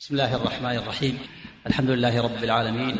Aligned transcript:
بسم 0.00 0.14
الله 0.14 0.34
الرحمن 0.34 0.76
الرحيم. 0.76 1.18
الحمد 1.66 1.90
لله 1.90 2.22
رب 2.22 2.44
العالمين 2.44 2.96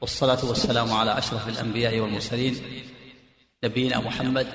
والصلاة 0.00 0.44
والسلام 0.44 0.92
على 0.92 1.18
أشرف 1.18 1.48
الأنبياء 1.48 1.98
والمرسلين 1.98 2.62
نبينا 3.64 4.00
محمد 4.00 4.46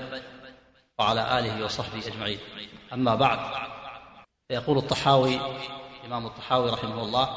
وعلى 0.99 1.39
آله 1.39 1.65
وصحبه 1.65 2.07
أجمعين. 2.07 2.39
أما 2.93 3.15
بعد 3.15 3.39
فيقول 4.49 4.77
الطحاوي 4.77 5.39
الإمام 6.01 6.25
الطحاوي 6.25 6.69
رحمه 6.69 7.01
الله 7.01 7.29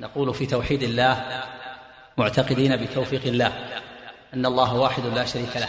نقول 0.00 0.34
في 0.34 0.46
توحيد 0.46 0.82
الله 0.82 1.44
معتقدين 2.18 2.76
بتوفيق 2.76 3.24
الله 3.26 3.80
أن 4.34 4.46
الله 4.46 4.74
واحد 4.74 5.06
لا 5.06 5.24
شريك 5.24 5.56
له 5.56 5.68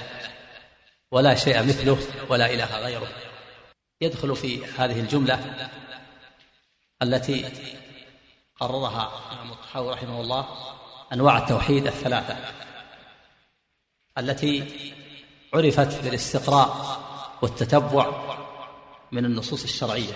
ولا 1.11 1.36
شيء 1.36 1.63
مثله 1.63 1.97
ولا 2.29 2.54
إله 2.54 2.79
غيره. 2.79 3.07
يدخل 4.02 4.36
في 4.36 4.66
هذه 4.66 5.00
الجملة 5.00 5.70
التي 7.02 7.52
قررها 8.59 9.12
الإمام 9.32 9.52
الطحاوي 9.52 9.94
رحمه 9.94 10.22
الله 10.22 10.48
أنواع 11.13 11.38
التوحيد 11.38 11.88
الثلاثة. 11.88 12.38
التي 14.18 14.63
عرفت 15.54 16.04
بالاستقراء 16.04 16.99
والتتبع 17.41 18.35
من 19.12 19.26
النصوص 19.26 19.63
الشرعية. 19.63 20.13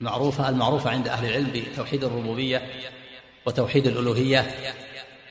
المعروفة 0.00 0.48
المعروفة 0.48 0.90
عند 0.90 1.08
أهل 1.08 1.26
العلم 1.26 1.52
بتوحيد 1.72 2.04
الربوبية 2.04 2.90
وتوحيد 3.46 3.86
الألوهية 3.86 4.74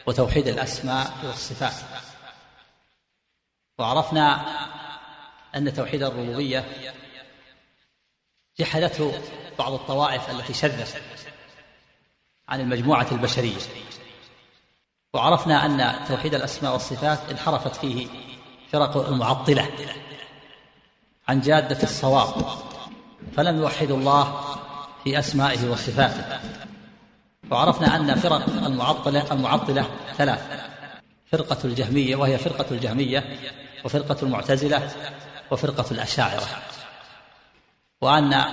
وتوحيد 0.07 0.47
الأسماء 0.47 1.13
والصفات. 1.23 1.73
وعرفنا 3.79 4.45
أن 5.55 5.73
توحيد 5.73 6.03
الربوبية 6.03 6.92
جحدته 8.59 9.13
بعض 9.59 9.73
الطوائف 9.73 10.29
التي 10.29 10.53
شذت 10.53 11.01
عن 12.49 12.61
المجموعة 12.61 13.07
البشرية. 13.11 13.61
وعرفنا 15.13 15.65
أن 15.65 16.05
توحيد 16.07 16.35
الأسماء 16.35 16.73
والصفات 16.73 17.19
انحرفت 17.31 17.75
فيه 17.75 18.07
فرق 18.71 19.07
المعطلة 19.07 19.69
عن 21.27 21.41
جادة 21.41 21.83
الصواب 21.83 22.45
فلم 23.37 23.57
يوحدوا 23.57 23.97
الله 23.97 24.55
في 25.03 25.19
أسمائه 25.19 25.69
وصفاته. 25.69 26.39
وعرفنا 27.51 27.95
أن 27.95 28.15
فرق 28.15 28.49
المعطلة 28.65 29.31
المعطلة 29.31 29.89
ثلاث 30.17 30.41
فرقة 31.31 31.57
الجهمية 31.65 32.15
وهي 32.15 32.37
فرقة 32.37 32.65
الجهمية 32.71 33.39
وفرقة 33.85 34.17
المعتزلة 34.23 34.91
وفرقة 35.51 35.85
الأشاعرة. 35.91 36.72
وأن 38.03 38.45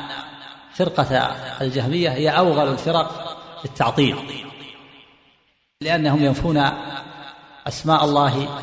فرقة 0.75 1.17
الجهمية 1.61 2.11
هي 2.11 2.29
أوغل 2.31 2.69
الفرق 2.69 3.37
التعطيل 3.65 4.47
لأنهم 5.81 6.25
ينفون 6.25 6.70
أسماء 7.67 8.05
الله 8.05 8.62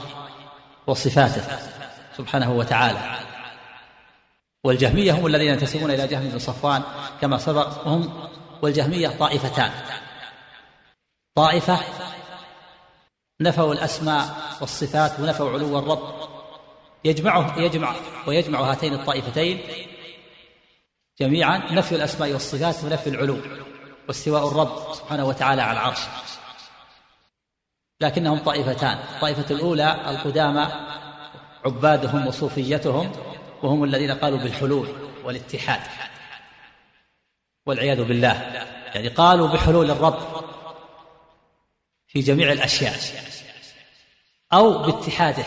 وصفاته 0.88 1.58
سبحانه 2.18 2.52
وتعالى. 2.52 3.18
والجهمية 4.64 5.12
هم 5.12 5.28
الذين 5.28 5.48
ينتسبون 5.48 5.92
إلى 5.92 6.08
جهم 6.08 6.30
بن 6.30 6.40
صفوان 6.40 6.84
كما 7.22 7.38
سبق 7.38 7.88
وهم 7.88 8.30
والجهمية 8.62 9.08
طائفتان. 9.08 9.72
طائفة 11.36 11.80
نفوا 13.42 13.74
الأسماء 13.74 14.26
والصفات 14.62 15.20
ونفوا 15.20 15.52
علو 15.52 15.80
الرب 15.80 16.14
يجمعه 17.06 17.60
يجمع 17.60 17.96
ويجمع 18.28 18.60
هاتين 18.60 18.94
الطائفتين 18.94 19.62
جميعا 21.20 21.58
نفي 21.58 21.96
الأسماء 21.96 22.32
والصفات 22.32 22.84
ونفي 22.84 23.10
العلو 23.10 23.38
واستواء 24.08 24.48
الرب 24.48 24.94
سبحانه 24.94 25.26
وتعالى 25.26 25.62
على 25.62 25.80
العرش. 25.80 26.00
لكنهم 28.02 28.40
طائفتان 28.40 28.98
الطائفة 28.98 29.56
الأولى 29.56 30.10
القدامى 30.10 30.68
عبادهم 31.66 32.28
وصوفيتهم 32.28 33.11
وهم 33.64 33.83
الذين 33.83 34.11
قالوا 34.11 34.39
بالحلول 34.39 34.88
والاتحاد 35.23 35.82
والعياذ 37.66 38.04
بالله. 38.04 38.34
يعني 38.95 39.08
قالوا 39.08 39.48
بحلول 39.48 39.92
الرب 39.92 40.20
في 42.08 42.20
جميع 42.20 42.52
الأشياء 42.52 42.95
أو 44.54 44.84
باتحاده 44.84 45.44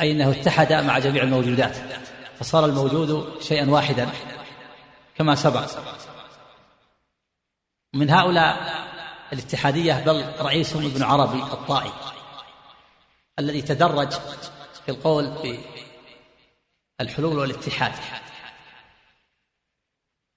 أي 0.00 0.12
أنه 0.12 0.30
اتحد 0.30 0.72
مع 0.72 0.98
جميع 0.98 1.22
الموجودات. 1.22 1.76
فصار 2.38 2.64
الموجود 2.64 3.42
شيئا 3.42 3.70
واحدا 3.70 4.08
كما 5.16 5.34
سبق. 5.34 5.70
من 7.94 8.10
هؤلاء 8.10 8.84
الاتحادية 9.32 10.04
بل 10.06 10.24
رئيسهم 10.40 10.86
ابن 10.86 11.02
عربي 11.02 11.42
الطائي 11.42 11.92
الذي 13.38 13.62
تدرج 13.62 14.12
في 14.84 14.88
القول 14.88 15.58
بالحلول 16.98 17.38
والاتحاد. 17.38 17.92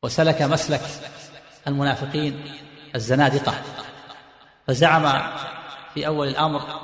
وسلك 0.04 0.42
مسلك 0.42 0.82
المنافقين 1.68 2.56
الزنادقة. 2.96 3.64
فزعم 4.68 5.34
في 5.94 6.08
أول 6.08 6.28
الأمر 6.28 6.82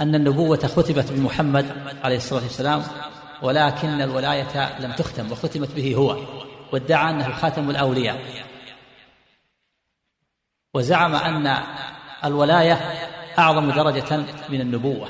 أن 0.00 0.14
النبوة 0.14 0.56
ختمت 0.56 1.12
بمحمد 1.12 1.96
عليه 2.04 2.16
الصلاة 2.16 2.42
والسلام 2.42 2.84
ولكن 3.42 4.02
الولاية 4.02 4.78
لم 4.78 4.92
تختم 4.92 5.32
وختمت 5.32 5.72
به 5.72 5.94
هو 5.94 6.18
وادعى 6.72 7.10
أنه 7.10 7.32
خاتم 7.32 7.70
الأولياء. 7.70 8.44
وزعم 10.74 11.14
أن 11.14 11.62
الولاية 12.24 12.74
أعظم 13.38 13.70
درجة 13.70 14.16
من 14.48 14.60
النبوة 14.60 15.08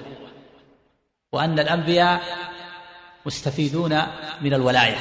وأن 1.32 1.58
الأنبياء 1.58 2.22
مستفيدون 3.26 4.02
من 4.40 4.54
الولاية. 4.54 4.96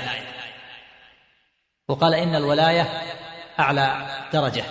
وقال 1.88 2.14
إن 2.14 2.36
الولاية 2.36 3.02
أعلى 3.60 4.08
درجة 4.34 4.64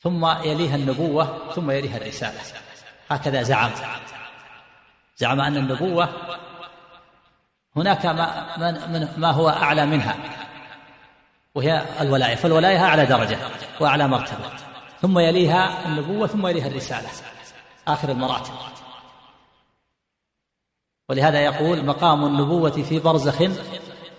ثم 0.00 0.26
يليها 0.26 0.76
النبوة 0.76 1.52
ثم 1.54 1.70
يليها 1.70 1.96
الرسالة. 1.96 2.40
هكذا 3.08 3.42
زعم. 3.42 3.70
زعم 5.16 5.40
أن 5.40 5.56
النبوة 5.56 6.08
هناك 7.80 8.06
ما, 8.06 8.86
من 8.86 9.08
ما 9.16 9.30
هو 9.30 9.48
أعلى 9.48 9.86
منها 9.86 10.16
وهي 11.54 11.84
الولاية 12.00 12.34
فالولاية 12.34 12.84
أعلى 12.84 13.06
درجة 13.06 13.38
وأعلى 13.80 14.08
مرتبة 14.08 14.50
ثم 15.02 15.18
يليها 15.18 15.86
النبوة 15.86 16.26
ثم 16.26 16.46
يليها 16.46 16.66
الرسالة 16.66 17.08
آخر 17.88 18.10
المراتب. 18.10 18.52
ولهذا 21.08 21.40
يقول 21.40 21.84
مقام 21.84 22.24
النبوة 22.24 22.70
في 22.70 22.98
برزخ 22.98 23.42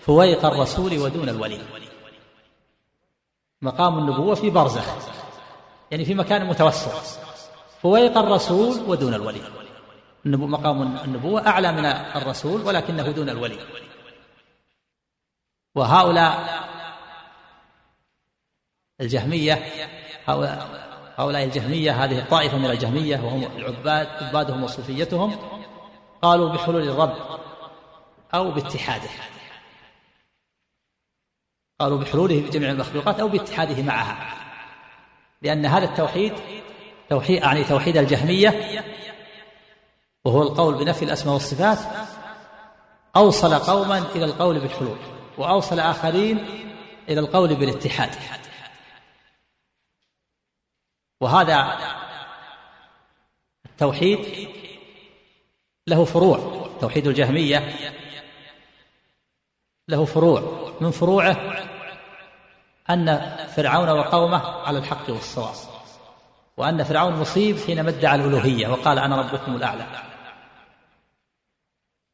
فويق 0.01 0.45
الرسول 0.45 0.99
ودون 0.99 1.29
الولي. 1.29 1.61
مقام 3.61 3.97
النبوة 3.97 4.35
في 4.35 4.49
برزخ 4.49 4.85
يعني 5.91 6.05
في 6.05 6.13
مكان 6.13 6.45
متوسط 6.45 7.19
فويق 7.81 8.17
الرسول 8.17 8.81
ودون 8.87 9.13
الولي. 9.13 9.60
مقام 10.25 10.97
النبوة 10.97 11.47
أعلى 11.47 11.71
من 11.71 11.85
الرسول 11.85 12.61
ولكنه 12.61 13.11
دون 13.11 13.29
الولي. 13.29 13.59
وهؤلاء 15.75 16.61
الجهمية 19.01 19.65
هؤلاء 21.17 21.43
الجهمية 21.43 22.03
هذه 22.03 22.19
الطائفة 22.19 22.57
من 22.57 22.65
الجهمية 22.65 23.17
وهم 23.17 23.43
العباد 23.43 24.07
عبادهم 24.23 24.63
وصوفيتهم 24.63 25.37
قالوا 26.21 26.49
بحلول 26.49 26.89
الرب 26.89 27.15
أو 28.33 28.51
باتحاده. 28.51 29.09
قالوا 31.79 31.97
بحلوله 31.97 32.41
بجميع 32.41 32.71
المخلوقات 32.71 33.19
أو 33.19 33.27
باتحاده 33.27 33.83
معها. 33.83 34.37
لأن 35.41 35.65
هذا 35.65 35.85
التوحيد 35.85 36.33
توحيد 37.09 37.41
يعني 37.41 37.63
توحيد 37.63 37.97
الجهمية 37.97 38.49
وهو 40.25 40.41
القول 40.41 40.85
بنفي 40.85 41.05
الأسماء 41.05 41.33
والصفات 41.33 41.79
أوصل 43.15 43.53
قوما 43.53 43.97
إلى 43.97 44.25
القول 44.25 44.59
بالحلول 44.59 44.97
وأوصل 45.37 45.79
آخرين 45.79 46.37
إلى 47.09 47.19
القول 47.19 47.55
بالاتحاد. 47.55 48.09
وهذا 51.21 51.77
التوحيد 53.65 54.49
له 55.87 56.05
فروع 56.05 56.67
توحيد 56.81 57.07
الجهمية 57.07 57.75
له 59.87 60.05
فروع 60.05 60.71
من 60.81 60.91
فروعه 60.91 61.37
أن 62.89 63.35
فرعون 63.55 63.89
وقومه 63.89 64.47
على 64.47 64.77
الحق 64.79 65.09
والصواب 65.09 65.55
وأن 66.57 66.83
فرعون 66.83 67.13
مصيب 67.13 67.57
حينما 67.59 67.89
ادعى 67.89 68.15
الألوهية 68.15 68.67
وقال 68.67 68.99
أنا 68.99 69.21
ربكم 69.21 69.55
الأعلى. 69.55 70.10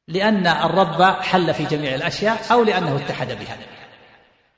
لأن 0.07 0.47
الرب 0.47 1.01
حل 1.01 1.53
في 1.53 1.65
جميع 1.65 1.95
الأشياء 1.95 2.53
أو 2.53 2.63
لأنه 2.63 2.95
اتحد 2.95 3.27
بها. 3.27 3.57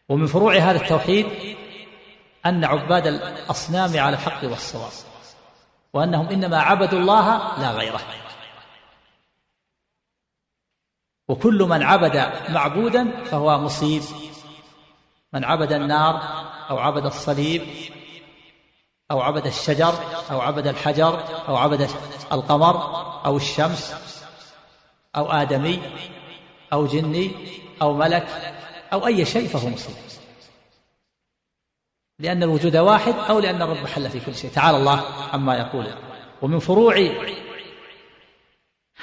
ومن 0.10 0.26
فروع 0.26 0.56
هذا 0.56 0.82
التوحيد 0.82 1.26
أن 2.46 2.66
عباد 2.66 3.08
الأصنام 3.08 4.00
على 4.00 4.16
الحق 4.16 4.44
والصواب 4.44 4.92
وأنهم 5.94 6.28
إنما 6.28 6.62
عبدوا 6.62 7.00
الله 7.00 7.58
لا 7.60 7.72
غيره. 7.72 8.02
وكل 11.28 11.64
من 11.64 11.84
عبد 11.84 12.32
معبودا 12.50 13.24
فهو 13.26 13.60
مصيب. 13.60 14.04
من 15.34 15.44
عبد 15.44 15.72
النار 15.72 16.22
أو 16.70 16.80
عبد 16.80 17.06
الصليب 17.06 17.62
أو 19.12 19.22
عبد 19.22 19.46
الشجر 19.46 19.94
أو 20.32 20.42
عبد 20.42 20.68
الحجر 20.68 21.24
أو 21.48 21.56
عبد 21.56 21.90
القمر 22.32 22.76
أو 23.26 23.38
الشمس 23.38 24.09
أو 25.16 25.32
آدمي 25.32 25.80
أو 26.74 26.86
جني 26.88 27.32
أو 27.82 27.94
ملك 27.94 28.28
أو 28.94 29.08
أي 29.08 29.26
شيء 29.26 29.48
فهو 29.48 29.70
مصيب 29.70 29.96
لأن 32.20 32.44
الوجود 32.44 32.78
واحد 32.78 33.14
أو 33.14 33.40
لأن 33.40 33.62
الرب 33.62 33.88
حل 33.88 34.10
في 34.10 34.20
كل 34.20 34.36
شيء. 34.36 34.52
تعالى 34.52 34.78
الله 34.78 35.06
عما 35.34 35.58
يقول. 35.58 35.94
ومن 36.42 36.60
فروع 36.60 37.12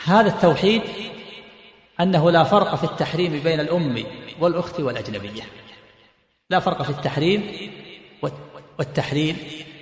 هذا 0.05 0.29
التوحيد 0.29 0.82
أنه 2.00 2.31
لا 2.31 2.44
فرق 2.44 2.75
في 2.75 2.85
التحريم 2.85 3.41
بين 3.41 3.61
الأم 3.61 4.05
والأخت 4.41 4.81
والأجنبية. 4.81 5.43
لا 6.50 6.61
فرق 6.61 6.82
في 6.82 6.91
التحريم 6.91 7.73
والتحريم 8.79 9.37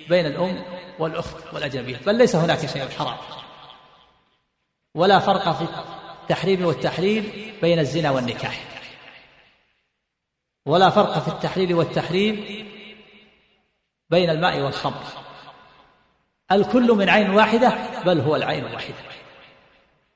بين 0.09 0.25
الأم 0.25 0.63
والأخت 0.99 1.53
والأجنبية. 1.53 1.97
بل 2.05 2.15
ليس 2.15 2.35
هناك 2.35 2.65
شيء 2.65 2.89
حرام. 2.89 3.17
ولا 4.95 5.19
فرق 5.19 5.51
في 5.51 5.67
التحريم 6.25 6.65
والتحليل 6.65 7.53
بين 7.61 7.79
الزنا 7.79 8.11
والنكاح. 8.11 8.63
ولا 10.65 10.89
فرق 10.89 11.19
في 11.19 11.27
التحليل 11.27 11.73
والتحريم 11.73 12.65
بين 14.09 14.29
الماء 14.29 14.59
والخمر. 14.59 15.03
الكل 16.51 16.91
من 16.91 17.09
عين 17.09 17.29
واحدة 17.29 17.73
بل 18.05 18.19
هو 18.19 18.35
العين 18.35 18.65
الواحدة. 18.65 18.95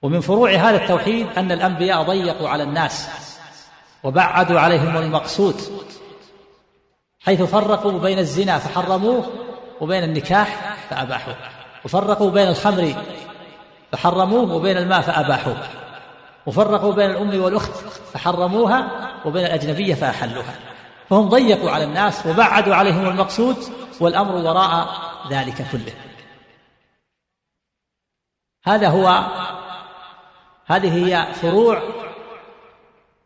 ومن 0.02 0.22
فروع 0.22 0.52
هذا 0.52 0.84
التوحيد 0.84 1.28
أن 1.38 1.52
الأنبياء 1.52 2.04
ضيقوا 2.04 2.50
على 2.50 2.64
الناس 2.64 3.10
وبعدوا 4.04 4.60
عليهم 4.60 4.98
المقصود 4.98 5.62
حيث 7.20 7.42
فرقوا 7.42 8.00
بين 8.00 8.20
الزنا 8.20 8.58
فحرموه 8.58 9.30
وبين 9.82 10.04
النكاح 10.04 10.78
فأباحوه 10.90 11.36
وفرقوا 11.86 12.32
بين 12.32 12.48
الخمر 12.48 12.94
فحرموه 13.92 14.54
وبين 14.56 14.78
الماء 14.78 15.02
فأباحوه. 15.02 15.79
وفرقوا 16.46 16.94
بين 16.94 17.10
الأم 17.10 17.42
والأخت 17.42 17.72
فحرموها 18.14 19.10
وبين 19.26 19.46
الأجنبية 19.46 19.94
فأحلوها. 19.94 20.56
فهم 21.10 21.30
ضيقوا 21.30 21.72
على 21.72 21.84
الناس 21.84 22.26
وبعدوا 22.26 22.76
عليهم 22.76 23.08
المقصود 23.08 23.58
والأمر 24.00 24.36
وراء 24.36 24.90
ذلك 25.30 25.72
كله. 25.72 25.94
هذا 28.64 28.90
هو 28.90 29.26
هذه 30.66 31.06
هي 31.06 31.34
فروع 31.34 31.84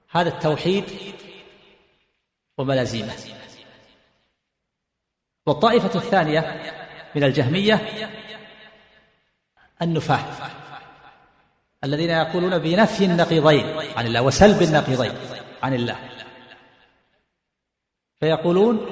هذا 0.10 0.30
التوحيد 0.30 0.86
وملازمه. 2.58 3.14
والطائفة 5.46 6.00
الثانية 6.00 6.74
من 7.16 7.24
الجهمية 7.24 8.10
النفاة 9.82 10.63
الذين 11.84 12.10
يقولون 12.10 12.58
بنفي 12.58 13.06
النقيضين 13.06 13.66
عن 13.98 14.06
الله 14.06 14.22
وسلب 14.22 14.62
النقيضين 14.62 15.12
عن 15.64 15.74
الله. 15.74 15.96
فيقولون 18.20 18.86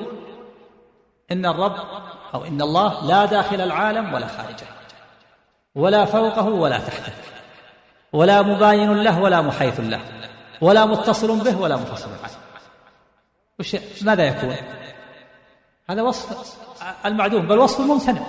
إن 1.31 1.45
الرب 1.45 1.75
أو 2.33 2.45
إن 2.45 2.61
الله 2.61 3.05
لا 3.05 3.25
داخل 3.25 3.61
العالم 3.61 4.13
ولا 4.13 4.27
خارجه 4.27 4.67
ولا 5.75 6.05
فوقه 6.05 6.45
ولا 6.45 6.77
تحته 6.77 7.13
ولا 8.13 8.41
مباين 8.41 9.03
له 9.03 9.21
ولا 9.21 9.41
محيث 9.41 9.79
له 9.79 10.01
ولا 10.61 10.85
متصل 10.85 11.39
به 11.39 11.57
ولا 11.57 11.75
منفصل 11.75 12.09
عنه. 12.23 12.41
ماذا 14.01 14.23
يكون؟ 14.23 14.55
هذا 15.89 16.01
وصف 16.01 16.57
المعدوم 17.05 17.47
بل 17.47 17.59
وصف 17.59 17.79
ممتنع 17.79 18.21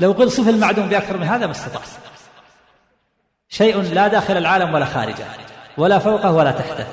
لو 0.00 0.12
قل 0.12 0.30
صف 0.30 0.48
المعدوم 0.48 0.88
بأكثر 0.88 1.16
من 1.16 1.26
هذا 1.26 1.46
ما 1.46 1.52
استطعت. 1.52 1.88
شيء 3.48 3.82
لا 3.82 4.08
داخل 4.08 4.36
العالم 4.36 4.74
ولا 4.74 4.84
خارجه 4.84 5.24
ولا 5.78 5.98
فوقه 5.98 6.32
ولا 6.32 6.50
تحته 6.50 6.86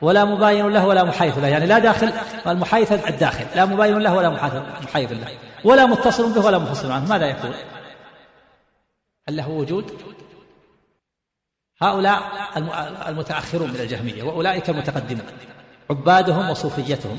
ولا 0.00 0.24
مباين 0.24 0.68
له 0.68 0.86
ولا 0.86 1.04
محايث 1.04 1.38
له 1.38 1.48
يعني 1.48 1.66
لا 1.66 1.78
داخل 1.78 2.12
المحايث 2.46 2.92
الداخل 2.92 3.46
لا 3.54 3.64
مباين 3.64 3.98
له 3.98 4.14
ولا 4.14 4.30
محايث 4.82 5.12
له 5.12 5.28
ولا 5.64 5.86
متصل 5.86 6.32
به 6.32 6.46
ولا 6.46 6.58
منفصل 6.58 6.90
عنه 6.90 7.08
ماذا 7.08 7.26
يكون 7.26 7.54
هل 9.28 9.36
له 9.36 9.48
وجود؟ 9.48 9.92
هؤلاء 11.82 12.22
المتأخرون 13.08 13.70
من 13.70 13.80
الجهمية 13.80 14.22
وأولئك 14.22 14.70
المتقدمون 14.70 15.26
عبادهم 15.90 16.50
وصوفيتهم 16.50 17.18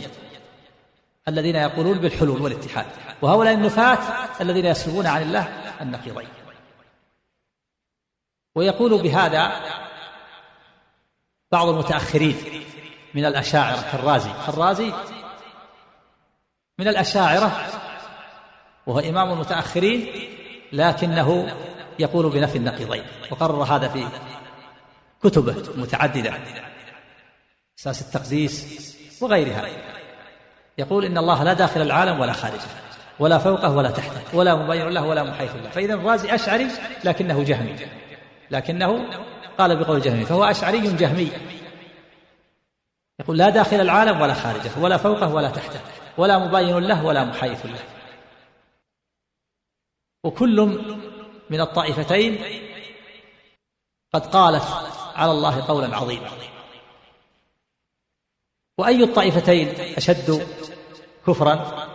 الذين 1.27 1.55
يقولون 1.55 1.97
بالحلول 1.97 2.41
والاتحاد 2.41 2.85
وهؤلاء 3.21 3.53
النفاة 3.53 3.97
الذين 4.41 4.65
يسلبون 4.65 5.07
عن 5.07 5.21
الله 5.21 5.47
النقيضين. 5.81 6.36
ويقول 8.57 9.01
بهذا 9.01 9.51
بعض 11.51 11.67
المتأخرين 11.69 12.35
من 13.13 13.25
الأشاعرة 13.25 13.83
كالرازي 13.91 14.31
الرازي 14.47 14.93
من 16.79 16.87
الأشاعرة 16.87 17.51
وهو 18.87 18.99
إمام 18.99 19.31
المتأخرين 19.31 20.07
لكنه 20.71 21.57
يقول 21.99 22.29
بنفي 22.29 22.57
النقيضين. 22.57 23.03
وقرر 23.31 23.63
هذا 23.63 23.87
في 23.87 24.07
كتبه 25.23 25.55
متعددة 25.75 26.33
أساس 27.79 28.01
التقديس 28.01 28.97
وغيرها. 29.21 29.69
يقول 30.77 31.05
إن 31.05 31.17
الله 31.17 31.43
لا 31.43 31.53
داخل 31.53 31.81
العالم 31.81 32.19
ولا 32.19 32.33
خارجه 32.33 32.69
ولا 33.19 33.37
فوقه 33.37 33.71
ولا 33.75 33.91
تحته 33.91 34.37
ولا 34.37 34.55
مبين 34.55 34.89
له 34.89 35.05
ولا 35.05 35.23
محيث 35.23 35.55
له. 35.55 35.69
فإذا 35.69 35.93
الرازي 35.93 36.35
أشعري 36.35 36.67
لكنه 37.03 37.43
جهمي. 37.43 37.75
لكنه 38.51 39.09
قال 39.57 39.83
بقول 39.83 40.01
جهمي 40.01 40.25
فهو 40.25 40.43
أشعري 40.43 40.79
جهمي. 40.79 41.31
يقول 43.19 43.37
لا 43.37 43.49
داخل 43.49 43.81
العالم 43.81 44.21
ولا 44.21 44.33
خارجه 44.33 44.71
ولا 44.79 44.97
فوقه 44.97 45.33
ولا 45.33 45.49
تحته 45.49 45.79
ولا 46.17 46.37
مباين 46.37 46.77
له 46.77 47.05
ولا 47.05 47.23
محيث 47.23 47.65
له. 47.65 47.79
وكل 50.23 50.61
من 51.49 51.61
الطائفتين 51.61 52.37
قد 54.13 54.25
قالت 54.25 54.63
على 55.15 55.31
الله 55.31 55.67
قولا 55.67 55.95
عظيما. 55.95 56.29
وأي 58.77 59.03
الطائفتين 59.03 59.67
أشد 59.97 60.47
كفرا؟ 61.27 61.87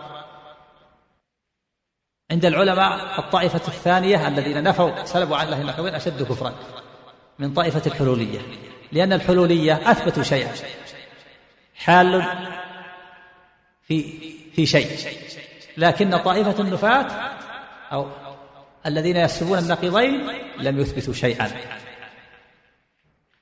عند 2.33 2.45
العلماء 2.45 3.19
الطائفة 3.19 3.61
الثانية 3.67 4.27
الذين 4.27 4.63
نفوا 4.63 5.05
سلبوا 5.05 5.37
عن 5.37 5.45
الله 5.45 5.61
النقيضين 5.61 5.95
أشد 5.95 6.23
كفرا 6.23 6.53
من 7.39 7.53
طائفة 7.53 7.81
الحلولية 7.85 8.39
لأن 8.91 9.13
الحلولية 9.13 9.91
أثبتوا 9.91 10.23
شيئا 10.23 10.51
حال 11.75 12.25
في 13.87 14.19
في 14.55 14.65
شيء. 14.65 14.87
لكن 15.77 16.17
طائفة 16.17 16.61
النفاة 16.61 17.05
أو 17.91 18.07
الذين 18.85 19.17
يسلبون 19.17 19.57
النقيضين 19.57 20.27
لم 20.57 20.79
يثبتوا 20.79 21.13
شيئا. 21.13 21.51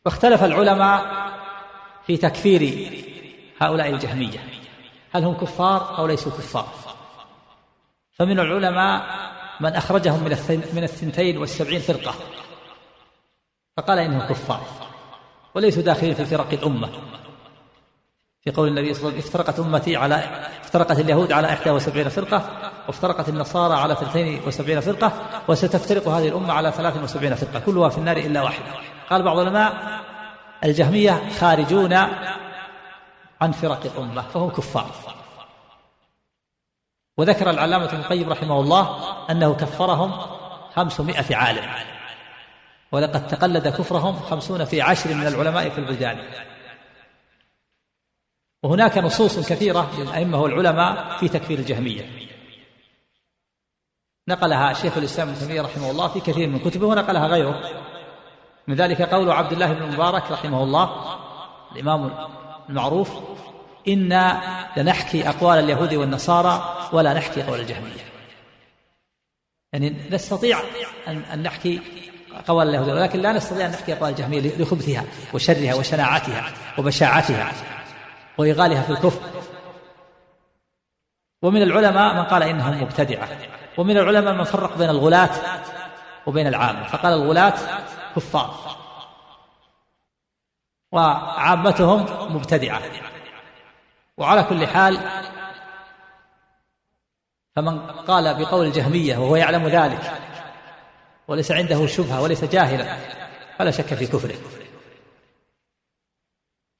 واختلف 0.05 0.43
العلماء 0.43 1.31
في 2.07 2.17
تكفير 2.17 2.91
هؤلاء 3.61 3.89
الجهمية. 3.89 4.39
هل 5.11 5.23
هم 5.23 5.33
كفار 5.33 5.97
أو 5.97 6.07
ليسوا 6.07 6.31
كفار؟ 6.31 6.90
فمن 8.13 8.39
العلماء 8.39 9.05
من 9.59 9.73
أخرجهم 9.73 10.23
من 10.23 10.37
من 10.73 10.83
الثنتين 10.83 11.37
والسبعين 11.37 11.79
فرقة 11.79 12.13
فقال 13.77 13.99
إنهم 13.99 14.27
كفار 14.27 14.61
وليسوا 15.55 15.83
داخلين 15.83 16.13
في 16.13 16.25
فرق 16.25 16.53
الأمة. 16.53 16.89
في 18.43 18.51
قول 18.51 18.67
النبي 18.67 18.93
صلى 18.93 19.01
الله 19.01 19.11
عليه 19.11 19.19
وسلم 19.19 19.41
افترقت 19.41 19.59
أمتي 19.59 19.95
على 19.95 20.15
افترقت 20.63 20.99
اليهود 20.99 21.31
على 21.31 21.47
71 21.47 22.09
فرقة 22.09 22.71
وافترقت 22.87 23.29
النصارى 23.29 23.73
على 23.73 23.93
72 23.93 24.79
فرقة 24.79 25.11
وستفترق 25.47 26.07
هذه 26.07 26.27
الأمة 26.27 26.53
على 26.53 26.71
73 26.71 27.35
فرقة 27.35 27.59
كلها 27.59 27.89
في 27.89 27.97
النار 27.97 28.17
إلا 28.17 28.41
واحدة. 28.41 28.65
قال 29.09 29.23
بعض 29.23 29.39
العلماء 29.39 30.01
الجهمية 30.63 31.29
خارجون 31.39 31.93
عن 33.41 33.51
فرق 33.51 33.85
الأمة 33.85 34.21
فهم 34.21 34.49
كفار. 34.49 34.91
وذكر 37.17 37.49
العلامة 37.49 37.85
ابن 37.85 37.97
القيم 37.97 38.29
رحمه 38.29 38.59
الله 38.59 39.15
أنه 39.31 39.53
كفرهم 39.53 40.11
خمسمائة 40.75 41.35
عالم. 41.35 41.69
ولقد 42.91 43.27
تقلد 43.27 43.67
كفرهم 43.67 44.19
خمسون 44.19 44.65
في 44.65 44.81
عشر 44.81 45.13
من 45.13 45.27
العلماء 45.27 45.69
في 45.69 45.77
البلدان. 45.77 46.19
وهناك 48.63 48.97
نصوص 48.97 49.49
كثيرة 49.49 49.91
للأئمة 49.97 50.41
والعلماء 50.41 51.17
في 51.17 51.27
تكفير 51.27 51.59
الجهمية. 51.59 52.09
نقلها 54.27 54.73
شيخ 54.73 54.97
الإسلام 54.97 55.29
ابن 55.29 55.39
تيمية 55.39 55.61
رحمه 55.61 55.91
الله 55.91 56.07
في 56.07 56.19
كثير 56.19 56.47
من 56.49 56.59
كتبه 56.59 56.87
ونقلها 56.87 57.27
غيره. 57.27 57.61
من 58.67 58.75
ذلك 58.75 59.01
قول 59.01 59.31
عبد 59.31 59.51
الله 59.51 59.73
بن 59.73 59.93
مبارك 59.93 60.31
رحمه 60.31 60.63
الله 60.63 61.17
الإمام 61.71 62.11
المعروف 62.69 63.30
إنا 63.87 64.41
لنحكي 64.77 65.29
أقوال 65.29 65.59
اليهود 65.59 65.93
والنصارى 65.93 66.87
ولا 66.93 67.13
نحكي 67.13 67.43
قول 67.43 67.59
الجهمية. 67.59 68.11
يعني 69.73 69.95
نستطيع 70.11 70.59
أن 71.07 71.43
نحكي 71.43 71.81
قول 72.47 72.69
اليهود 72.69 72.89
ولكن 72.89 73.19
لا 73.19 73.31
نستطيع 73.33 73.65
أن 73.65 73.71
نحكي 73.71 73.93
أقوال 73.93 74.09
الجهمية 74.11 74.57
لخبثها 74.57 75.05
وشرها 75.33 75.75
وشناعتها 75.75 76.51
وبشاعتها 76.77 77.53
وإغالها 78.37 78.81
في 78.81 78.89
الكفر. 78.89 79.21
ومن 81.41 81.61
العلماء 81.61 82.15
من 82.15 82.23
قال 82.23 82.43
إنهم 82.43 82.83
مبتدعة 82.83 83.27
ومن 83.77 83.97
العلماء 83.97 84.33
من 84.33 84.43
فرق 84.43 84.77
بين 84.77 84.89
الغلاة 84.89 85.29
وبين 86.25 86.47
العامة. 86.47 86.87
فقال 86.87 87.13
الغلاة 87.13 87.53
كفار 88.15 88.77
وعامتهم 90.91 92.35
مبتدعة. 92.35 92.81
وعلى 94.21 94.43
كل 94.43 94.67
حال 94.67 94.99
فمن 97.55 97.79
قال 97.79 98.45
بقول 98.45 98.65
الجهمية 98.65 99.17
وهو 99.17 99.35
يعلم 99.35 99.67
ذلك 99.67 100.11
وليس 101.27 101.51
عنده 101.51 101.87
شبهة 101.87 102.21
وليس 102.21 102.43
جاهلا 102.43 102.97
فلا 103.57 103.71
شك 103.71 103.93
في 103.93 104.07
كفره. 104.07 104.35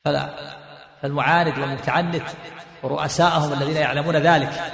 فلا 0.05 0.29
فالمعاند 1.01 1.59
والمتعنت 1.59 2.29
ورؤساءهم 2.83 3.53
الذين 3.53 3.77
يعلمون 3.77 4.15
ذلك 4.15 4.71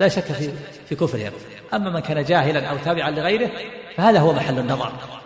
لا 0.00 0.08
شك 0.08 0.32
في 0.32 0.52
في 0.88 0.94
كفرهم. 0.94 1.32
أما 1.74 1.90
من 1.90 2.00
كان 2.00 2.24
جاهلا 2.24 2.70
أو 2.70 2.78
تابعا 2.78 3.10
لغيره 3.10 3.50
فهذا 3.96 4.20
هو 4.20 4.32
محل 4.32 4.58
النظر. 4.58 5.21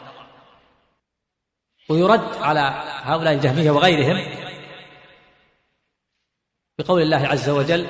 ويرد 1.88 2.36
على 2.40 2.82
هؤلاء 3.02 3.34
الجهمية 3.34 3.70
وغيرهم 3.70 4.16
بقول 6.78 7.02
الله 7.02 7.26
عز 7.26 7.48
وجل 7.48 7.86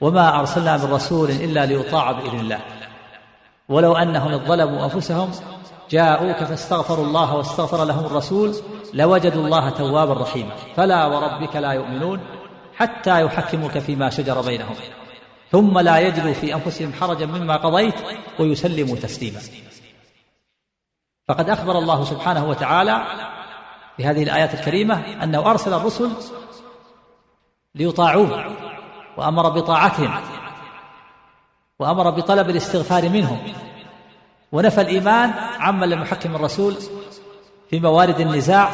وما 0.00 0.40
أرسلنا 0.40 0.76
من 0.76 0.92
رسول 0.92 1.30
إلا 1.30 1.66
ليطاع 1.66 2.12
بإذن 2.12 2.40
الله. 2.40 2.60
ولو 3.68 3.96
أنهم 3.96 4.38
ظلموا 4.38 4.84
أنفسهم 4.84 5.30
جاءوك 5.90 6.36
فاستغفروا 6.36 7.04
الله 7.04 7.34
واستغفر 7.34 7.84
لهم 7.84 8.06
الرسول 8.06 8.56
لوجدوا 8.94 9.44
الله 9.44 9.70
توابا 9.70 10.22
رحيما. 10.22 10.56
فلا 10.76 11.06
وربك 11.06 11.56
لا 11.56 11.72
يؤمنون 11.72 12.20
حتى 12.74 13.22
يحكموك 13.22 13.78
فيما 13.78 14.10
شجر 14.10 14.40
بينهم. 14.40 14.74
ثم 15.52 15.78
لا 15.78 15.98
يجدوا 15.98 16.32
في 16.32 16.54
أنفسهم 16.54 16.92
حرجا 16.92 17.26
مما 17.26 17.56
قضيت 17.56 17.94
ويسلموا 18.38 18.96
تسليما. 18.96 19.40
فقد 21.28 21.50
أخبر 21.50 21.78
الله 21.78 22.04
سبحانه 22.04 22.48
وتعالى 22.48 23.02
في 23.96 24.04
هذه 24.04 24.22
الآيات 24.22 24.54
الكريمة 24.54 25.22
أنه 25.22 25.50
أرسل 25.50 25.74
الرسل 25.74 26.10
ليطاعوه 27.74 28.56
وأمر 29.16 29.48
بطاعتهم 29.48 30.20
وأمر 31.78 32.10
بطلب 32.10 32.50
الاستغفار 32.50 33.08
منهم 33.08 33.52
ونفى 34.52 34.80
الإيمان 34.80 35.30
عمن 35.58 35.88
لم 35.88 36.02
يحكم 36.02 36.36
الرسول 36.36 36.76
في 37.70 37.80
موارد 37.80 38.20
النزاع 38.20 38.70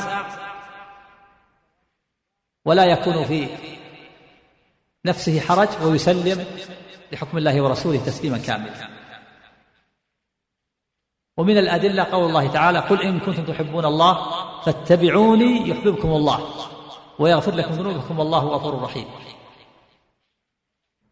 ولا 2.65 2.85
يكون 2.85 3.25
في 3.25 3.49
نفسه 5.05 5.41
حرج 5.41 5.69
ويسلم 5.83 6.47
لحكم 7.13 7.39
الله 7.39 7.63
ورسوله 7.63 7.99
تسليما 8.07 8.39
كاملا. 8.39 9.02
ومن 11.37 11.59
الأدلة 11.59 12.05
قول 12.05 12.25
الله 12.25 12.49
تعالى 12.49 12.79
قل 12.79 13.03
إن 13.03 13.21
كنتم 13.21 13.45
تحبون 13.45 13.85
الله 13.85 14.15
فاتبعوني 14.63 15.69
يحببكم 15.69 16.09
الله 16.09 16.49
ويغفر 17.19 17.55
لكم 17.55 17.75
ذنوبكم 17.75 18.19
والله 18.19 18.45
غفور 18.45 18.83
رحيم. 18.83 19.07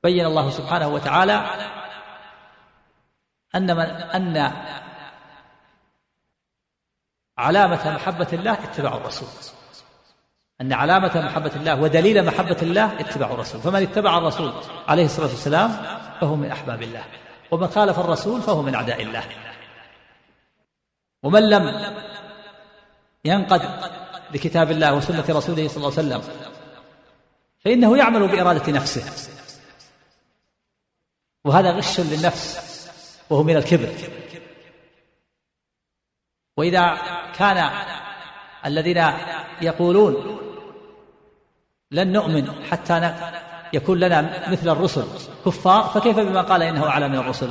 بين 0.03 0.27
الله 0.27 0.51
سبحانه 0.51 0.89
وتعالى 0.89 1.47
أن 3.55 3.77
من 3.77 3.81
أن 3.81 4.53
علامة 7.39 7.95
محبة 7.95 8.29
الله 8.33 8.53
اتباع 8.53 8.97
الرسول. 8.97 9.29
أن 10.61 10.73
علامة 10.73 11.23
محبة 11.27 11.53
الله 11.57 11.81
ودليل 11.81 12.25
محبة 12.25 12.57
الله 12.63 13.01
اتباع 13.01 13.31
الرسول. 13.31 13.61
فمن 13.61 13.83
اتبع 13.83 14.19
الرسول 14.19 14.53
عليه 14.89 15.05
الصلاة 15.05 15.29
والسلام 15.29 15.71
فهو 16.21 16.37
من 16.37 16.51
أحباب 16.51 16.83
الله. 16.83 17.05
ومن 17.51 17.69
خالف 17.69 17.99
الرسول 17.99 18.43
فهو 18.43 18.63
من 18.63 18.75
أعداء 18.75 19.03
الله. 19.03 19.25
ومن 21.23 21.51
لم 21.51 21.95
ينقد 23.25 23.63
لكتاب 24.35 24.71
الله 24.71 24.95
وسنة 24.95 25.25
رسوله 25.29 25.69
صلى 25.69 25.77
الله 25.77 25.99
عليه 25.99 26.09
وسلم 26.09 26.23
فإنه 27.65 27.97
يعمل 27.97 28.29
بإرادة 28.29 28.73
نفسه. 28.73 29.05
وهذا 31.45 31.71
غش 31.71 32.01
للنفس 32.01 32.71
وهو 33.31 33.43
من 33.43 33.57
الكبر. 33.57 33.89
وإذا 36.57 36.99
كان 37.35 37.71
الذين 38.67 39.13
يقولون 39.63 40.41
لن 41.91 42.13
نؤمن 42.13 42.65
حتى 42.71 43.15
يكون 43.73 43.99
لنا 43.99 44.51
مثل 44.51 44.69
الرسل 44.69 45.05
كفار 45.47 45.85
فكيف 45.85 46.19
بما 46.19 46.43
قال 46.43 46.63
إنه 46.63 46.89
أعلى 46.89 47.09
من 47.09 47.19
الرسل؟ 47.19 47.51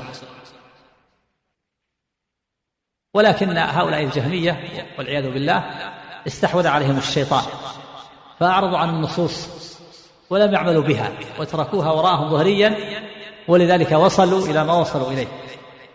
ولكن 3.19 3.57
هؤلاء 3.57 4.03
الجهمية 4.03 4.85
والعياذ 4.97 5.31
بالله 5.31 5.63
استحوذ 6.27 6.67
عليهم 6.67 6.97
الشيطان 6.97 7.43
فأعرضوا 8.39 8.77
عن 8.77 8.89
النصوص 8.89 9.49
ولم 10.29 10.53
يعملوا 10.53 10.83
بها 10.83 11.11
وتركوها 11.39 11.91
وراءهم 11.91 12.29
ظهريا 12.29 12.75
ولذلك 13.47 13.91
وصلوا 13.91 14.47
إلى 14.47 14.63
ما 14.63 14.73
وصلوا 14.73 15.11
إليه. 15.11 15.27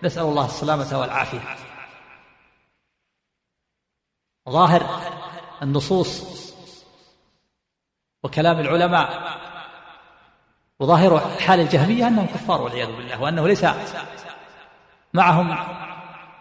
نسأل 0.02 0.22
الله 0.22 0.44
السلامة 0.44 1.00
والعافية. 1.00 1.40
ظاهر 4.48 5.00
النصوص 5.62 6.22
وكلام 8.22 8.60
العلماء 8.60 9.38
وظاهر 10.80 11.20
حال 11.40 11.60
الجهمية 11.60 12.08
أنهم 12.08 12.26
كفار 12.26 12.62
والعياذ 12.62 12.96
بالله 12.96 13.22
وأنه 13.22 13.48
ليس 13.48 13.66
معهم 15.14 15.56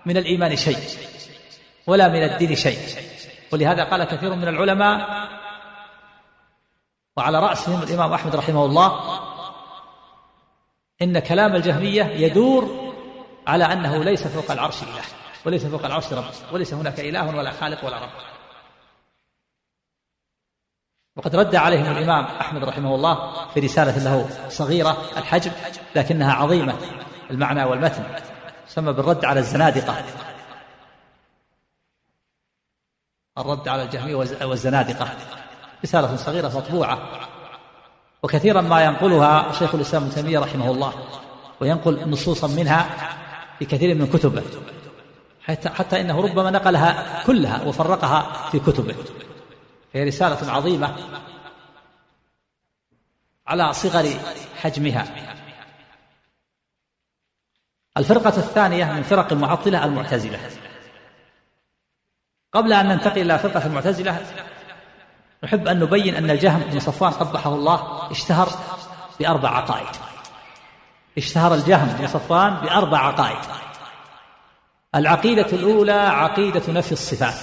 من 0.06 0.18
الإيمان 0.18 0.56
شيء 0.56 0.78
ولا 1.88 2.08
من 2.08 2.24
الدين 2.24 2.56
شيء. 2.56 2.80
ولهذا 3.52 3.84
قال 3.84 4.04
كثير 4.04 4.36
من 4.36 4.48
العلماء 4.48 5.28
وعلى 7.18 7.40
رأسهم 7.40 7.84
الإمام 7.84 8.14
أحمد 8.14 8.36
رحمه 8.36 8.66
الله 8.66 9.20
إن 11.02 11.20
كلام 11.20 11.56
الجهمية 11.56 12.04
يدور 12.04 12.94
على 13.48 13.64
أنه 13.64 14.04
ليس 14.04 14.28
فوق 14.28 14.52
العرش 14.52 14.84
إله 14.84 15.04
وليس 15.46 15.66
فوق 15.66 15.86
العرش 15.86 16.14
رب 16.14 16.26
وليس 16.52 16.74
هناك 16.74 17.00
إله 17.00 17.38
ولا 17.38 17.52
خالق 17.52 17.86
ولا 17.86 18.00
رب. 18.00 18.10
وقد 21.16 21.36
رد 21.36 21.56
عليهم 21.56 21.86
الإمام 21.86 22.26
أحمد 22.26 22.64
رحمه 22.64 22.96
الله 22.96 23.48
في 23.54 23.60
رسالة 23.60 24.04
له 24.04 24.50
صغيرة 24.50 24.98
الحجم 25.18 25.52
لكنها 25.96 26.34
عظيمة 26.34 26.76
المعنى 27.32 27.64
والمتن. 27.64 28.33
تسمى 28.68 28.94
بالرد 28.94 29.26
على 29.26 29.40
الزنادقة. 29.40 30.04
الرد 33.38 33.68
على 33.68 33.84
الجهمية 33.84 34.16
والزنادقة. 34.46 35.10
رسالة 35.84 36.16
صغيرة 36.16 36.48
مطبوعة. 36.48 37.00
وكثيرا 38.24 38.62
ما 38.62 38.84
ينقلها 38.84 39.52
شيخ 39.52 39.76
الإسلام 39.76 40.04
ابن 40.04 40.12
تيمية 40.16 40.40
رحمه 40.40 40.72
الله. 40.72 40.94
وينقل 41.60 42.10
نصوصا 42.10 42.48
منها 42.48 42.90
في 43.60 43.66
كثير 43.66 43.96
من 43.96 44.08
كتبه. 44.08 44.44
حتى, 45.42 45.70
حتى 45.70 46.02
إنه 46.02 46.22
ربما 46.22 46.52
نقلها 46.52 47.24
كلها 47.24 47.64
وفرقها 47.64 48.50
في 48.50 48.60
كتبه. 48.60 48.96
هي 49.94 50.04
رسالة 50.04 50.52
عظيمة 50.52 50.96
على 53.48 53.74
صغر 53.74 54.10
حجمها. 54.62 55.23
الفرقة 57.98 58.38
الثانية 58.38 58.86
من 58.86 59.04
فرق 59.04 59.32
المعطلة 59.32 59.86
المعتزلة. 59.86 60.40
قبل 62.54 62.74
أن 62.74 62.88
ننتقل 62.88 63.22
إلى 63.22 63.40
فرقة 63.40 63.66
المعتزلة 63.66 64.26
نحب 65.44 65.68
أن 65.68 65.80
نبين 65.80 66.16
أن 66.16 66.30
الجهم 66.30 66.60
بن 66.60 66.80
صفوان 66.80 67.12
قبحه 67.12 67.54
الله 67.54 68.12
اشتهر 68.12 68.50
بأربع 69.20 69.50
عقائد. 69.50 69.88
اشتهر 71.18 71.54
الجهم 71.54 71.88
بن 71.88 72.08
صفوان 72.08 72.54
بأربع 72.54 72.98
عقائد. 72.98 73.46
العقيدة 74.96 75.46
الأولى 75.46 75.92
عقيدة 75.92 76.74
نفي 76.74 76.92
الصفات. 76.92 77.36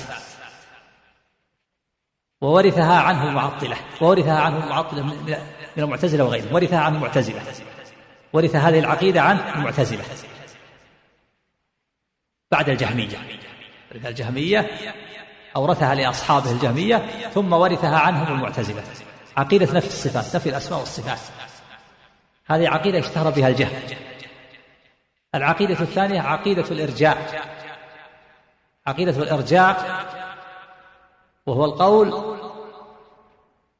وورثها 2.40 3.00
عنه 3.00 3.28
المعطلة. 3.28 3.76
وورثها 4.00 4.40
عنه 4.40 4.64
المعطلة 4.64 5.02
من 5.02 5.38
المعتزلة 5.78 6.24
وغيرهم. 6.24 6.54
ورثها 6.54 6.78
عنه 6.78 6.96
المعتزلة. 6.96 7.42
ورث 8.32 8.56
هذه 8.56 8.78
العقيدة 8.78 9.22
عن 9.22 9.38
المعتزلة. 9.56 10.04
بعد 12.50 12.68
الجهمية. 12.68 13.18
الجهمية 13.94 14.70
أورثها 15.56 15.94
لأصحابه 15.94 16.50
الجهمية 16.52 16.96
ثم 17.34 17.52
ورثها 17.52 17.98
عنهم 17.98 18.34
المعتزلة. 18.34 18.82
عقيدة 19.36 19.72
نفي 19.74 19.86
الصفات 19.86 20.36
نفي 20.36 20.48
الأسماء 20.48 20.80
والصفات. 20.80 21.18
هذه 22.46 22.68
عقيدة 22.68 22.98
اشتهر 22.98 23.30
بها 23.30 23.48
الجهل. 23.48 23.96
العقيدة 25.34 25.80
الثانية 25.80 26.20
عقيدة 26.20 26.64
الإرجاء. 26.70 27.42
عقيدة 28.86 29.22
الإرجاء 29.22 30.06
وهو 31.46 31.64
القول 31.64 32.36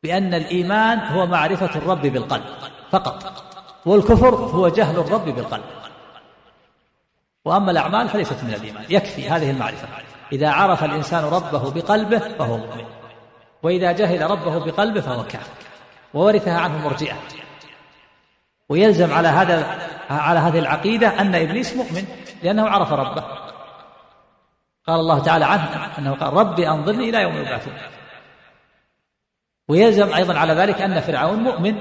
بأن 0.03 0.35
الإيمان 0.35 0.99
هو 0.99 1.27
معرفة 1.27 1.77
الرب 1.77 2.03
بالقلب 2.03 2.45
فقط 2.91 3.45
والكفر 3.87 4.35
هو 4.35 4.69
جهل 4.69 4.99
الرب 4.99 5.25
بالقلب. 5.25 5.80
وأما 7.44 7.70
الأعمال 7.70 8.09
فليست 8.09 8.44
من 8.44 8.54
الإيمان. 8.54 8.85
يكفي 8.88 9.28
هذه 9.28 9.50
المعرفة. 9.50 9.88
إذا 10.32 10.50
عرف 10.50 10.85
الإنسان 10.85 11.25
ربه 11.25 11.70
بقلبه 11.70 12.18
فهو 12.18 12.56
مؤمن. 12.56 12.85
وإذا 13.62 13.92
جهل 13.92 14.30
ربه 14.30 14.59
بقلبه 14.64 15.00
فهو 15.00 15.23
كافر. 15.23 15.52
وورثها 16.14 16.61
عنه 16.61 16.78
مرجئة. 16.78 17.16
ويلزم 18.68 19.12
على 19.12 19.28
هذا 19.28 19.78
على 20.11 20.38
هذه 20.38 20.59
العقيدة 20.59 21.20
أن 21.20 21.35
إبليس 21.35 21.76
مؤمن 21.76 22.04
لأنه 22.42 22.68
عرف 22.68 22.92
ربه. 22.92 23.25
قال 24.87 25.00
الله 25.00 25.18
تعالى 25.18 25.44
عنه 25.44 25.88
أنه 25.99 26.14
قال 26.14 26.32
ربي 26.32 26.68
أنظرني 26.68 27.09
إلى 27.09 27.23
يوم 27.23 27.37
يبعثون. 27.37 27.75
ويلزم 29.68 30.14
أيضا 30.14 30.38
على 30.38 30.52
ذلك 30.52 30.80
أن 30.80 31.00
فرعون 31.00 31.38
مؤمن 31.38 31.78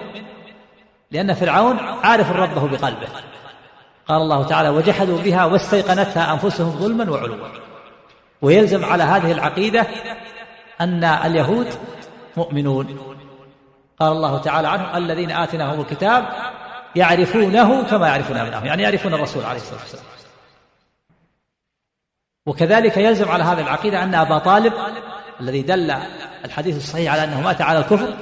لأن 1.12 1.34
فرعون 1.34 1.80
عارف 1.80 2.32
ربه 2.32 2.68
بقلبه. 2.68 3.08
قال 4.10 4.22
الله 4.22 4.44
تعالى 4.44 4.70
وجحدوا 4.70 5.22
بها 5.22 5.46
واستيقنتها 5.46 6.34
أنفسهم 6.34 6.72
ظلما 6.72 7.12
وعلوا. 7.12 7.48
ويلزم 8.42 8.86
على 8.86 9.04
هذه 9.04 9.32
العقيدة 9.32 9.88
أن 10.82 11.04
اليهود 11.04 11.68
مؤمنون. 12.38 13.16
قال 14.00 14.12
الله 14.12 14.38
تعالى 14.38 14.68
عنهم 14.68 14.96
الذين 14.96 15.32
آتناهم 15.32 15.82
الكتاب 15.82 16.26
يعرفونه 16.96 17.84
كما 17.84 18.08
يعرفون 18.08 18.38
أبنائهم 18.38 18.66
يعني 18.66 18.84
يعرفون 18.84 19.14
الرسول 19.14 19.44
عليه 19.44 19.60
الصلاة 19.60 19.80
والسلام. 19.80 20.04
وكذلك 22.46 22.98
يلزم 22.98 23.30
على 23.30 23.44
هذه 23.44 23.62
العقيدة 23.62 24.04
أن 24.04 24.16
أبا 24.16 24.38
طالب 24.38 24.74
الذي 25.40 25.62
دل 25.62 25.96
الحديث 26.46 26.78
الصحيح 26.78 27.14
على 27.14 27.24
أنه 27.24 27.42
مات 27.42 27.62
على 27.62 27.80
الكفر 27.80 28.14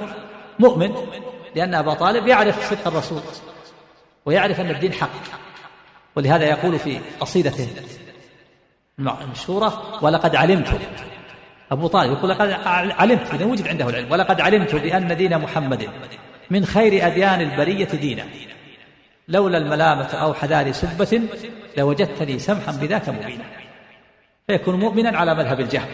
مؤمن 0.58 0.94
لأن 1.56 1.74
أبا 1.74 1.94
طالب 1.94 2.26
يعرف 2.26 2.70
صدق 2.70 2.86
الرسول 2.86 3.20
ويعرف 4.26 4.60
أن 4.60 4.70
الدين 4.70 4.92
حق. 4.92 5.47
ولهذا 6.16 6.44
يقول 6.44 6.78
في 6.78 7.00
قصيدته 7.20 7.68
المشهورة 8.98 9.98
ولقد 10.04 10.36
علمت. 10.36 10.80
أبو 11.72 11.86
طالب 11.86 12.12
يقول 12.12 12.30
لقد 12.30 12.50
علمت. 12.98 13.34
إذا 13.34 13.44
وجد 13.44 13.68
عنده 13.68 13.88
العلم. 13.88 14.12
ولقد 14.12 14.40
علمت 14.40 14.74
بأن 14.74 15.16
دين 15.16 15.38
محمد 15.38 15.88
من 16.50 16.64
خير 16.64 17.06
أديان 17.06 17.40
البرية 17.40 17.84
دينا. 17.84 18.24
لولا 19.28 19.58
الملامة 19.58 20.04
أو 20.04 20.34
حذار 20.34 20.72
سبة 20.72 21.22
لوجدتني 21.76 22.38
سمحا 22.38 22.72
بذاك 22.72 23.08
مبينا. 23.08 23.44
فيكون 24.46 24.74
مؤمنا 24.74 25.18
على 25.18 25.34
مذهب 25.34 25.60
الجهل. 25.60 25.88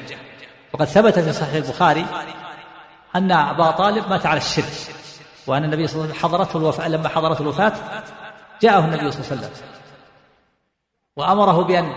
وقد 0.72 0.86
ثبت 0.86 1.18
في 1.18 1.32
صحيح 1.32 1.54
البخاري 1.54 2.06
أن 3.16 3.32
أبا 3.32 3.70
طالب 3.70 4.08
مات 4.10 4.26
على 4.26 4.38
الشرك 4.38 4.72
وأن 5.46 5.64
النبي 5.64 5.86
صلى 5.86 5.94
الله 5.94 6.06
عليه 6.06 6.18
وسلم 6.18 6.30
حضرته 6.30 6.56
الوفاة 6.56 6.88
لما 6.88 7.08
حضرته 7.08 7.42
الوفاة 7.42 7.72
جاءه 8.62 8.84
النبي 8.84 9.10
صلى 9.10 9.20
الله 9.20 9.30
عليه 9.30 9.40
وسلم. 9.40 9.73
وأمره 11.16 11.62
بأن 11.62 11.92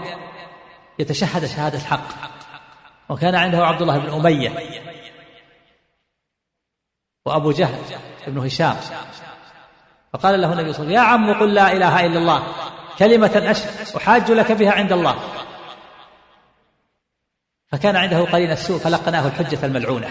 يتشهد 0.99 1.45
شهادة 1.45 1.77
الحق. 1.77 2.07
وكان 3.09 3.35
عنده 3.35 3.65
عبد 3.65 3.81
الله 3.81 3.97
بن 3.97 4.09
أمية 4.09 4.53
وأبو 7.25 7.51
جهل 7.51 7.81
بن 8.27 8.37
هشام. 8.37 8.75
فقال 10.13 10.41
له 10.41 10.53
النبي 10.53 10.73
صلى 10.73 10.87
الله 10.87 10.99
عليه 10.99 11.09
وسلم 11.19 11.25
يا 11.25 11.33
عم 11.33 11.39
قل 11.39 11.53
لا 11.53 11.73
إله 11.73 12.05
إلا 12.05 12.19
الله 12.19 12.43
كلمة 12.99 13.55
أحاج 13.97 14.31
لك 14.31 14.51
بها 14.51 14.71
عند 14.71 14.91
الله. 14.91 15.15
فكان 17.71 17.95
عنده 17.95 18.21
قرين 18.21 18.51
السوء 18.51 18.79
فلقناه 18.79 19.27
الحجة 19.27 19.65
الملعونة 19.65 20.09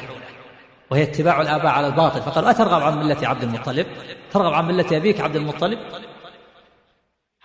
وهي 0.91 1.03
اتباع 1.03 1.41
الآباء 1.41 1.67
على 1.67 1.87
الباطل. 1.87 2.23
فقالوا 2.23 2.51
أترغب 2.51 2.83
عن 2.83 2.99
ملة 2.99 3.29
عبد 3.29 3.43
المطلب؟ 3.43 3.87
ترغب 4.33 4.53
عن 4.53 4.67
ملة 4.67 4.97
أبيك 4.97 5.21
عبد 5.21 5.37
المطلب؟ 5.37 5.79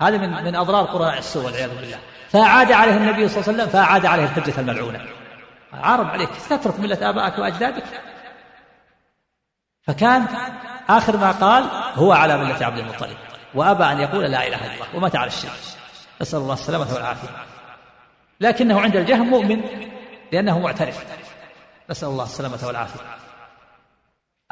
هذا 0.01 0.17
من 0.17 0.43
من 0.43 0.55
أضرار 0.55 0.85
قراء 0.85 1.17
السوء 1.17 1.45
والعياذ 1.45 1.75
بالله. 1.75 1.99
فأعاد 2.29 2.71
عليه 2.71 2.97
النبي 2.97 3.27
صلى 3.27 3.37
الله 3.37 3.47
عليه 3.47 3.63
وسلم 3.63 3.67
فأعاد 3.67 4.05
عليه 4.05 4.23
الحجة 4.23 4.59
الملعونة. 4.59 5.05
عارض 5.73 6.05
عليك 6.05 6.29
تترك 6.49 6.79
ملة 6.79 7.09
آبائك 7.09 7.39
وأجدادك؟ 7.39 7.83
فكان 9.87 10.27
آخر 10.89 11.17
ما 11.17 11.31
قال 11.31 11.63
هو 11.95 12.11
على 12.13 12.37
ملة 12.37 12.65
عبد 12.65 12.77
المطلب 12.77 13.17
وأبى 13.53 13.83
أن 13.83 13.99
يقول 13.99 14.23
لا 14.23 14.47
إله 14.47 14.65
إلا 14.65 14.73
الله 14.73 14.95
ومات 14.95 15.15
على 15.15 15.27
الشرك. 15.27 15.51
نسأل 16.21 16.39
الله 16.39 16.53
السلامة 16.53 16.93
والعافية. 16.93 17.29
لكنه 18.39 18.81
عند 18.81 18.95
الجهم 18.95 19.29
مؤمن 19.29 19.61
لأنه 20.31 20.59
معترف. 20.59 21.05
نسأل 21.89 22.07
الله 22.07 22.23
السلامة 22.23 22.59
والعافية. 22.63 23.01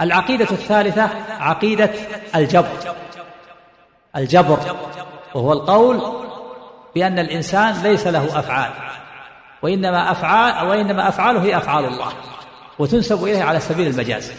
العقيدة 0.01 0.47
الثالثة 0.51 1.09
عقيدة 1.39 1.89
الجبر. 2.35 2.95
الجبر. 4.15 4.59
وهو 5.35 5.53
القول 5.53 6.01
بأن 6.95 7.19
الإنسان 7.19 7.83
ليس 7.83 8.07
له 8.07 8.39
أفعال 8.39 8.71
وإنما 9.61 10.11
أفعال 10.11 10.67
وإنما 10.67 11.07
أفعاله 11.09 11.43
هي 11.43 11.57
أفعال 11.57 11.85
الله 11.85 12.13
وتنسب 12.79 13.23
إليه 13.23 13.43
على 13.43 13.59
سبيل 13.59 13.87
المجاز. 13.87 14.31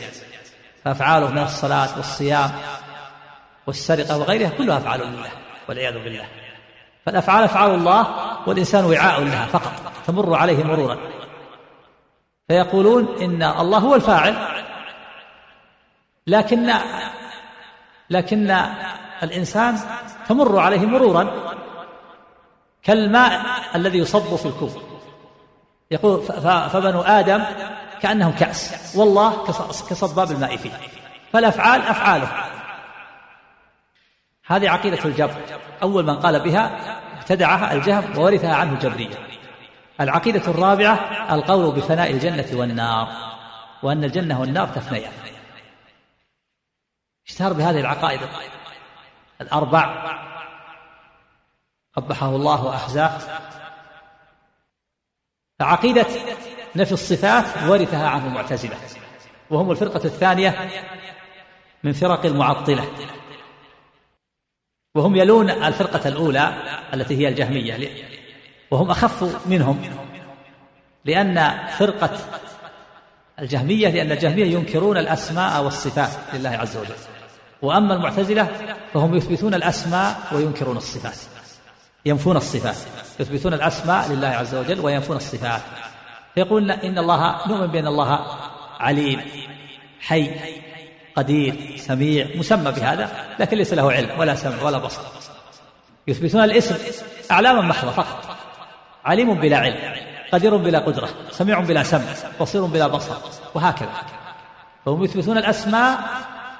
فأفعاله 0.84 1.30
من 1.30 1.38
الصلاة 1.38 1.96
والصيام 1.96 2.50
والسرقة 3.66 4.18
وغيرها 4.18 4.50
كلها 4.58 4.78
أفعال 4.78 5.00
لله 5.00 5.30
والعياذ 5.68 5.94
بالله. 5.94 6.24
فالأفعال 7.06 7.44
أفعال 7.44 7.70
الله 7.74 8.06
والإنسان 8.46 8.84
وعاء 8.84 9.20
لها 9.20 9.46
فقط 9.46 9.72
تمر 10.06 10.34
عليه 10.34 10.64
مرورا. 10.64 10.98
فيقولون 12.48 13.08
إن 13.20 13.42
الله 13.42 13.78
هو 13.78 13.94
الفاعل 13.94 14.36
لكن 16.26 16.72
لكن 18.10 18.56
الإنسان 19.22 19.78
تمر 20.30 20.58
عليه 20.58 20.86
مرورا 20.86 21.30
كالماء 22.82 23.42
الذي 23.74 23.98
يصب 23.98 24.36
في 24.36 24.46
الكوب 24.46 24.82
يقول 25.90 26.22
فبنو 26.70 27.00
آدم 27.00 27.44
كأنهم 28.02 28.32
كأس. 28.32 28.92
والله 28.96 29.44
كصباب 29.90 30.30
الماء 30.30 30.56
فيه. 30.56 30.70
فالأفعال 31.32 31.82
أفعاله 31.82 32.28
هذه 34.46 34.70
عقيدة 34.70 35.04
الجبر. 35.04 35.34
أول 35.82 36.06
من 36.06 36.16
قال 36.16 36.40
بها 36.40 36.70
ابتدعها 37.18 37.72
الجهم 37.72 38.18
وورثها 38.18 38.54
عنه 38.54 38.72
الجبرية 38.72 39.18
العقيدة 40.00 40.50
الرابعة 40.50 40.94
القول 41.34 41.74
بفناء 41.74 42.10
الجنة 42.10 42.46
والنار 42.52 43.08
وأن 43.82 44.04
الجنة 44.04 44.40
والنار 44.40 44.68
تفنيان 44.68 45.12
اشتهر 47.28 47.52
بهذه 47.52 47.80
العقائد؟ 47.80 48.20
الأربع. 49.40 50.10
قبحه 51.96 52.28
الله 52.28 52.64
وأخزاه 52.64 53.18
فعقيدة 55.58 56.06
نفي 56.76 56.92
الصفات 56.92 57.44
ورثها 57.68 58.08
عنه 58.08 58.26
المعتزلة. 58.26 58.76
وهم 59.50 59.70
الفرقة 59.70 60.04
الثانية 60.04 60.70
من 61.82 61.92
فرق 61.92 62.26
المعطلة. 62.26 62.88
وهم 64.94 65.16
يلون 65.16 65.50
الفرقة 65.50 66.08
الأولى 66.08 66.54
التي 66.94 67.16
هي 67.16 67.28
الجهمية. 67.28 67.88
وهم 68.70 68.90
أخف 68.90 69.46
منهم. 69.46 69.82
لأن 71.04 71.66
فرقة 71.68 72.18
الجهمية 73.38 73.88
لأن 73.88 74.12
الجهمية 74.12 74.44
ينكرون 74.44 74.96
الأسماء 74.96 75.62
والصفات 75.62 76.34
لله 76.34 76.50
عز 76.50 76.76
وجل. 76.76 77.19
وأما 77.62 77.94
المعتزلة 77.94 78.48
فهم 78.94 79.14
يثبتون 79.14 79.54
الأسماء 79.54 80.16
وينكرون 80.32 80.76
الصفات. 80.76 81.18
ينفون 82.06 82.36
الصفات. 82.36 82.76
يثبتون 83.20 83.54
الأسماء 83.54 84.12
لله 84.12 84.28
عز 84.28 84.54
وجل 84.54 84.80
وينفون 84.80 85.16
الصفات. 85.16 85.60
فيقول 86.34 86.70
إن 86.70 86.98
الله 86.98 87.48
نؤمن 87.48 87.66
بأن 87.66 87.86
الله 87.86 88.26
عليم 88.80 89.20
حي 90.00 90.30
قدير 91.16 91.76
سميع 91.76 92.26
مسمى 92.34 92.70
بهذا 92.72 93.10
لكن 93.38 93.56
ليس 93.56 93.74
له 93.74 93.92
علم 93.92 94.18
ولا 94.18 94.34
سمع 94.34 94.62
ولا 94.62 94.78
بصر. 94.78 95.02
يثبتون 96.08 96.44
الاسم 96.44 96.76
أعلاما 97.30 97.60
محضة 97.60 97.90
فقط. 97.90 98.36
عليم 99.04 99.34
بلا 99.34 99.58
علم 99.58 99.76
قدير 100.32 100.56
بلا 100.56 100.78
قدرة 100.78 101.08
سميع 101.30 101.60
بلا 101.60 101.82
سمع 101.82 102.04
بصير 102.40 102.64
بلا 102.64 102.86
بصر 102.86 103.14
وهكذا. 103.54 103.92
فهم 104.86 105.04
يثبتون 105.04 105.38
الأسماء 105.38 105.98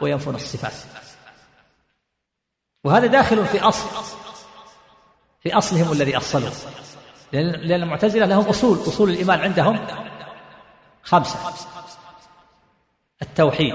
وينفون 0.01 0.35
الصفات. 0.35 0.73
وهذا 2.85 3.07
داخل 3.07 3.47
في 3.47 3.61
أصل 3.61 4.17
في 5.43 5.55
أصلهم 5.55 5.93
الذي 5.93 6.17
أصلوا 6.17 6.51
لأن 7.33 7.83
المعتزلة 7.83 8.27
لهم 8.27 8.45
أصول 8.45 8.79
أصول 8.79 9.11
الإيمان 9.11 9.41
عندهم 9.41 9.87
خمسة. 11.03 11.39
التوحيد 13.23 13.75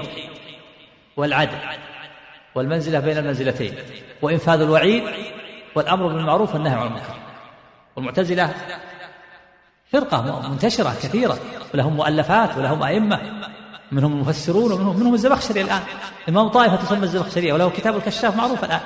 والعدل 1.16 1.58
والمنزلة 2.54 3.00
بين 3.00 3.18
المنزلتين 3.18 3.74
وإنفاذ 4.22 4.60
الوعيد 4.60 5.04
والأمر 5.74 6.06
بالمعروف 6.06 6.54
والنهي 6.54 6.74
عن 6.74 6.86
المنكر. 6.86 7.14
والمعتزلة 7.96 8.54
فرقة 9.92 10.48
منتشرة 10.48 10.94
كثيرة 11.02 11.38
ولهم 11.74 11.96
مؤلفات 11.96 12.56
ولهم 12.56 12.82
أئمة. 12.82 13.45
منهم 13.92 14.12
المفسرون 14.12 14.72
ومنهم 14.72 15.00
منهم 15.00 15.14
الزمخشري 15.14 15.60
الآن. 15.60 15.82
إمام 16.28 16.48
طائفة 16.48 16.76
تسمى 16.76 17.02
الزمخشرية 17.02 17.52
وله 17.52 17.70
كتاب 17.70 17.96
الكشاف 17.96 18.36
معروف 18.36 18.64
الآن. 18.64 18.80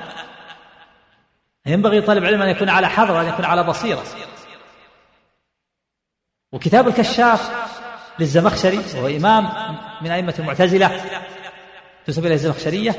ينبغي 1.65 2.01
طالب 2.01 2.25
علم 2.25 2.41
أن 2.41 2.49
يكون 2.49 2.69
على 2.69 2.89
حذر 2.89 3.11
وأن 3.11 3.27
يكون 3.27 3.45
على 3.45 3.63
بصيرة. 3.63 4.03
وكتاب 6.51 6.87
الكشاف 6.87 7.51
للزمخشري 8.19 8.81
وهو 8.95 9.07
إمام 9.07 9.49
من 10.01 10.11
أئمة 10.11 10.35
المعتزلة 10.39 11.01
تسمى 12.05 12.25
إليه 12.25 12.35
الزمخشرية 12.35 12.95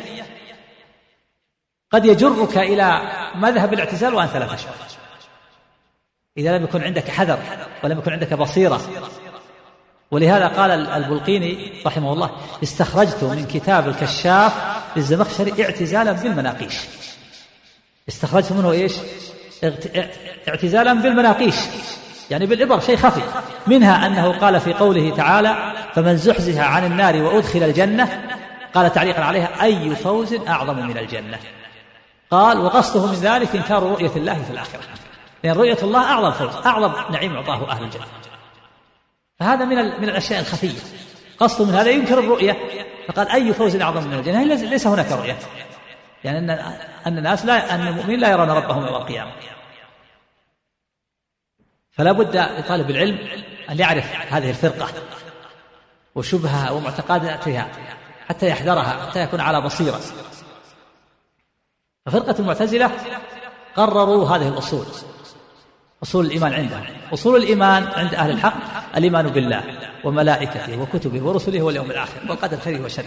قد 1.90 2.04
يجرك 2.04 2.58
إلى 2.58 3.02
مذهب 3.34 3.72
الاعتزال 3.72 4.14
وأنت 4.14 4.36
لا 4.36 4.46
تشعر. 4.46 4.74
إذا 6.38 6.58
لم 6.58 6.64
يكن 6.64 6.82
عندك 6.82 7.08
حذر 7.08 7.38
ولم 7.84 7.98
يكن 7.98 8.12
عندك 8.12 8.34
بصيرة 8.34 8.80
ولهذا 10.12 10.46
قال 10.48 10.70
البلقيني 10.70 11.72
رحمه 11.86 12.12
الله 12.12 12.30
استخرجت 12.62 13.24
من 13.24 13.46
كتاب 13.46 13.88
الكشاف 13.88 14.52
للزمخشري 14.96 15.64
اعتزالا 15.64 16.12
بالمناقيش. 16.12 16.74
استخرجت 18.08 18.52
منه 18.52 18.70
إيش؟ 18.70 18.92
اعتزالا 20.48 20.92
بالمناقيش. 20.92 21.54
يعني 22.30 22.46
بالإبر 22.46 22.80
شيء 22.80 22.96
خفي. 22.96 23.20
منها 23.66 24.06
أنه 24.06 24.38
قال 24.38 24.60
في 24.60 24.72
قوله 24.72 25.16
تعالى 25.16 25.72
فمن 25.94 26.16
زحزح 26.16 26.60
عن 26.60 26.84
النار 26.84 27.22
وأدخل 27.22 27.62
الجنة 27.62 28.22
قال 28.74 28.92
تعليقا 28.92 29.22
عليها 29.22 29.62
أي 29.62 29.96
فوز 29.96 30.34
أعظم 30.48 30.86
من 30.86 30.98
الجنة؟ 30.98 31.38
قال 32.30 32.58
وقصده 32.58 33.06
من 33.06 33.14
ذلك 33.14 33.56
إنكار 33.56 33.82
رؤية 33.82 34.16
الله 34.16 34.42
في 34.42 34.50
الآخرة. 34.50 34.80
لأن 35.44 35.56
رؤية 35.56 35.78
الله 35.82 36.00
أعظم 36.00 36.30
فوز 36.30 36.66
أعظم 36.66 36.92
نعيم 37.12 37.36
أعطاه 37.36 37.70
أهل 37.70 37.84
الجنة. 37.84 38.04
فهذا 39.42 39.64
من 39.64 40.00
من 40.00 40.08
الأشياء 40.08 40.40
الخفية. 40.40 40.78
قصده 41.38 41.64
من 41.64 41.74
هذا 41.74 41.90
ينكر 41.90 42.18
الرؤية. 42.18 42.56
فقال 43.08 43.28
أي 43.28 43.52
فوز 43.52 43.76
أعظم 43.76 44.08
من 44.08 44.14
الجنة؟ 44.14 44.44
ليس 44.44 44.86
هناك 44.86 45.12
رؤية. 45.12 45.38
يعني 46.24 46.38
أن 46.38 46.50
أن 47.06 47.18
الناس 47.18 47.44
لا 47.44 47.74
أن 47.74 47.88
المؤمنين 47.88 48.20
لا 48.20 48.30
يرون 48.30 48.50
ربهم 48.50 48.86
يوم 48.86 48.94
القيامة. 48.94 49.32
فلا 51.90 52.12
بد 52.12 52.36
لطالب 52.36 52.90
العلم 52.90 53.18
أن 53.70 53.78
يعرف 53.78 54.04
هذه 54.32 54.50
الفرقة 54.50 54.88
وشبهها 56.14 56.70
ومعتقداتها 56.70 57.68
حتى 58.28 58.48
يحذرها 58.48 59.06
حتى 59.06 59.22
يكون 59.22 59.40
على 59.40 59.60
بصيرة. 59.60 60.00
ففرقة 62.06 62.34
المعتزلة 62.38 62.90
قرروا 63.76 64.28
هذه 64.28 64.48
الأصول 64.48 64.86
أصول 66.02 66.26
الإيمان 66.26 66.52
عندهم. 66.52 66.84
أصول 67.12 67.42
الإيمان 67.42 67.84
عند 67.84 68.14
أهل 68.14 68.30
الحق 68.30 68.71
الإيمان 68.96 69.28
بالله 69.28 69.64
وملائكته 70.04 70.80
وكتبه 70.80 71.22
ورسله 71.22 71.62
واليوم 71.62 71.90
الآخر 71.90 72.20
والقدر 72.28 72.56
خيره 72.56 72.84
وشره. 72.84 73.04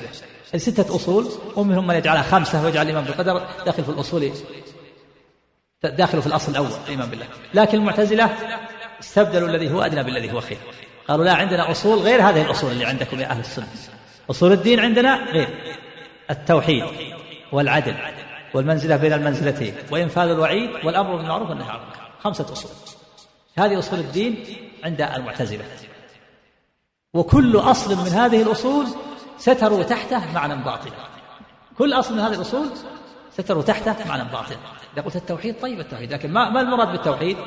هذه 0.54 0.62
ستة 0.62 0.96
أصول 0.96 1.28
ومنهم 1.56 1.88
من 1.88 1.96
يجعلها 1.96 2.24
خمسة 2.24 2.64
ويجعل 2.64 2.84
الإيمان 2.84 3.04
بالقدر 3.04 3.48
داخل 3.66 3.84
في 3.84 3.90
الأصول 3.90 4.32
داخل 5.84 6.22
في 6.22 6.28
الأصل 6.28 6.52
الأول 6.52 6.70
الإيمان 6.86 7.10
بالله. 7.10 7.26
لكن 7.54 7.78
المعتزلة 7.78 8.30
استبدلوا 9.00 9.50
الذي 9.50 9.72
هو 9.72 9.82
أدنى 9.82 10.04
بالذي 10.04 10.32
هو 10.32 10.42
خير. 10.42 10.58
قالوا 11.08 11.26
لا 11.26 11.34
عندنا 11.34 11.72
أصول 11.72 12.00
غير 12.00 12.22
هذه 12.22 12.42
الأصول 12.42 12.72
اللي 12.72 12.86
عندكم 12.86 13.20
يا 13.20 13.26
أهل 13.26 13.40
السنة. 13.40 13.68
أصول 14.30 14.52
الدين 14.52 14.80
عندنا 14.80 15.32
غير. 15.32 15.48
التوحيد 16.30 16.84
والعدل 17.52 17.96
والمنزلة 18.54 18.98
بين 18.98 19.14
المنزلتين 19.14 19.74
وإنفاذ 19.92 20.30
الوعيد 20.30 20.70
والأمر 20.84 21.16
بالمعروف 21.16 21.50
والنهي 21.50 21.70
عن 21.70 21.76
المنكر. 21.76 22.00
خمسة 22.24 22.54
أصول. 22.54 22.72
هذه 23.58 23.80
أصول 23.80 24.00
الدين 24.00 24.46
عند 24.86 25.02
المعتزلة. 25.02 25.66
وكل 27.14 27.58
أصل 27.58 27.96
من 27.96 28.08
هذه 28.08 28.42
الأصول 28.42 28.88
ستروا 29.38 29.84
تحته 29.84 30.34
معنى 30.34 30.56
باطلا 30.56 30.94
كل 31.78 31.94
أصل 31.94 32.14
من 32.14 32.20
هذه 32.20 32.34
الأصول 32.34 32.70
ستروا 33.32 33.64
تحته 33.64 34.08
معنى 34.08 34.24
باطلا 34.24 34.58
إذا 34.94 35.02
قلت 35.02 35.16
التوحيد 35.16 35.60
طيب 35.62 35.80
التوحيد 35.80 36.14
لكن 36.14 36.34
ما 36.34 36.50
ما 36.50 36.62
المراد 36.62 36.92
بالتوحيد؟ 36.92 37.38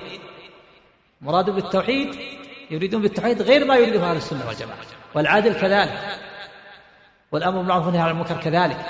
مراد 1.20 1.50
بالتوحيد 1.50 2.14
يريدون 2.70 3.02
بالتوحيد 3.02 3.42
غير 3.42 3.64
ما 3.64 3.76
يريده 3.76 4.10
أهل 4.10 4.16
السنة 4.16 4.48
والجماعة. 4.48 4.78
والعدل 5.14 5.52
كذلك. 5.52 6.18
والأمر 7.32 7.58
بالمعروف 7.58 7.86
والنهي 7.86 8.02
عن 8.02 8.10
المنكر 8.10 8.36
كذلك. 8.36 8.86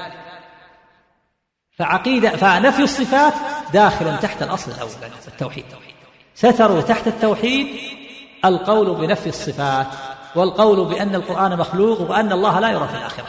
فعقيدة 1.79 2.31
فنفي 2.31 2.83
الصفات 2.83 3.35
داخل 3.73 4.19
تحت 4.19 4.43
الأصل 4.43 4.71
الأول 4.71 4.91
التوحيد. 5.29 5.65
ستروا 6.35 6.81
تحت 6.81 7.07
التوحيد 7.07 7.67
القول 8.45 8.95
بنفي 8.95 9.29
الصفات 9.29 9.87
والقول 10.35 10.85
بأن 10.85 11.15
القرآن 11.15 11.59
مخلوق 11.59 12.01
وأن 12.01 12.33
الله 12.33 12.61
لا 12.61 12.71
يرى 12.71 12.89
في 12.89 12.95
الآخرة. 12.95 13.27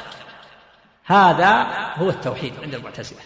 هذا 1.05 1.67
هو 1.95 2.09
التوحيد 2.09 2.53
عند 2.63 2.73
المعتزلة. 2.73 3.19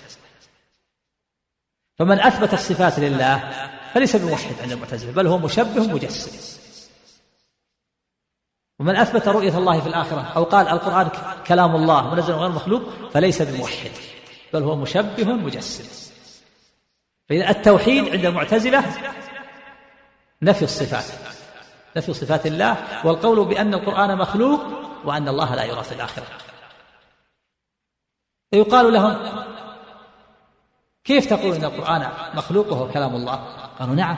فمن 1.98 2.19
أثبت 2.19 2.54
الصفات 2.54 3.00
لله 3.00 3.69
فليس 3.93 4.15
بموحد 4.15 4.56
عند 4.62 4.72
المعتزلة 4.72 5.12
بل 5.12 5.28
هو 5.28 5.38
مشبه 5.38 5.93
مجسم 5.93 6.32
ومن 8.80 8.96
أثبت 8.96 9.28
رؤية 9.28 9.58
الله 9.58 9.80
في 9.80 9.88
الآخرة 9.88 10.22
أو 10.36 10.43
قال 10.43 10.67
القرآن 10.67 11.10
كلام 11.48 11.76
الله 11.76 12.15
منزل 12.15 12.34
غير 12.34 12.50
مخلوق 12.50 12.82
فليس 13.13 13.41
بموحد 13.41 13.91
بل 14.54 14.63
هو 14.63 14.76
مشبه 14.76 15.24
مجسم 15.34 15.84
فإذا 17.30 17.50
التوحيد 17.50 18.10
عند 18.10 18.26
المعتزلة 18.26 18.84
نفي 20.41 20.63
الصفات. 20.63 21.33
نفي 21.98 22.14
صفات 22.14 22.46
الله 22.46 22.78
والقول 23.06 23.46
بأن 23.46 23.74
القرآن 23.74 24.18
مخلوق 24.18 24.62
وأن 25.06 25.28
الله 25.28 25.56
لا 25.56 25.64
يرى 25.64 25.84
في 25.84 25.92
الآخرة. 25.92 26.26
فيقال 28.52 28.94
لهم 28.94 29.46
كيف 31.04 31.26
تقول 31.26 31.56
إن 31.56 31.64
القرآن 31.66 32.12
مخلوق 32.34 32.72
وهو 32.72 32.90
كلام 32.90 33.16
الله؟ 33.16 33.36
قالوا 33.80 33.96
نعم 33.96 34.18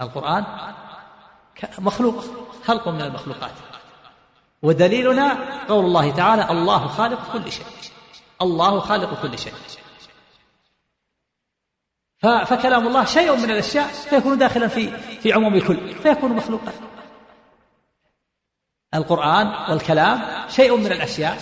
القرآن 0.00 0.44
مخلوق 1.78 2.24
خلق 2.64 2.88
من 2.88 3.00
المخلوقات. 3.00 3.52
ودليلنا 4.62 5.38
قول 5.68 5.84
الله 5.84 6.10
تعالى 6.10 6.50
الله 6.50 6.86
خالق 6.88 7.32
كل 7.32 7.52
شيء 7.52 7.66
الله 8.42 8.80
خالق 8.80 9.22
كل 9.22 9.38
شيء. 9.38 9.54
فكلام 12.24 12.86
الله 12.86 13.04
شيء 13.04 13.36
من 13.36 13.50
الأشياء 13.50 13.86
فيكون 13.86 14.38
داخلا 14.38 14.68
في 14.68 14.90
في 14.96 15.32
عموم 15.32 15.54
الكل 15.54 15.94
فيكون 15.94 16.32
مخلوقا. 16.32 16.72
القرآن 18.94 19.70
والكلام 19.70 20.22
شيء 20.48 20.76
من 20.76 20.92
الأشياء 20.92 21.38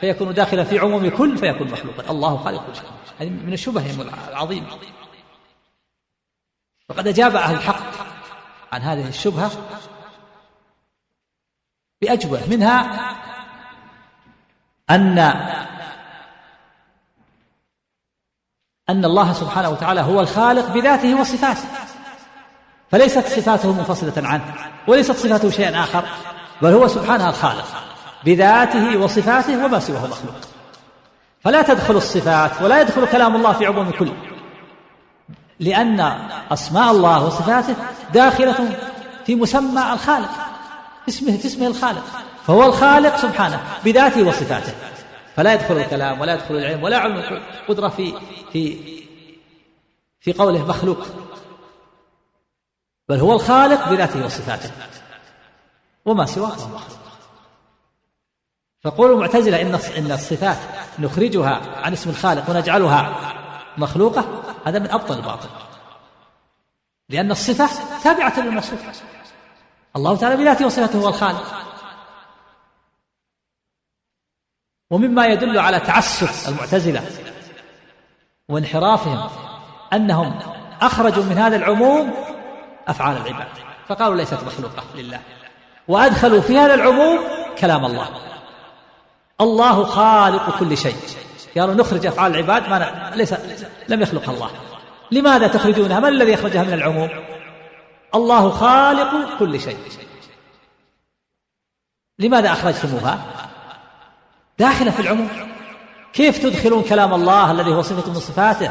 فيكون 0.00 0.34
داخلا 0.34 0.64
في 0.64 0.78
عموم 0.78 1.04
الكل 1.04 1.38
فيكون 1.38 1.70
مخلوقا. 1.70 2.10
الله 2.10 2.36
خالق 2.36 2.66
كل 2.66 2.76
شيء. 2.76 2.90
هذه 3.18 3.28
من 3.28 3.52
الشبه 3.52 4.02
العظيمه 4.28 4.66
وقد 6.88 7.06
أجاب 7.08 7.36
أهل 7.36 7.54
الحق 7.54 7.82
عن 8.72 8.82
هذه 8.82 9.08
الشبهة 9.08 9.50
بأجوبة 12.02 12.46
منها 12.50 13.00
أن 14.90 15.18
أن 18.90 19.04
الله 19.04 19.32
سبحانه 19.32 19.70
وتعالى 19.70 20.00
هو 20.00 20.20
الخالق 20.20 20.72
بذاته 20.72 21.20
وصفاته. 21.20 21.64
فليست 22.90 23.26
صفاته 23.26 23.72
منفصلة 23.72 24.12
عنه 24.16 24.54
وليست 24.88 25.12
صفاته 25.12 25.50
شيئا 25.50 25.80
آخر 25.80 26.04
بل 26.62 26.72
هو 26.72 26.88
سبحانه 26.88 27.28
الخالق 27.28 27.64
بذاته 28.24 28.96
وصفاته 28.96 29.64
وما 29.64 29.80
سواه 29.80 30.06
مخلوق. 30.06 30.34
فلا 31.44 31.62
تدخل 31.62 31.96
الصفات 31.96 32.62
ولا 32.62 32.80
يدخل 32.80 33.06
كلام 33.06 33.36
الله 33.36 33.52
في 33.52 33.66
عموم 33.66 33.90
كل 33.90 34.12
لأن 35.60 36.18
أسماء 36.52 36.90
الله 36.90 37.26
وصفاته 37.26 37.74
داخلة 38.14 38.76
في 39.26 39.34
مسمى 39.34 39.92
الخالق 39.92 40.30
اسمه 41.08 41.36
في 41.36 41.46
اسمه 41.46 41.66
الخالق 41.66 42.04
فهو 42.46 42.64
الخالق 42.64 43.16
سبحانه 43.16 43.60
بذاته 43.84 44.22
وصفاته. 44.22 44.72
فلا 45.36 45.54
يدخل 45.54 45.76
الكلام 45.76 46.20
ولا 46.20 46.34
يدخل 46.34 46.54
العلم 46.54 46.82
ولا 46.82 46.98
علم 46.98 47.16
القدرة 47.16 47.88
في 47.88 48.14
في 48.52 48.78
في 50.20 50.32
قوله 50.32 50.66
مخلوق. 50.66 51.06
بل 53.08 53.20
هو 53.20 53.32
الخالق 53.32 53.88
بذاته 53.88 54.24
وصفاته. 54.24 54.70
وما 56.04 56.26
سواه 56.26 56.54
مخلوق. 56.54 56.98
فقول 58.82 59.12
المعتزلة 59.12 59.60
إن 59.60 59.74
إن 59.74 60.12
الصفات 60.12 60.58
نخرجها 60.98 61.60
عن 61.76 61.92
اسم 61.92 62.10
الخالق 62.10 62.50
ونجعلها 62.50 63.32
مخلوقة 63.78 64.42
هذا 64.64 64.78
من 64.78 64.90
أبطل 64.90 65.16
الباطل. 65.16 65.48
لأن 67.08 67.30
الصفة 67.30 67.68
تابعة 68.04 68.40
للموصوف 68.40 68.80
الله 69.96 70.16
تعالى 70.16 70.36
بذاته 70.36 70.66
وصفته 70.66 70.98
هو 70.98 71.08
الخالق. 71.08 71.65
ومما 74.90 75.26
يدل 75.26 75.58
على 75.58 75.80
تعسف 75.80 76.48
المعتزلة 76.48 77.02
وانحرافهم 78.48 79.30
أنهم 79.92 80.38
أخرجوا 80.80 81.24
من 81.24 81.38
هذا 81.38 81.56
العموم 81.56 82.14
أفعال 82.88 83.16
العباد. 83.16 83.48
فقالوا 83.88 84.16
ليست 84.16 84.38
مخلوقة 84.46 84.84
لله. 84.94 85.20
وأدخلوا 85.88 86.40
في 86.40 86.58
هذا 86.58 86.74
العموم 86.74 87.18
كلام 87.58 87.84
الله. 87.84 88.08
الله 89.40 89.84
خالق 89.84 90.58
كل 90.58 90.76
شيء. 90.76 90.96
قالوا 91.58 91.74
نخرج 91.74 92.06
أفعال 92.06 92.32
العباد 92.32 92.68
ما 92.68 93.12
ليس 93.14 93.34
لم 93.88 94.02
يخلقها 94.02 94.34
الله. 94.34 94.50
لماذا 95.10 95.48
تخرجونها؟ 95.48 96.00
من 96.00 96.08
الذي 96.08 96.32
يخرجها 96.32 96.62
من 96.62 96.72
العموم؟ 96.72 97.10
الله 98.14 98.50
خالق 98.50 99.38
كل 99.38 99.60
شيء. 99.60 99.78
لماذا 102.18 102.52
أخرجتموها؟ 102.52 103.45
داخلة 104.58 104.90
في 104.90 105.00
العموم. 105.00 105.28
كيف 106.12 106.38
تدخلون 106.38 106.82
كلام 106.82 107.14
الله 107.14 107.50
الذي 107.50 107.70
هو 107.70 107.82
صفة 107.82 108.10
من 108.10 108.20
صفاته؟ 108.20 108.70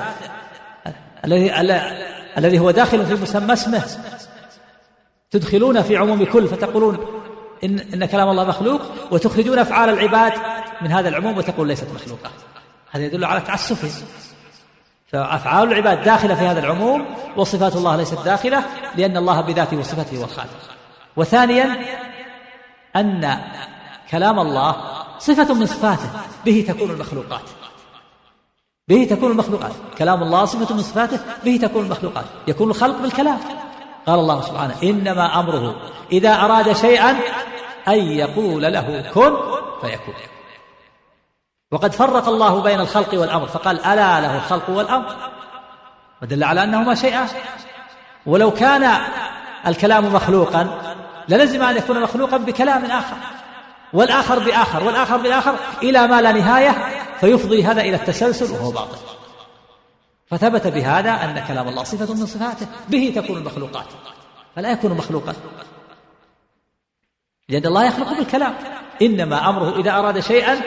الذي 1.26 1.54
الذي 2.38 2.60
هو 2.60 2.71
داخل 2.71 3.06
في 3.06 3.13
مسمى 3.13 3.54
اسمه. 3.54 3.84
تدخلون 5.32 5.82
في 5.82 5.98
عموم 5.98 6.26
كل 6.26 6.48
فتقولون 6.48 7.21
إن, 7.63 7.80
إن 7.80 8.06
كلام 8.06 8.30
الله 8.30 8.43
مخلوق 8.43 8.82
وتخرجون 9.12 9.60
أفعال 9.60 9.89
العباد 9.89 10.34
من 10.82 10.91
هذا 10.91 11.10
العموم 11.10 11.38
وتقول 11.38 11.67
ليست 11.67 11.88
مخلوقة. 11.95 12.32
هذا 12.91 13.04
يدل 13.04 13.26
على 13.26 13.41
تعسفهم 13.41 13.91
فأفعال 15.08 15.71
العباد 15.71 16.04
داخلة 16.04 16.36
في 16.36 16.45
هذا 16.45 16.60
العموم 16.60 17.06
وصفات 17.38 17.76
الله 17.76 17.95
ليست 17.95 18.19
داخلة 18.26 18.63
لأن 18.95 19.17
الله 19.17 19.41
بذاته 19.41 19.78
وصفته 19.78 20.21
والخالق 20.21 20.69
وثانيا 21.15 21.78
أن 22.95 23.41
كلام 24.12 24.39
الله 24.39 24.76
صفة 25.19 25.54
من 25.54 25.65
صفاته 25.65 26.10
به 26.45 26.65
تكون 26.67 26.91
المخلوقات. 26.91 27.41
به 28.88 29.08
تكون 29.10 29.32
المخلوقات. 29.32 29.71
كلام 29.97 30.23
الله 30.23 30.45
صفة 30.45 30.75
من 30.75 30.82
صفاته 30.82 31.19
به 31.45 31.60
تكون 31.62 31.86
المخلوقات. 31.86 32.25
يكون 32.47 32.69
الخلق 32.69 32.97
بالكلام. 32.97 33.39
قال 34.08 34.19
الله 34.19 34.41
سبحانه 34.41 34.75
إنما 34.84 35.39
أمره 35.39 35.75
إذا 36.12 36.34
أراد 36.34 36.73
شيئا 36.73 37.10
أن 37.88 37.99
يقول 37.99 38.62
له 38.62 39.12
كن 39.13 39.36
فيكون. 39.82 40.15
وقد 41.71 41.93
فرق 41.93 42.28
الله 42.28 42.62
بين 42.62 42.80
الخلق 42.80 43.13
والأمر 43.13 43.47
فقال 43.47 43.86
ألا 43.86 44.21
له 44.21 44.36
الخلق 44.36 44.69
والأمر. 44.69 45.15
ودل 46.21 46.43
على 46.43 46.63
أنهما 46.63 46.95
شيئان 46.95 47.28
ولو 48.25 48.51
كان 48.51 49.01
الكلام 49.67 50.13
مخلوقا 50.13 50.82
للزم 51.30 51.63
أن 51.63 51.78
يكون 51.78 52.01
مخلوقا 52.01 52.38
بكلام 52.38 52.86
آخر. 52.86 53.15
والآخر 53.93 54.39
بآخر 54.39 54.84
والآخر 54.84 55.17
بالآخر 55.17 55.56
إلى 55.84 56.08
ما 56.08 56.21
لا 56.21 56.32
نهاية 56.32 56.76
فيفضي 57.19 57.63
هذا 57.63 57.82
إلى 57.82 57.95
التسلسل 57.95 58.54
وهو 58.54 58.71
باطل. 58.71 58.98
فثبت 60.28 60.67
بهذا 60.67 61.12
أن 61.12 61.43
كلام 61.48 61.67
الله 61.67 61.84
صفة 61.84 62.13
من 62.13 62.26
صفاته 62.26 62.67
به 62.89 63.13
تكون 63.15 63.38
المخلوقات 63.38 63.86
فلا 64.56 64.71
يكون 64.71 64.91
مخلوقا. 64.91 65.34
لأن 67.50 67.65
الله 67.65 67.86
يخلق 67.86 68.13
بالكلام. 68.13 68.54
إنما 69.02 69.50
أمره 69.50 69.80
إذا 69.80 69.91
أراد 69.91 70.19
شيئا 70.19 70.62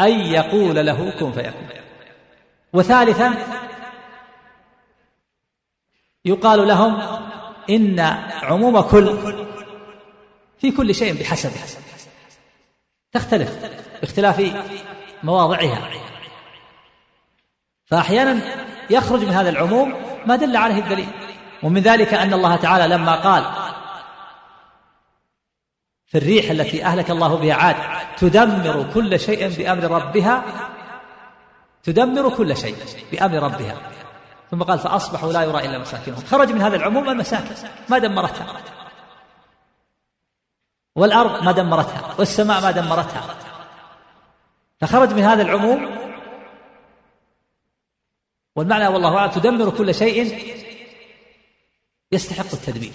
أن 0.00 0.10
يقول 0.10 0.86
له 0.86 1.10
كن 1.20 1.32
فيكون. 1.32 1.68
وثالثا 2.72 3.34
يقال 6.24 6.68
لهم 6.68 7.20
إن 7.70 8.00
عموم 8.42 8.80
كل 8.80 9.18
في 10.60 10.70
كل 10.70 10.94
شيء 10.94 11.20
بحسبه. 11.20 11.60
تختلف 13.12 13.58
باختلاف 14.00 14.52
مواضعها. 15.22 15.90
فأحيانا 17.84 18.40
يخرج 18.90 19.24
من 19.24 19.30
هذا 19.30 19.50
العموم 19.50 19.94
ما 20.26 20.36
دل 20.36 20.56
عليه 20.56 20.78
الدليل 20.78 21.08
ومن 21.62 21.80
ذلك 21.82 22.14
أن 22.14 22.32
الله 22.32 22.56
تعالى 22.56 22.94
لما 22.94 23.14
قال 23.14 23.44
في 26.06 26.18
الريح 26.18 26.50
التي 26.50 26.84
أهلك 26.84 27.10
الله 27.10 27.36
بها 27.36 27.54
عاد 27.54 27.76
تدمر 28.16 28.90
كل 28.94 29.20
شيء 29.20 29.48
بأمر 29.48 29.84
ربها 29.84 30.44
تدمر 31.82 32.36
كل 32.36 32.56
شيء 32.56 32.76
بأمر 33.12 33.42
ربها. 33.42 33.76
ثم 34.50 34.62
قال 34.62 34.78
فأصبحوا 34.78 35.32
لا 35.32 35.42
يرى 35.42 35.66
إلا 35.66 35.78
مساكنهم. 35.78 36.24
خرج 36.24 36.52
من 36.52 36.62
هذا 36.62 36.76
العموم 36.76 37.08
المساكن 37.08 37.54
ما 37.88 37.98
دمرتها. 37.98 38.46
والأرض 40.96 41.42
ما 41.42 41.52
دمرتها 41.52 42.14
والسماء 42.18 42.60
ما 42.60 42.70
دمرتها. 42.70 43.36
فخرج 44.80 45.12
من 45.12 45.22
هذا 45.22 45.42
العموم. 45.42 45.98
والمعنى 48.56 48.88
والله 48.88 49.16
أعلم 49.16 49.30
تدمر 49.30 49.70
كل 49.70 49.94
شيء 49.94 50.42
يستحق 52.12 52.52
التدمير 52.52 52.92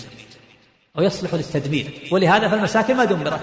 أو 0.98 1.04
يصلح 1.04 1.34
للتدمير. 1.34 2.10
ولهذا 2.12 2.50
فالمساكن 2.50 2.98
ما 2.98 3.06
دمرت. 3.06 3.42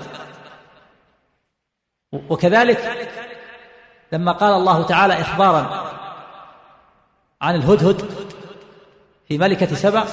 وكذلك 2.13 3.09
لما 4.13 4.33
قال 4.33 4.53
الله 4.53 4.83
تعالى 4.83 5.21
إخبارا 5.21 5.91
عن 7.43 7.55
الهدهد 7.55 8.11
في 9.29 9.39
ملكة 9.39 9.75
سبع 9.75 10.05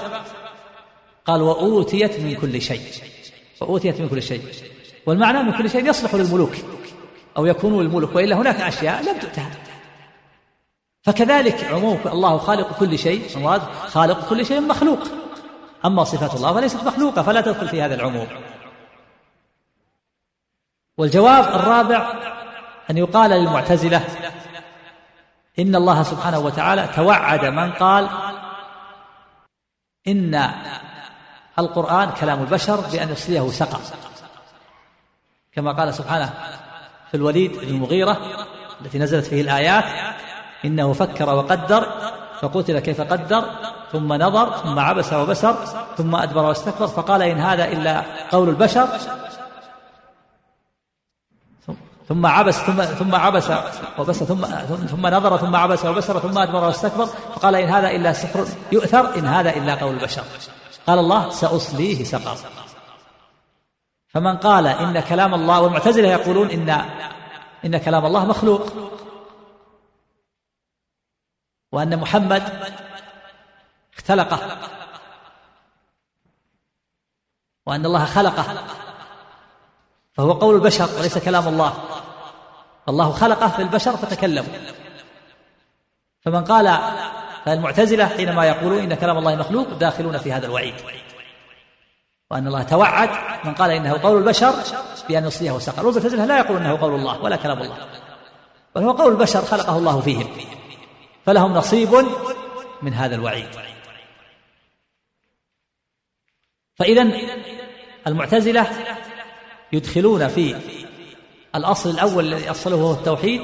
قال 1.25 1.41
وأوتيت 1.41 2.19
من 2.19 2.35
كل 2.35 2.61
شيء. 2.61 3.20
وأوتيت 3.61 4.01
من 4.01 4.09
كل 4.09 4.23
شيء. 4.23 4.43
والمعنى 5.05 5.43
من 5.43 5.57
كل 5.57 5.69
شيء 5.69 5.89
يصلح 5.89 6.15
للملوك 6.15 6.55
أو 7.37 7.45
يكون 7.45 7.83
للملوك 7.83 8.15
وإلا 8.15 8.35
هناك 8.35 8.61
أشياء 8.61 9.03
لم 9.03 9.19
تؤتها. 9.19 9.51
فكذلك 11.03 11.63
عموم 11.63 11.99
الله 12.05 12.37
خالق 12.37 12.79
كل 12.79 12.99
شيء 12.99 13.49
خالق 13.87 14.29
كل 14.29 14.45
شيء 14.45 14.61
مخلوق. 14.61 14.99
أما 15.85 16.03
صفات 16.03 16.35
الله 16.35 16.53
فليست 16.53 16.83
مخلوقة 16.83 17.21
فلا 17.21 17.41
تدخل 17.41 17.67
في 17.67 17.81
هذا 17.81 17.95
العموم. 17.95 18.27
والجواب 20.97 21.43
الرابع 21.43 22.13
أن 22.89 22.97
يقال 22.97 23.31
للمعتزلة 23.31 24.07
إن 25.59 25.75
الله 25.75 26.03
سبحانه 26.03 26.39
وتعالى 26.39 26.89
توعد 26.95 27.45
من 27.45 27.71
قال 27.71 28.09
إن 30.07 30.35
القرآن 31.59 32.09
كلام 32.11 32.39
البشر 32.41 32.75
بأن 32.75 33.09
يصليه 33.09 33.49
سقر. 33.49 33.79
كما 35.53 35.71
قال 35.71 35.93
سبحانه 35.93 36.33
في 37.11 37.17
الوليد 37.17 37.57
بن 37.57 37.67
المغيرة 37.67 38.17
التي 38.81 38.99
نزلت 38.99 39.25
فيه 39.25 39.41
الآيات 39.41 39.83
إنه 40.65 40.93
فكر 40.93 41.29
وقدر 41.29 41.87
فقتل 42.41 42.79
كيف 42.79 43.01
قدر 43.01 43.45
ثم 43.91 44.13
نظر 44.13 44.57
ثم 44.57 44.79
عبس 44.79 45.13
وبسر 45.13 45.55
ثم 45.97 46.15
أدبر 46.15 46.45
واستكبر 46.45 46.87
فقال 46.87 47.21
إن 47.21 47.39
هذا 47.39 47.65
إلا 47.65 48.03
قول 48.31 48.49
البشر. 48.49 48.87
ثم 52.07 52.25
عبس 52.25 52.55
ثم 52.55 52.83
ثم 52.83 53.15
عبس 53.15 53.51
وبس 53.99 54.23
ثم 54.23 54.45
ثم 54.87 55.07
نظر 55.07 55.37
ثم 55.37 55.55
عبس 55.55 55.85
وبسر 55.85 56.19
ثم 56.19 56.37
أدبر 56.37 56.63
واستكبر 56.63 57.05
فقال 57.05 57.55
إن 57.55 57.69
هذا 57.69 57.91
إلا 57.91 58.13
سحر 58.13 58.45
يؤثر 58.71 59.17
إن 59.17 59.25
هذا 59.25 59.49
إلا 59.49 59.75
قول 59.75 59.93
البشر. 59.93 60.23
قال 60.87 60.99
الله 60.99 61.29
سأصليه 61.29 62.03
سقر. 62.03 62.37
فمن 64.07 64.37
قال 64.37 64.67
إن 64.67 64.99
كلام 64.99 65.33
الله 65.33 65.61
والمعتزلة 65.61 66.07
يقولون 66.07 66.51
إن 66.51 66.69
إن 67.65 67.77
كلام 67.77 68.05
الله 68.05 68.25
مخلوق. 68.25 68.73
وأن 71.71 71.99
محمد 71.99 72.73
اختلقه. 73.97 74.57
وأن 77.65 77.85
الله 77.85 78.05
خلقه. 78.05 78.65
فهو 80.13 80.31
قول 80.31 80.55
البشر 80.55 80.89
وليس 80.97 81.17
كلام 81.17 81.47
الله. 81.47 82.01
الله 82.89 83.11
خلقه 83.11 83.47
في 83.47 83.61
البشر 83.61 83.97
فتكلموا 83.97 84.59
فمن 86.21 86.43
قال 86.45 86.67
فالمعتزلة 87.45 88.05
حينما 88.05 88.45
يقولون 88.45 88.79
إن 88.79 88.93
كلام 88.93 89.17
الله 89.17 89.35
مخلوق 89.35 89.67
داخلون 89.67 90.17
في 90.17 90.31
هذا 90.31 90.45
الوعيد. 90.45 90.73
وأن 92.31 92.47
الله 92.47 92.63
توعد 92.63 93.09
من 93.45 93.53
قال 93.53 93.71
إنه 93.71 94.01
قول 94.03 94.17
البشر 94.17 94.53
بأن 95.09 95.25
يصليه 95.25 95.59
سقر 95.59 95.85
والمعتزلة 95.85 96.25
لا 96.25 96.37
يقول 96.37 96.57
إنه 96.57 96.77
قول 96.77 96.95
الله 96.95 97.23
ولا 97.23 97.35
كلام 97.35 97.61
الله 97.61 97.77
بل 98.75 98.83
هو 98.83 98.91
قول 98.91 99.11
البشر 99.11 99.41
خلقه 99.41 99.77
الله 99.77 100.01
فيهم 100.01 100.27
فلهم 101.25 101.53
نصيب 101.53 102.05
من 102.81 102.93
هذا 102.93 103.15
الوعيد. 103.15 103.47
فإذا 106.75 107.11
المعتزلة 108.07 108.67
يدخلون 109.73 110.27
في 110.27 110.55
الأصل 111.55 111.89
الأول 111.89 112.33
الذي 112.33 112.51
أصله 112.51 112.75
هو 112.75 112.91
التوحيد 112.91 113.41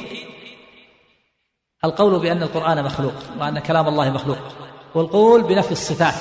القول 1.88 2.20
بأن 2.20 2.44
القرآن 2.44 2.84
مخلوق 2.84 3.14
وأن 3.40 3.60
كلام 3.60 3.88
الله 3.88 4.10
مخلوق 4.10 4.38
والقول 4.96 5.44
بنفي 5.44 5.72
الصفات. 5.72 6.14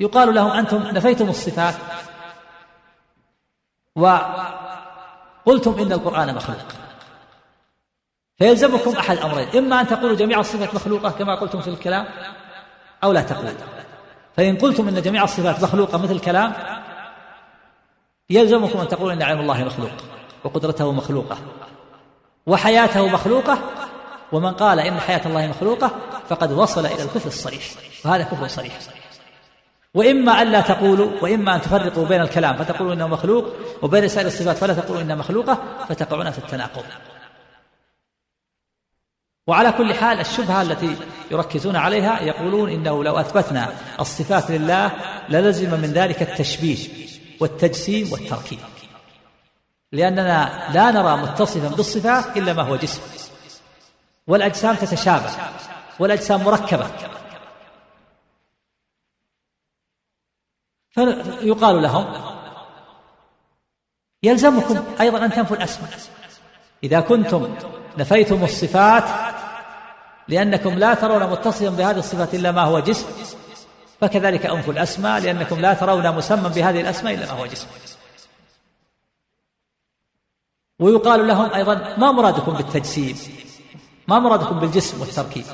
يقال 0.00 0.34
لهم 0.34 0.50
أنتم 0.50 0.82
نفيتم 0.82 1.28
الصفات 1.28 1.74
وقلتم 3.96 5.80
إن 5.80 5.92
القرآن 5.92 6.34
مخلوق. 6.34 6.58
فيلزمكم 8.38 8.96
أحد 8.96 9.18
أمرين 9.18 9.48
إما 9.48 9.80
أن 9.80 9.86
تقولوا 9.86 10.16
جميع 10.16 10.40
الصفات 10.40 10.74
مخلوقة 10.74 11.10
كما 11.10 11.34
قلتم 11.34 11.60
في 11.60 11.70
الكلام 11.70 12.06
أو 13.04 13.12
لا 13.12 13.22
تقولوا. 13.22 13.50
فإن 14.36 14.56
قلتم 14.58 14.88
إن 14.88 15.02
جميع 15.02 15.24
الصفات 15.24 15.62
مخلوقة 15.62 15.98
مثل 15.98 16.12
الكلام 16.12 16.52
يلزمكم 18.30 18.78
أن 18.78 18.88
تقولوا 18.88 19.12
إن 19.12 19.22
علم 19.22 19.40
الله 19.40 19.64
مخلوق 19.64 19.90
وقدرته 20.44 20.92
مخلوقة. 20.92 21.36
وحياته 22.46 23.08
مخلوقة 23.08 23.58
ومن 24.32 24.52
قال 24.52 24.80
إن 24.80 25.00
حياة 25.00 25.26
الله 25.26 25.46
مخلوقة 25.46 25.90
فقد 26.28 26.52
وصل 26.52 26.86
إلى 26.86 27.02
الكفر 27.02 27.28
الصريح. 27.28 27.62
وهذا 28.04 28.22
كفر 28.24 28.48
صريح. 28.48 28.78
وإما 29.94 30.42
ألا 30.42 30.60
تقولوا 30.60 31.10
وإما 31.22 31.54
أن 31.54 31.60
تفرقوا 31.60 32.06
بين 32.06 32.20
الكلام 32.20 32.56
فتقولوا 32.56 32.92
إنه 32.92 33.06
مخلوق 33.06 33.44
وبين 33.82 34.08
سائر 34.08 34.26
الصفات 34.26 34.56
فلا 34.56 34.74
تقولوا 34.74 35.02
إنها 35.02 35.16
مخلوقة 35.16 35.58
فتقعون 35.88 36.30
في 36.30 36.38
التناقض. 36.38 36.84
وعلى 39.46 39.72
كل 39.72 39.94
حال 39.94 40.20
الشبهة 40.20 40.62
التي 40.62 40.96
يركزون 41.30 41.76
عليها 41.76 42.20
يقولون 42.20 42.70
إنه 42.70 43.04
لو 43.04 43.18
أثبتنا 43.18 43.72
الصفات 44.00 44.50
لله 44.50 44.90
للزم 45.28 45.80
من 45.80 45.92
ذلك 45.92 46.22
التشبيه 46.22 46.88
والتجسيم 47.40 48.12
والتركيب. 48.12 48.58
لأننا 49.96 50.70
لا 50.74 50.90
نرى 50.90 51.16
متصفا 51.16 51.68
بالصفات 51.68 52.36
إلا 52.36 52.52
ما 52.52 52.62
هو 52.62 52.76
جسم. 52.76 53.00
والأجسام 54.26 54.74
تتشابه 54.74 55.30
والأجسام 55.98 56.44
مركبة. 56.44 56.86
فيقال 60.90 61.82
لهم 61.82 62.06
يلزمكم 64.22 64.84
أيضا 65.00 65.24
أن 65.24 65.32
تنفوا 65.32 65.56
الأسماء. 65.56 65.90
إذا 66.84 67.00
كنتم 67.00 67.56
نفيتم 67.98 68.44
الصفات 68.44 69.04
لأنكم 70.28 70.78
لا 70.78 70.94
ترون 70.94 71.30
متصفا 71.30 71.68
بهذه 71.68 71.98
الصفات 71.98 72.34
إلا 72.34 72.52
ما 72.52 72.62
هو 72.62 72.78
جسم 72.78 73.06
فكذلك 74.00 74.46
أنفوا 74.46 74.72
الأسماء 74.72 75.20
لأنكم 75.20 75.60
لا 75.60 75.74
ترون 75.74 76.16
مسمى 76.16 76.48
بهذه 76.48 76.80
الأسماء 76.80 77.14
إلا 77.14 77.26
ما 77.26 77.40
هو 77.40 77.46
جسم. 77.46 77.66
ويقال 80.78 81.26
لهم 81.26 81.54
أيضا 81.54 81.96
ما 81.98 82.12
مرادكم 82.12 82.52
بالتجسيم 82.52 83.18
ما 84.08 84.18
مرادكم 84.18 84.60
بالجسم 84.60 85.00
والتركيب. 85.00 85.44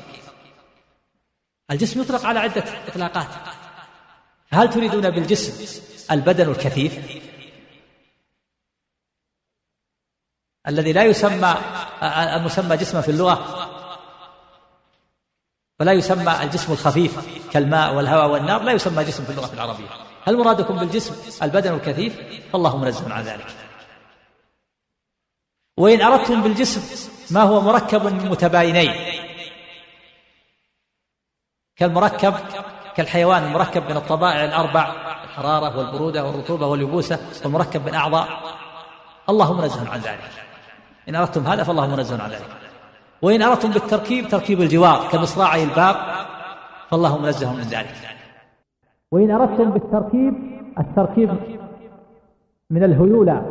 الجسم 1.71 2.01
يطلق 2.01 2.25
على 2.25 2.39
عدة 2.39 2.63
إطلاقات. 2.87 3.27
هل 4.49 4.69
تريدون 4.69 5.09
بالجسم 5.09 5.83
البدن 6.11 6.49
الكثيف؟ 6.49 6.99
الذي 10.67 10.93
لا 10.93 11.03
يسمى 11.03 11.55
المسمى 12.03 12.77
جسما 12.77 13.01
في 13.01 13.11
اللغة 13.11 13.69
ولا 15.79 15.91
يسمى 15.91 16.43
الجسم 16.43 16.71
الخفيف 16.71 17.19
كالماء 17.51 17.93
والهواء 17.93 18.29
والنار 18.29 18.63
لا 18.63 18.71
يسمى 18.71 19.03
جسم 19.03 19.23
في 19.23 19.29
اللغة 19.29 19.53
العربية. 19.53 19.87
هل 20.25 20.37
مرادكم 20.37 20.77
بالجسم 20.77 21.43
البدن 21.43 21.73
الكثيف؟ 21.73 22.19
فالله 22.53 22.77
منزه 22.77 23.13
عن 23.13 23.23
ذلك. 23.23 23.62
وإن 25.77 26.01
أردتم 26.01 26.41
بالجسم 26.41 26.81
ما 27.35 27.41
هو 27.41 27.61
مركب 27.61 28.05
من 28.05 28.29
متباينين. 28.29 28.91
كالمركب 31.75 32.33
كالحيوان 32.95 33.43
المركب 33.43 33.83
من 33.89 33.97
الطبائع 33.97 34.45
الأربع 34.45 34.93
الحرارة 35.23 35.77
والبرودة 35.77 36.25
والرطوبة 36.25 36.67
واليبوسة 36.67 37.19
والمركب 37.43 37.85
من 37.85 37.93
أعضاء. 37.93 38.27
الله 39.29 39.53
منزه 39.53 39.91
عن 39.91 39.99
ذلك. 39.99 40.31
إن 41.09 41.15
أردتم 41.15 41.47
هذا 41.47 41.63
فالله 41.63 41.95
منزه 41.95 42.23
عن 42.23 42.29
ذلك. 42.29 42.49
وإن 43.21 43.41
أردتم 43.41 43.71
بالتركيب 43.71 44.27
تركيب 44.27 44.61
الجوار 44.61 45.07
كمصراعي 45.11 45.63
الباب 45.63 45.95
فالله 46.89 47.17
منزه 47.17 47.53
من 47.53 47.61
ذلك. 47.61 47.95
وإن 49.11 49.31
أردتم 49.31 49.71
بالتركيب 49.71 50.33
التركيب 50.79 51.29
من 52.69 52.83
الهيولى 52.83 53.41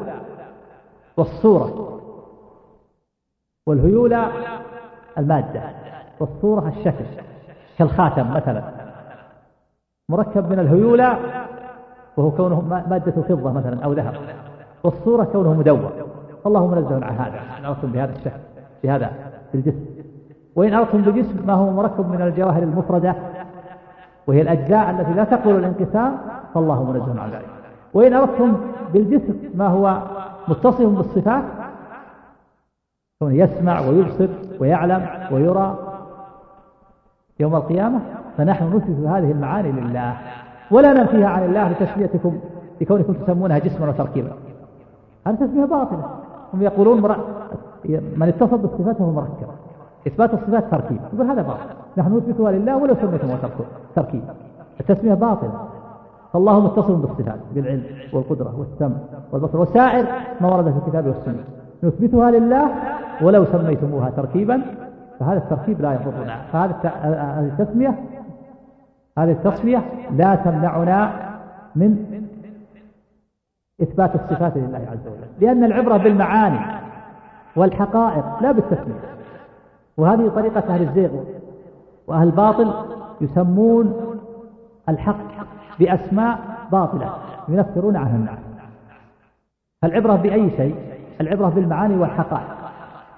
والصورة. 1.16 2.01
والهيولى 3.66 4.28
المادة 5.18 5.62
والصورة 6.20 6.72
الشكل 6.78 7.04
كالخاتم 7.78 8.34
مثلا. 8.34 8.62
مركب 10.08 10.52
من 10.52 10.58
الهيولى 10.58 11.16
وهو 12.16 12.30
كونه 12.30 12.84
مادة 12.90 13.12
فضة 13.22 13.52
مثلا 13.52 13.84
أو 13.84 13.92
ذهب. 13.92 14.14
والصورة 14.84 15.24
كونه 15.24 15.54
مدور. 15.54 15.92
الله 16.46 16.66
منزه 16.66 16.94
عن 16.94 17.16
هذا. 17.16 17.40
إن 17.58 17.64
أردتم 17.64 17.92
بهذا 17.92 18.12
الشكل 18.12 18.40
بهذا 18.84 19.10
بالجسم 19.52 19.86
وإن 20.56 20.74
أردتم 20.74 21.00
بالجسم 21.02 21.46
ما 21.46 21.52
هو 21.52 21.70
مركب 21.70 22.08
من 22.08 22.22
الجواهر 22.22 22.62
المفردة 22.62 23.14
وهي 24.26 24.42
الأجزاء 24.42 24.90
التي 24.90 25.12
لا 25.12 25.24
تقبل 25.24 25.56
الانقسام 25.56 26.18
فالله 26.54 26.84
منزه 26.84 27.20
عن 27.20 27.30
ذلك. 27.30 27.48
وإن 27.94 28.14
أردتم 28.14 28.56
بالجسم 28.92 29.34
ما 29.54 29.66
هو 29.68 30.02
متصف 30.48 30.86
بالصفات 30.86 31.44
كونه 33.22 33.34
يسمع 33.34 33.80
ويبصر 33.80 34.28
ويعلم 34.60 35.06
ويرى 35.32 35.78
يوم 37.40 37.56
القيامة. 37.56 38.00
فنحن 38.38 38.76
نثبت 38.76 39.06
هذه 39.06 39.30
المعاني 39.30 39.72
لله. 39.72 40.16
ولا 40.70 40.92
ننفيها 40.92 41.28
عن 41.28 41.44
الله 41.44 41.68
لتسميتكم 41.68 42.38
لكونكم 42.80 43.12
تسمونها 43.12 43.58
جسما 43.58 43.88
وتركيبا. 43.88 44.30
هذه 45.26 45.34
تسمية 45.34 45.64
باطلة. 45.64 46.04
هم 46.54 46.62
يقولون 46.62 47.00
مر... 47.00 47.16
من 48.16 48.28
اتصف 48.28 48.54
بالصفات 48.54 48.96
فهو 48.96 49.10
مركب. 49.10 49.46
إثبات 50.06 50.34
الصفات 50.34 50.64
تركيب. 50.70 50.98
يقول 51.14 51.26
هذا 51.26 51.42
باطل. 51.42 51.58
نحن 51.96 52.16
نثبتها 52.16 52.52
لله 52.52 52.76
ولو 52.76 52.94
سميتموها 52.94 53.38
تركيب. 53.94 54.22
التسمية 54.80 55.14
باطلة. 55.14 55.52
فالله 56.32 56.60
متصف 56.60 56.90
بالصفات 56.90 57.40
بالعلم 57.54 57.84
والقدرة 58.12 58.54
والسمع 58.58 58.96
والبصر 59.32 59.60
وسائر 59.60 60.06
ما 60.40 60.54
ورد 60.54 60.64
في 60.64 60.78
الكتاب 60.86 61.06
والسنة. 61.06 61.44
نثبتها 61.82 62.30
لله 62.30 62.70
ولو 63.20 63.44
سميتموها 63.44 64.10
تركيبا 64.10 64.62
فهذا 65.20 65.38
التركيب 65.38 65.80
لا 65.80 65.92
يضرنا. 65.92 66.36
فهذه 66.52 66.74
التسمية 67.58 67.94
هذه 69.18 69.30
التصفية 69.30 69.82
لا 70.16 70.34
تمنعنا 70.34 71.10
من 71.76 72.22
إثبات 73.82 74.14
الصفات 74.14 74.56
لله 74.56 74.86
عز 74.92 75.06
وجل. 75.06 75.28
لأن 75.40 75.64
العبرة 75.64 75.96
بالمعاني 75.96 76.60
والحقائق 77.56 78.42
لا 78.42 78.52
بالتسمية. 78.52 79.00
وهذه 79.96 80.28
طريقة 80.28 80.74
أهل 80.74 80.82
الزيغ 80.82 81.10
وأهل 82.06 82.26
الباطل 82.26 82.72
يسمون 83.20 83.94
الحق 84.88 85.46
بأسماء 85.80 86.38
باطلة 86.72 87.14
ينفرون 87.48 87.96
عنها. 87.96 88.16
الناس 88.16 88.38
العبرة 89.84 90.16
بأي 90.16 90.50
شيء 90.50 90.91
العبرة 91.20 91.48
بالمعاني 91.48 91.96
والحقائق. 91.96 92.56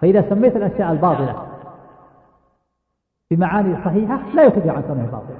فإذا 0.00 0.30
سميت 0.30 0.56
الأشياء 0.56 0.92
الباطلة 0.92 1.46
بمعاني 3.30 3.84
صحيحة 3.84 4.18
لا 4.34 4.44
يخرج 4.44 4.68
عن 4.68 4.82
كونها 4.82 5.06
باطلة. 5.06 5.36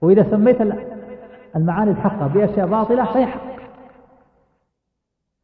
وإذا 0.00 0.30
سميت 0.30 0.58
المعاني 1.56 1.90
الحقة 1.90 2.26
بأشياء 2.26 2.66
باطلة 2.66 3.04
فهي 3.04 3.26
حق. 3.26 3.40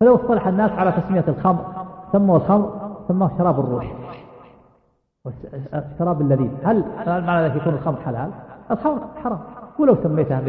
فلو 0.01 0.15
اصطلح 0.15 0.47
الناس 0.47 0.71
على 0.71 0.93
تسمية 0.93 1.25
الخمر 1.29 1.87
سموا 2.13 2.37
الخمر 2.37 2.95
سموه 3.09 3.39
شراب 3.39 3.61
الروح. 3.61 3.93
الشراب 5.75 6.21
اللذيذ. 6.21 6.51
هل 6.65 6.85
معنى 7.07 7.49
ذلك 7.49 7.57
يكون 7.57 7.75
الخمر 7.75 8.01
حلال؟ 8.01 8.31
الخمر 8.71 9.01
حرام. 9.25 9.39
ولو 9.79 9.97
سميتها 10.03 10.43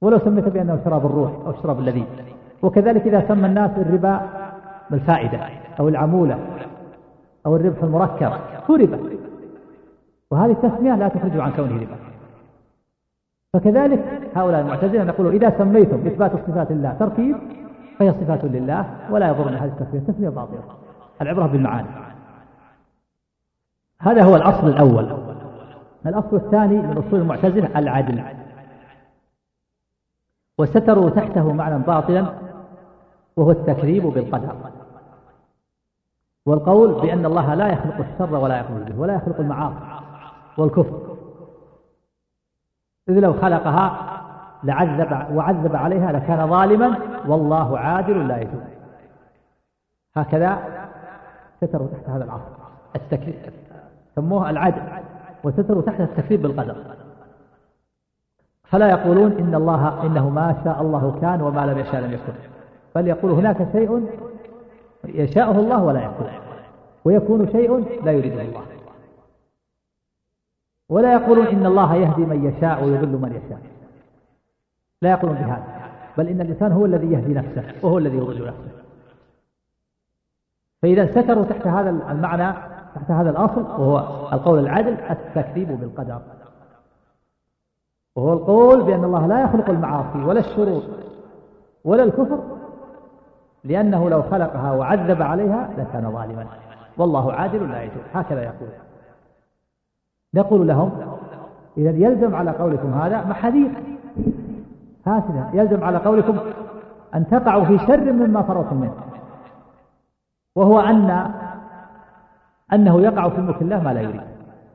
ولو 0.00 0.18
سميتها 0.18 0.50
بأنه 0.50 0.80
شراب 0.84 1.06
الروح 1.06 1.30
أو 1.46 1.52
شراب 1.62 1.78
اللذيذ. 1.78 2.06
وكذلك 2.62 3.06
إذا 3.06 3.28
سمى 3.28 3.46
الناس 3.46 3.70
الربا 3.78 4.20
بالفائدة 4.90 5.40
أو 5.80 5.88
العمولة 5.88 6.38
أو 7.46 7.56
الربح 7.56 7.82
المركب 7.82 8.32
هو 8.70 8.74
ربا 8.74 8.98
وهذه 10.30 10.50
التسمية 10.52 10.94
لا 10.94 11.08
تخرج 11.08 11.38
عن 11.38 11.52
كونه 11.52 11.74
ربا. 11.74 11.96
فكذلك 13.52 14.04
هؤلاء 14.36 14.60
المعتزلة 14.60 15.04
يقولون 15.04 15.34
إذا 15.34 15.58
سميتم 15.58 16.06
إثبات 16.06 16.34
الصفات 16.34 16.72
لله 16.72 16.92
تركيب 16.92 17.36
فهي 17.98 18.12
صفات 18.12 18.44
لله 18.44 18.86
ولا 19.10 19.28
يضرنا. 19.28 19.64
هذه 19.64 19.68
التسمية 19.68 20.00
التسمية 20.00 20.28
باطلة. 20.28 20.62
العبرة 21.22 21.46
بالمعاني. 21.46 21.88
هذا 24.00 24.22
هو 24.22 24.36
الأصل 24.36 24.68
الأول. 24.68 25.16
الأصل 26.06 26.36
الثاني 26.36 26.78
من 26.78 27.02
أصول 27.06 27.20
المعتزلة 27.20 27.78
العدل. 27.78 28.22
وستروا 30.58 31.10
تحته 31.10 31.52
معنى 31.52 31.78
باطلا 31.78 32.45
وهو 33.36 33.50
التكذيب 33.50 34.02
بالقدر. 34.02 34.56
والقول 36.46 37.00
بأن 37.00 37.26
الله 37.26 37.54
لا 37.54 37.68
يخلق 37.68 38.06
الشر 38.12 38.34
ولا 38.34 38.58
يقبل 38.58 38.92
به 38.92 39.00
ولا 39.00 39.14
يخلق 39.14 39.40
المعاصي 39.40 39.76
والكفر. 40.58 41.16
إذ 43.08 43.20
لو 43.20 43.32
خلقها 43.32 44.12
لعذب 44.64 45.36
وعذب 45.36 45.76
عليها 45.76 46.12
لكان 46.12 46.50
ظالما 46.50 46.98
والله 47.26 47.78
عادل 47.78 48.28
لا 48.28 48.40
يتوب 48.40 48.62
هكذا 50.16 50.58
ستروا 51.60 51.88
تحت 51.88 52.08
هذا 52.08 52.24
العصر. 52.24 52.56
التكذيب. 52.96 53.52
سموه 54.14 54.50
العدل. 54.50 54.82
وستروا 55.44 55.82
تحت 55.82 56.00
التكذيب 56.00 56.42
بالقدر. 56.42 56.76
فلا 58.64 58.90
يقولون 58.90 59.32
إن 59.32 59.54
الله 59.54 60.06
إنه 60.06 60.30
ما 60.30 60.56
شاء 60.64 60.82
الله 60.82 61.18
كان 61.20 61.42
وما 61.42 61.66
لم 61.66 61.78
يشاء 61.78 62.00
لم 62.00 62.12
يكن. 62.12 62.55
بل 62.96 63.08
يقول 63.08 63.30
هناك 63.30 63.68
شيء 63.72 64.06
يشاءه 65.04 65.60
الله 65.60 65.84
ولا 65.84 66.04
يكون 66.04 66.26
ويكون 67.04 67.48
شيء 67.52 68.02
لا 68.04 68.12
يريده 68.12 68.42
الله. 68.42 68.62
ولا 70.88 71.12
يقولون 71.12 71.46
إن 71.46 71.66
الله 71.66 71.94
يهدي 71.94 72.22
من 72.22 72.44
يشاء 72.44 72.84
ويضل 72.84 73.08
من 73.08 73.42
يشاء. 73.44 73.60
لا 75.02 75.10
يقولون 75.10 75.36
بهذا. 75.36 75.64
بل 76.18 76.28
إن 76.28 76.40
الإنسان 76.40 76.72
هو 76.72 76.84
الذي 76.86 77.12
يهدي 77.12 77.34
نفسه 77.34 77.64
وهو 77.82 77.98
الذي 77.98 78.16
يضل 78.16 78.46
نفسه. 78.46 78.70
فإذا 80.82 81.06
ستروا 81.06 81.44
تحت 81.44 81.66
هذا 81.66 81.90
المعنى 81.90 82.52
تحت 82.94 83.10
هذا 83.10 83.30
الأصل 83.30 83.60
وهو 83.60 83.98
القول 84.32 84.58
العدل 84.58 84.96
التكذيب 85.10 85.80
بالقدر. 85.80 86.20
وهو 88.16 88.32
القول 88.32 88.82
بأن 88.82 89.04
الله 89.04 89.26
لا 89.26 89.42
يخلق 89.42 89.70
المعاصي 89.70 90.18
ولا 90.18 90.40
الشرور 90.40 90.82
ولا 91.84 92.02
الكفر 92.02 92.55
لأنه 93.66 94.10
لو 94.10 94.22
خلقها 94.22 94.72
وعذب 94.72 95.22
عليها 95.22 95.68
لكان 95.78 96.12
ظالما. 96.12 96.46
والله 96.98 97.32
عادل 97.32 97.70
لا 97.70 97.82
يجوز. 97.82 98.02
هكذا 98.14 98.42
يقول. 98.42 98.68
نقول 100.34 100.68
لهم 100.68 100.90
إذا 101.76 101.90
يلزم 101.90 102.34
على 102.34 102.50
قولكم 102.50 102.92
هذا 102.92 103.24
محاذير. 103.24 103.70
فاسدة 105.04 105.48
يلزم 105.52 105.84
على 105.84 105.98
قولكم 105.98 106.38
أن 107.14 107.26
تقعوا 107.28 107.64
في 107.64 107.78
شر 107.78 108.12
مما 108.12 108.42
فرطتم 108.42 108.76
منه. 108.76 108.94
وهو 110.56 110.80
أن 110.80 111.30
أنه 112.72 113.00
يقع 113.00 113.28
في 113.28 113.40
ملك 113.40 113.62
الله 113.62 113.82
ما 113.82 113.94
لا 113.94 114.00
يريد. 114.00 114.20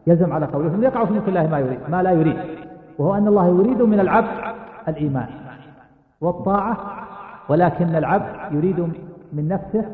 يلزم 0.07 0.33
على 0.33 0.45
قولكم 0.45 0.83
يقع 0.83 1.05
في 1.05 1.13
ملك 1.13 1.27
الله 1.27 1.47
ما 1.47 1.59
يريد 1.59 1.79
ما 1.89 2.03
لا 2.03 2.11
يريد. 2.11 2.37
وهو 2.97 3.15
أن 3.15 3.27
الله 3.27 3.47
يريد 3.47 3.81
من 3.81 3.99
العبد 3.99 4.55
الإيمان 4.87 5.27
والطاعة 6.21 6.77
ولكن 7.49 7.95
العبد 7.95 8.53
يريد 8.53 8.79
من 9.33 9.47
نفسه 9.47 9.85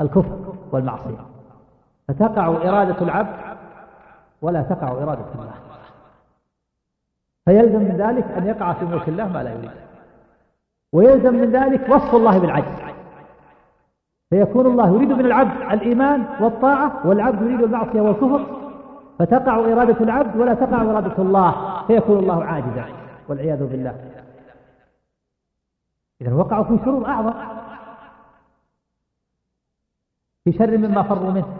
الكفر 0.00 0.54
والمعصية. 0.72 1.26
فتقع 2.08 2.46
إرادة 2.46 3.02
العبد 3.02 3.36
ولا 4.42 4.62
تقع 4.62 4.88
إرادة 4.88 5.24
الله. 5.34 5.54
فيلزم 7.44 7.78
من 7.78 7.96
ذلك 7.98 8.24
أن 8.36 8.46
يقع 8.46 8.72
في 8.72 8.84
ملك 8.84 9.08
الله 9.08 9.28
ما 9.28 9.42
لا 9.42 9.50
يريد. 9.50 9.70
ويلزم 10.92 11.34
من 11.34 11.50
ذلك 11.50 11.88
وصف 11.88 12.14
الله 12.14 12.38
بالعجز. 12.38 12.76
فيكون 14.30 14.66
الله 14.66 14.94
يريد 14.94 15.12
من 15.12 15.26
العبد 15.26 15.72
الإيمان 15.72 16.24
والطاعة 16.40 17.06
والعبد 17.06 17.42
يريد 17.42 17.62
المعصية 17.62 18.00
والكفر. 18.00 18.46
فتقع 19.18 19.58
إرادة 19.58 20.00
العبد 20.00 20.36
ولا 20.36 20.54
تقع 20.54 20.82
إرادة 20.82 21.22
الله. 21.22 21.54
فيكون 21.86 22.18
الله 22.18 22.44
عاجزا 22.44 22.84
والعياذ 23.28 23.66
بالله. 23.66 23.94
إذا 26.20 26.34
وقعوا 26.34 26.64
في 26.64 26.78
شرور 26.84 27.06
أعظم. 27.06 27.32
في 30.44 30.52
شر 30.52 30.76
مما 30.76 31.02
فروا 31.02 31.30
منه. 31.30 31.56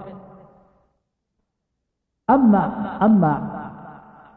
أما 2.30 2.96
أما 3.02 3.60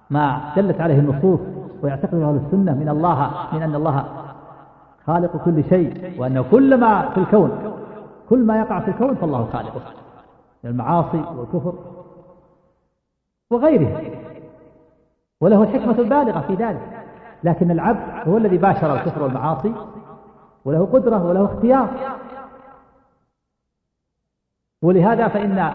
ما 0.09 0.53
دلت 0.55 0.81
عليه 0.81 0.99
النصوص 0.99 1.39
ويعتقد 1.83 2.13
أهل 2.13 2.41
السنة 2.45 2.73
من 2.73 2.89
الله 2.89 3.31
من 3.53 3.61
أن 3.61 3.75
الله 3.75 4.05
خالق 5.07 5.37
كل 5.45 5.63
شيء 5.69 6.21
وأنه 6.21 6.45
كل 6.51 6.79
ما 6.79 7.09
في 7.09 7.17
الكون 7.17 7.73
كل 8.29 8.39
ما 8.45 8.59
يقع 8.59 8.79
في 8.79 8.87
الكون 8.87 9.15
فالله 9.15 9.49
خالقه. 9.53 9.81
من 10.63 10.69
المعاصي 10.69 11.17
والكفر 11.17 11.73
وغيره 13.51 14.01
وله 15.41 15.63
الحكمة 15.63 15.99
البالغة 15.99 16.41
في 16.41 16.55
ذلك. 16.55 17.03
لكن 17.43 17.71
العبد 17.71 18.27
هو 18.27 18.37
الذي 18.37 18.57
باشر 18.57 18.93
الكفر 18.93 19.23
والمعاصي 19.23 19.73
وله 20.65 20.85
قدرة 20.85 21.25
وله 21.25 21.45
اختيار. 21.45 22.17
ولهذا 24.81 25.27
فإن 25.27 25.73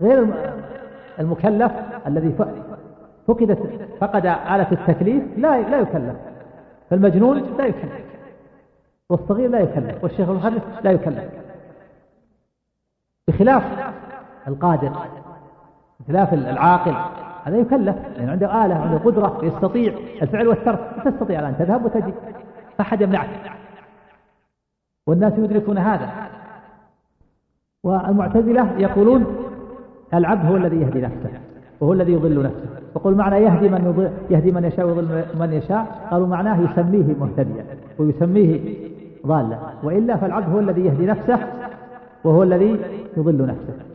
غير 0.00 0.26
المكلف 1.18 1.72
الذي 2.06 2.32
فقدت 3.26 3.88
فقد 4.00 4.26
آلة 4.26 4.72
التكليف 4.72 5.38
لا 5.38 5.60
لا 5.60 5.80
يكلف. 5.80 6.16
فالمجنون 6.90 7.56
لا 7.56 7.66
يكلف. 7.66 8.04
والصغير 9.08 9.50
لا 9.50 9.60
يكلف. 9.60 10.04
والشيخ 10.04 10.28
المخلف 10.28 10.62
لا 10.82 10.90
يكلف. 10.90 11.24
بخلاف 13.28 13.62
القادر 14.48 14.92
بخلاف 16.00 16.34
العاقل. 16.34 16.96
هذا 17.48 17.56
يكلف 17.56 17.96
لأنه 18.16 18.30
عنده 18.30 18.64
آلة 18.66 18.74
عنده 18.74 18.98
قدرة 18.98 19.40
يستطيع 19.42 19.94
الفعل 20.22 20.48
والترك. 20.48 20.78
تستطيع 21.04 21.40
الآن 21.40 21.54
تذهب 21.58 21.84
وتجي. 21.84 22.12
أحد 22.80 23.00
يمنعك. 23.00 23.28
والناس 25.06 25.32
يدركون 25.38 25.78
هذا. 25.78 26.08
والمعتزلة 27.84 28.78
يقولون 28.78 29.26
العبد 30.14 30.46
هو 30.46 30.56
الذي 30.56 30.76
يهدي 30.76 31.00
نفسه 31.00 31.30
وهو 31.80 31.92
الذي 31.92 32.12
يضل 32.12 32.42
نفسه. 32.42 32.68
وقل 32.94 33.14
معنى 33.14 33.36
يهدي 33.36 33.68
من 33.68 33.84
يضل 33.84 34.10
يهدي 34.30 34.52
من 34.52 34.64
يشاء 34.64 34.86
ويضل 34.86 35.24
من 35.40 35.52
يشاء. 35.52 36.08
قالوا 36.10 36.26
معناه 36.26 36.60
يسميه 36.60 37.14
مهتديا 37.20 37.64
ويسميه 37.98 38.74
ضالا. 39.26 39.58
وإلا 39.82 40.16
فالعبد 40.16 40.52
هو 40.52 40.58
الذي 40.58 40.84
يهدي 40.84 41.06
نفسه 41.06 41.38
وهو 42.24 42.42
الذي 42.42 42.80
يضل 43.16 43.46
نفسه. 43.46 43.87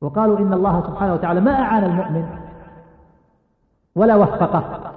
وقالوا 0.00 0.38
إن 0.38 0.52
الله 0.52 0.82
سبحانه 0.86 1.14
وتعالى 1.14 1.40
ما 1.40 1.52
أعان 1.52 1.84
المؤمن 1.84 2.24
ولا 3.94 4.16
وفقه 4.16 4.92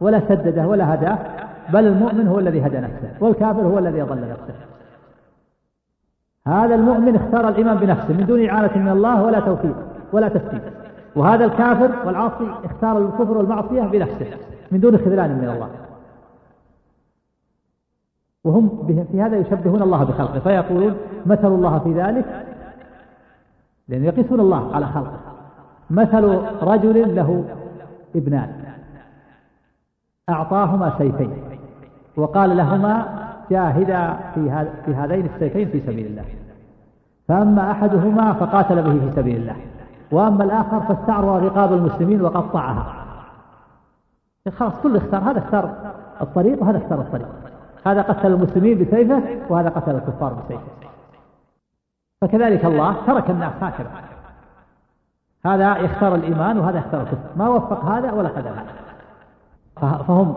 ولا 0.00 0.20
سدده 0.28 0.66
ولا 0.66 0.94
هداه 0.94 1.18
بل 1.72 1.86
المؤمن 1.86 2.28
هو 2.28 2.38
الذي 2.38 2.66
هدى 2.66 2.78
نفسه 2.78 3.10
والكافر 3.20 3.60
هو 3.60 3.78
الذي 3.78 4.02
أضل 4.02 4.20
نفسه. 4.20 4.54
هذا 6.46 6.74
المؤمن 6.74 7.16
اختار 7.16 7.48
الإيمان 7.48 7.76
بنفسه 7.76 8.14
من 8.14 8.26
دون 8.26 8.48
إعانة 8.48 8.78
من 8.78 8.88
الله 8.88 9.22
ولا 9.22 9.40
توفيق 9.40 9.76
ولا 10.12 10.28
تسديد. 10.28 10.62
وهذا 11.16 11.44
الكافر 11.44 12.06
والعاصي 12.06 12.54
اختار 12.64 12.98
الكفر 12.98 13.38
والمعصية 13.38 13.82
بنفسه 13.82 14.26
من 14.70 14.80
دون 14.80 14.98
خذلان 14.98 15.30
من 15.30 15.48
الله. 15.48 15.68
وهم 18.44 18.86
في 19.12 19.20
هذا 19.20 19.36
يشبهون 19.36 19.82
الله 19.82 20.04
بخلقه 20.04 20.38
فيقولون 20.38 20.96
مثل 21.26 21.46
الله 21.46 21.78
في 21.78 21.92
ذلك 21.92 22.47
لأن 23.88 24.04
يقيسون 24.04 24.40
الله 24.40 24.74
على 24.74 24.86
خلقه. 24.86 25.18
مثل 25.90 26.38
رجل 26.62 27.16
له 27.16 27.44
ابنان. 28.16 28.50
أعطاهما 30.28 30.92
سيفين. 30.98 31.32
وقال 32.16 32.56
لهما 32.56 33.06
جاهدا 33.50 34.16
في 34.34 34.66
في 34.84 34.94
هذين 34.94 35.26
السيفين 35.34 35.68
في 35.68 35.80
سبيل 35.80 36.06
الله. 36.06 36.24
فأما 37.28 37.70
أحدهما 37.70 38.32
فقاتل 38.32 38.82
به 38.82 39.08
في 39.08 39.16
سبيل 39.16 39.36
الله. 39.36 39.56
وأما 40.12 40.44
الآخر 40.44 40.80
فاستعرض 40.80 41.44
رقاب 41.44 41.72
المسلمين 41.72 42.22
وقطعها. 42.22 42.94
خلاص 44.56 44.72
كل 44.82 44.96
اختار. 44.96 45.30
هذا 45.30 45.38
اختار 45.38 45.70
الطريق 46.20 46.62
وهذا 46.62 46.78
اختار 46.78 47.00
الطريق. 47.00 47.28
هذا 47.86 48.02
قتل 48.02 48.32
المسلمين 48.32 48.78
بسيفه 48.78 49.22
وهذا 49.48 49.68
قتل 49.68 49.94
الكفار 49.94 50.32
بسيفه. 50.32 50.62
فكذلك 52.20 52.64
الله 52.64 52.94
ترك 53.06 53.30
الناس 53.30 53.52
هكذا 53.60 53.90
هذا 55.46 55.76
يختار 55.76 56.14
الإيمان 56.14 56.58
وهذا 56.58 56.78
يختار 56.78 57.00
الكفر. 57.00 57.18
ما 57.36 57.48
وفق 57.48 57.84
هذا 57.84 58.12
ولا 58.12 58.28
هذا. 58.28 58.64
فهم 59.80 60.34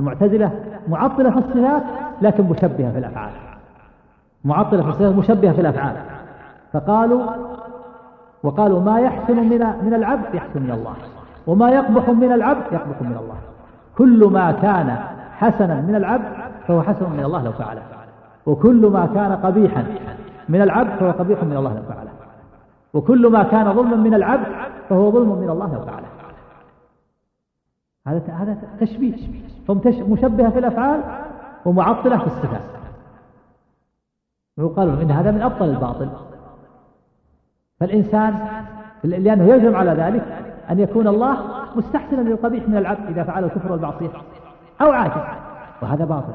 المعتزلة 0.00 0.50
معطلة 0.88 1.30
في 1.30 1.38
الصفات 1.38 1.82
لكن 2.22 2.44
مشبهة 2.44 2.92
في 2.92 2.98
الأفعال. 2.98 3.30
معطلة 4.44 4.82
في 4.82 4.88
الصفات 4.88 5.14
مشبهة 5.14 5.52
في 5.52 5.60
الأفعال. 5.60 5.96
فقالوا 6.72 7.22
وقالوا 8.42 8.80
ما 8.80 9.00
يحسن 9.00 9.36
من 9.36 9.58
من 9.82 9.94
العبد 9.94 10.34
يحسن 10.34 10.62
من 10.62 10.70
الله. 10.70 10.94
وما 11.46 11.70
يقبح 11.70 12.08
من 12.08 12.32
العبد 12.32 12.72
يقبح 12.72 13.02
من 13.02 13.16
الله. 13.20 13.36
كل 13.98 14.30
ما 14.32 14.52
كان 14.52 14.96
حسنا 15.38 15.80
من 15.80 15.94
العبد 15.94 16.24
فهو 16.68 16.82
حسن 16.82 17.10
من 17.10 17.24
الله 17.24 17.44
لو 17.44 17.52
فعله. 17.52 17.82
وكل 18.46 18.86
ما 18.86 19.08
كان 19.14 19.32
قبيحا 19.32 19.84
من 20.48 20.62
العبد 20.62 20.98
فهو 20.98 21.10
قبيح 21.10 21.44
من 21.44 21.56
الله 21.56 21.82
فعله 21.88 22.10
وكل 22.94 23.26
ما 23.26 23.42
كان 23.42 23.74
ظلما 23.74 23.96
من 23.96 24.14
العبد 24.14 24.46
فهو 24.88 25.10
ظلم 25.10 25.38
من 25.38 25.50
الله 25.50 25.84
فعله 25.86 26.06
هذا 28.06 28.32
هذا 28.32 28.58
تشبيه. 28.80 29.14
هم 29.68 29.80
مشبهة 29.86 30.50
في 30.50 30.58
الأفعال 30.58 31.00
ومعطلة 31.64 32.18
في 32.18 32.26
الصفات. 32.26 32.60
ويقال 34.58 35.00
إن 35.00 35.10
هذا 35.10 35.30
من 35.30 35.42
أبطل 35.42 35.64
الباطل. 35.64 36.08
فالإنسان 37.80 38.34
لأنه 39.04 39.44
يلزم 39.44 39.76
على 39.76 39.90
ذلك 39.90 40.24
أن 40.70 40.80
يكون 40.80 41.08
الله 41.08 41.36
مستحسنا 41.76 42.20
للقبيح 42.20 42.68
من 42.68 42.76
العبد 42.76 43.06
إذا 43.08 43.24
فعل 43.24 43.44
الكفر 43.44 43.72
والمعصية 43.72 44.10
أو 44.80 44.90
عاجز. 44.90 45.22
وهذا 45.82 46.04
باطل. 46.04 46.34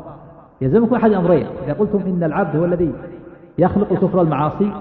يلزمكم 0.61 0.95
أحد 0.95 1.11
أمرين. 1.11 1.47
إذا 1.63 1.73
قلتم 1.73 1.99
إن 1.99 2.23
العبد 2.23 2.55
هو 2.55 2.65
الذي 2.65 2.93
يخلق 3.59 3.91
الكفر 3.91 4.17
والمعاصي 4.17 4.71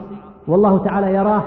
والله 0.47 0.85
تعالى 0.85 1.14
يراه 1.14 1.43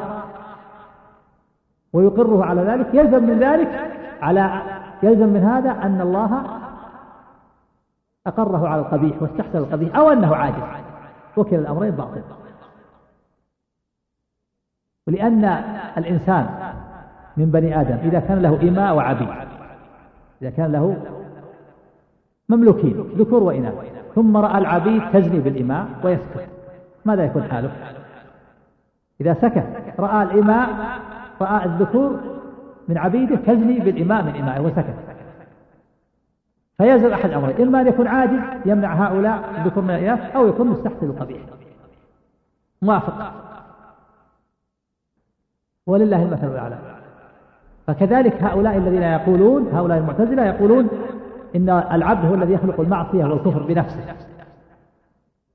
ويقره 1.93 2.45
على 2.45 2.61
ذلك 2.61 2.87
يلزم 2.93 3.23
من 3.23 3.39
ذلك 3.39 3.91
على 4.21 4.61
يلزم 5.03 5.29
من 5.29 5.43
هذا 5.43 5.71
أن 5.71 6.01
الله 6.01 6.43
أقره 8.27 8.67
على 8.67 8.81
القبيح 8.81 9.21
واستحسن 9.21 9.57
القبيح 9.57 9.95
أو 9.95 10.09
أنه 10.09 10.35
عاجز. 10.35 10.63
وكلا 11.37 11.59
الأمرين 11.59 11.91
باطل. 11.91 12.21
ولأن 15.07 15.45
الإنسان 15.97 16.73
من 17.37 17.45
بني 17.45 17.81
آدم 17.81 17.95
إذا 17.95 18.19
كان 18.19 18.41
له 18.41 18.69
إماء 18.69 18.95
وعبيد 18.95 19.27
إذا 20.41 20.49
كان 20.49 20.71
له 20.71 20.97
مملوكين 22.49 23.03
ذكور 23.17 23.43
وإناث 23.43 23.73
ثم 24.15 24.37
رأى 24.37 24.57
العبيد 24.57 25.01
تزني 25.13 25.39
بالإماء 25.39 25.87
ويسكت. 26.03 26.60
ماذا 27.05 27.25
يكون 27.25 27.43
حاله؟ 27.43 27.71
إذا 29.21 29.33
سكت 29.33 29.65
رأى 29.99 30.23
الإماء 30.23 30.69
رأى 31.41 31.65
الذكور 31.65 32.19
من 32.87 32.97
عبيده 32.97 33.35
تزني 33.35 33.79
بالإماء 33.79 34.23
من 34.23 34.35
إمائه 34.35 34.61
وسكت. 34.61 34.95
فيلزم 36.77 37.13
أحد 37.13 37.31
أمرين 37.31 37.61
إما 37.61 37.81
أن 37.81 37.87
يكون 37.87 38.07
عاجز 38.07 38.39
يمنع 38.65 38.93
هؤلاء 38.93 39.49
الذكور 39.57 39.83
من 39.83 39.89
الإناث 39.89 40.35
أو 40.35 40.47
يكون 40.47 40.67
مستحسن 40.67 41.05
القبيح. 41.05 41.41
موافق. 42.81 43.33
ولله 45.87 46.23
المثل 46.23 46.47
الأعلى 46.47 46.77
فكذلك 47.87 48.43
هؤلاء 48.43 48.77
الذين 48.77 49.03
يقولون 49.03 49.67
هؤلاء 49.73 49.97
المعتزلة 49.97 50.45
يقولون 50.45 50.89
إن 51.55 51.69
العبد 51.69 52.25
هو 52.25 52.33
الذي 52.33 52.53
يخلق 52.53 52.79
المعصية 52.79 53.25
والكفر 53.25 53.63
بنفسه. 53.63 54.15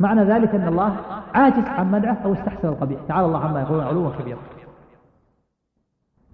معنى 0.01 0.25
ذلك 0.25 0.55
أن 0.55 0.69
الله 0.69 0.97
عاجز 1.35 1.65
عن 1.67 1.91
منعه 1.91 2.19
أو 2.25 2.33
استحسن 2.33 2.69
القبيح. 2.69 3.01
تعالى 3.09 3.27
الله 3.27 3.39
عما 3.39 3.61
يقولون 3.61 3.85
علوا 3.85 4.11
كبيرا 4.19 4.39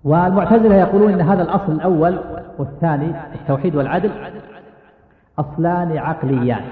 والمعتزلة 0.05 0.75
يقولون 0.75 1.13
إن 1.13 1.21
هذا 1.21 1.43
الأصل 1.43 1.73
الأول 1.73 2.19
والثاني 2.59 3.15
التوحيد 3.35 3.77
والعدل 3.77 4.11
أصلان 5.39 5.99
عقليان. 5.99 6.65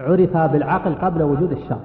عرفا 0.00 0.46
بالعقل 0.46 0.94
قبل 0.94 1.22
وجود 1.22 1.52
الشر 1.52 1.80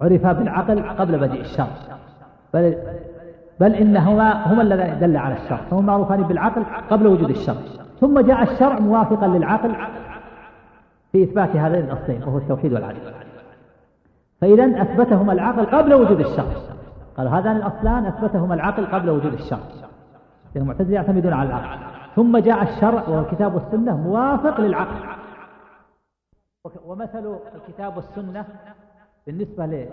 عرفا 0.00 0.32
بالعقل 0.32 0.82
قبل 0.82 1.18
بدء 1.18 1.40
الشر 1.40 1.66
بل 2.54 2.76
بل 3.60 3.74
إنهما 3.74 4.52
هما 4.52 4.62
الذين 4.62 4.98
دل 4.98 5.16
على 5.16 5.34
الشر 5.34 5.60
فهم 5.70 5.86
معروفان 5.86 6.22
بالعقل 6.22 6.62
قبل 6.90 7.06
وجود 7.06 7.30
الشر 7.30 7.56
ثم 8.00 8.20
جاء 8.20 8.42
الشرع 8.42 8.78
موافقا 8.78 9.26
للعقل 9.26 9.74
في 11.12 11.22
إثبات 11.22 11.56
هذين 11.56 11.84
الأصلين 11.84 12.22
وهو 12.22 12.38
التوحيد 12.38 12.72
والعدل. 12.72 13.14
فإذا 14.40 14.82
أثبتهما 14.82 15.32
العقل 15.32 15.66
قبل 15.66 15.94
وجود 15.94 16.20
الشر 16.20 16.52
قال 17.16 17.28
هذان 17.28 17.56
الأصلان 17.56 18.06
أثبتهما 18.06 18.54
العقل 18.54 18.86
قبل 18.86 19.10
وجود 19.10 19.32
الشر 19.32 19.60
لأن 20.54 20.62
المعتزلة 20.62 20.94
يعتمدون 20.94 21.32
على 21.32 21.48
العقل. 21.48 21.78
ثم 22.16 22.38
جاء 22.38 22.62
الشرع 22.62 23.08
وهو 23.08 23.20
الكتاب 23.20 23.54
والسنة 23.54 23.96
موافق 23.96 24.60
للعقل. 24.60 24.96
ومثل 26.86 27.36
الكتاب 27.54 27.96
والسنة 27.96 28.44
بالنسبة 29.26 29.88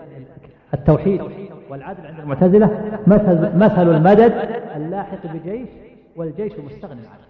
للتوحيد 0.72 1.22
والعدل 1.70 2.06
عند 2.06 2.20
المعتزلة 2.20 3.00
مثل, 3.06 3.58
مثل 3.58 3.96
المدد 3.96 4.32
اللاحق 4.76 5.26
بجيش 5.26 5.68
والجيش 6.16 6.52
مستغن 6.52 6.98
عنه 6.98 7.29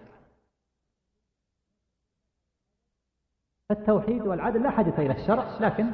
فالتوحيد 3.71 4.27
والعدل 4.27 4.63
لا 4.63 4.71
حاجة 4.71 4.93
إلى 4.99 5.13
الشرع 5.13 5.45
لكن 5.61 5.87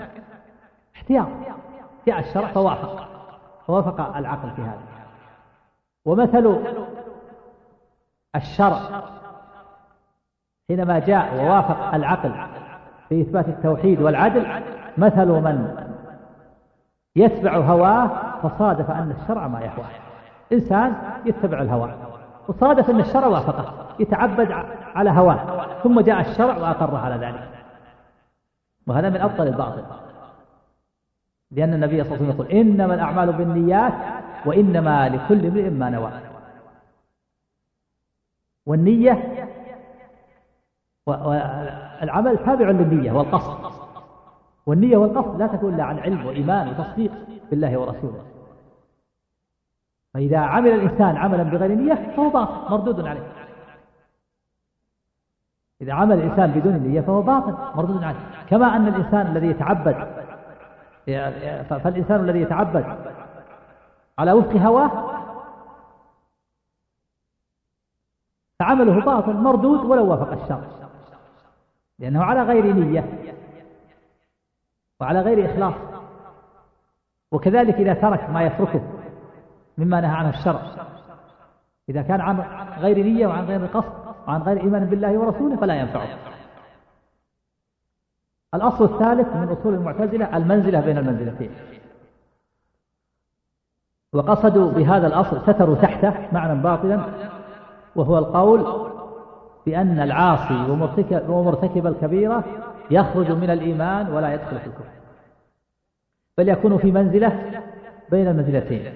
احتياط. 0.97 1.27
جاء 2.07 2.19
الشرع 2.19 2.47
فوافق. 2.47 3.09
فوافق 3.67 4.17
العقل 4.17 4.51
في 4.51 4.63
هذا. 4.63 4.81
ومثل 6.05 6.63
الشرع 8.37 8.79
حينما 10.69 10.99
جاء 10.99 11.35
ووافق 11.35 11.95
العقل 11.95 12.33
في 13.09 13.21
إثبات 13.21 13.49
التوحيد 13.49 14.03
والعدل 14.03 14.47
مثل 14.99 15.27
من 15.27 15.87
يتبع 17.17 17.57
هواه 17.57 18.11
فصادف 18.43 18.91
أن 18.91 19.17
الشرع 19.21 19.49
ما 19.49 19.61
يهواه 19.61 19.91
إنسان 20.53 20.97
يتبع 21.25 21.63
الهوى 21.63 21.95
وصادف 22.49 22.91
أن 22.91 23.01
الشرع 23.01 23.27
وافقه 23.27 23.73
يتعبد 23.99 24.53
على 24.95 25.11
هواه 25.11 25.67
ثم 25.83 26.01
جاء 26.01 26.21
الشرع 26.21 26.57
وأقر 26.57 26.97
على 26.97 27.15
ذلك. 27.27 27.56
وهذا 28.87 29.09
من 29.09 29.21
أبطل 29.21 29.47
الباطل. 29.47 29.85
لأن 31.51 31.75
النبي 31.75 32.05
صلى 32.05 32.15
الله 32.15 32.27
عليه 32.27 32.35
وسلم 32.35 32.47
يقول 32.47 32.61
إنما 32.61 32.95
الأعمال 32.95 33.33
بالنيات 33.33 33.93
وإنما 34.47 35.09
لكل 35.09 35.47
امرئ 35.47 35.71
ما 35.71 35.91
نوى. 35.91 36.13
والنية 38.67 39.47
والعمل 41.07 42.39
تابع 42.39 42.71
للنية 42.71 43.13
والقصد. 43.13 43.73
والنية 44.67 44.97
والقصد 44.97 45.39
لا 45.39 45.47
تكون 45.47 45.75
إلا 45.75 45.85
عن 45.85 45.99
علم 45.99 46.27
وإيمان 46.27 46.69
وتصديق 46.69 47.13
بالله 47.51 47.79
ورسوله. 47.79 48.25
فإذا 50.15 50.39
عمل 50.39 50.71
الإنسان 50.71 51.17
عملا 51.17 51.43
بغير 51.43 51.75
نية 51.75 52.15
فهو 52.17 52.31
باطل 52.31 52.71
مردود 52.71 53.07
عليه. 53.07 53.33
إذا 55.81 55.93
عمل 55.93 56.19
الإنسان 56.19 56.51
بدون 56.51 56.75
نية 56.75 57.01
فهو 57.01 57.23
باطل 57.23 57.55
مردود 57.75 58.03
عليه. 58.03 58.19
كما 58.51 58.77
أن 58.77 58.89
الإنسان 58.89 59.27
الذي 59.27 59.47
يتعبد 59.47 59.97
فالإنسان 61.69 62.21
الذي 62.21 62.41
يتعبد 62.41 62.85
على 64.19 64.33
وفق 64.33 64.57
هواه 64.57 64.91
فعمله 68.59 69.05
باطل 69.05 69.35
مردود 69.35 69.85
ولو 69.85 70.11
وافق 70.11 70.43
الشرع 70.43 70.65
لأنه 71.99 72.25
على 72.25 72.43
غير 72.43 72.73
نية 72.73 73.35
وعلى 75.01 75.21
غير 75.21 75.53
إخلاص. 75.53 75.75
وكذلك 77.33 77.75
إذا 77.75 77.95
ترك 77.95 78.31
ما 78.31 78.43
يتركه 78.43 78.81
مما 79.79 80.01
نهى 80.01 80.17
عنه 80.17 80.29
الشرع. 80.29 80.61
إذا 81.89 82.03
كان 82.03 82.21
عن 82.21 82.41
غير 82.79 83.05
نية 83.05 83.27
وعن 83.27 83.45
غير 83.45 83.67
قصد 83.67 84.06
وعن 84.27 84.43
غير 84.43 84.61
إيمان 84.61 84.85
بالله 84.85 85.19
ورسوله 85.19 85.57
فلا 85.57 85.75
ينفعه 85.75 86.09
الأصل 88.55 88.85
الثالث 88.85 89.37
من 89.37 89.57
أصول 89.61 89.75
المعتزلة 89.75 90.37
المنزلة 90.37 90.81
بين 90.81 90.99
المنزلتين. 90.99 91.51
وقصدوا 94.13 94.73
بهذا 94.73 95.07
الأصل 95.07 95.43
ستروا 95.43 95.77
تحته 95.77 96.15
معنى 96.33 96.63
باطلا 96.63 97.01
وهو 97.97 98.19
القول 98.19 98.91
بأن 99.67 100.01
العاصي 100.01 100.71
ومرتكب 101.29 101.87
الكبيرة 101.87 102.45
يخرج 102.91 103.33
من 103.33 103.51
الإيمان 103.51 104.13
ولا 104.13 104.35
يدخل 104.35 104.59
في 104.59 104.67
الكفر. 104.67 104.85
بل 106.39 106.49
يكون 106.49 106.79
في 106.79 106.93
منزلة 106.93 107.63
بين 108.11 108.29
المنزلتين. 108.29 108.93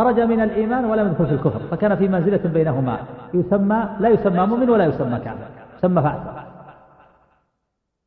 خرج 0.00 0.20
من 0.20 0.40
الإيمان 0.40 0.84
ولم 0.84 1.06
يدخل 1.08 1.26
في 1.26 1.32
الكفر 1.32 1.58
فكان 1.58 1.96
في 1.96 2.08
منزلة 2.08 2.50
بينهما. 2.52 3.00
يسمى 3.34 3.88
لا 4.00 4.08
يسمى 4.08 4.46
مؤمن 4.46 4.70
ولا 4.70 4.84
يسمى 4.84 5.18
كافر. 5.18 5.48
يسمى 5.78 6.02
فاسق. 6.02 6.46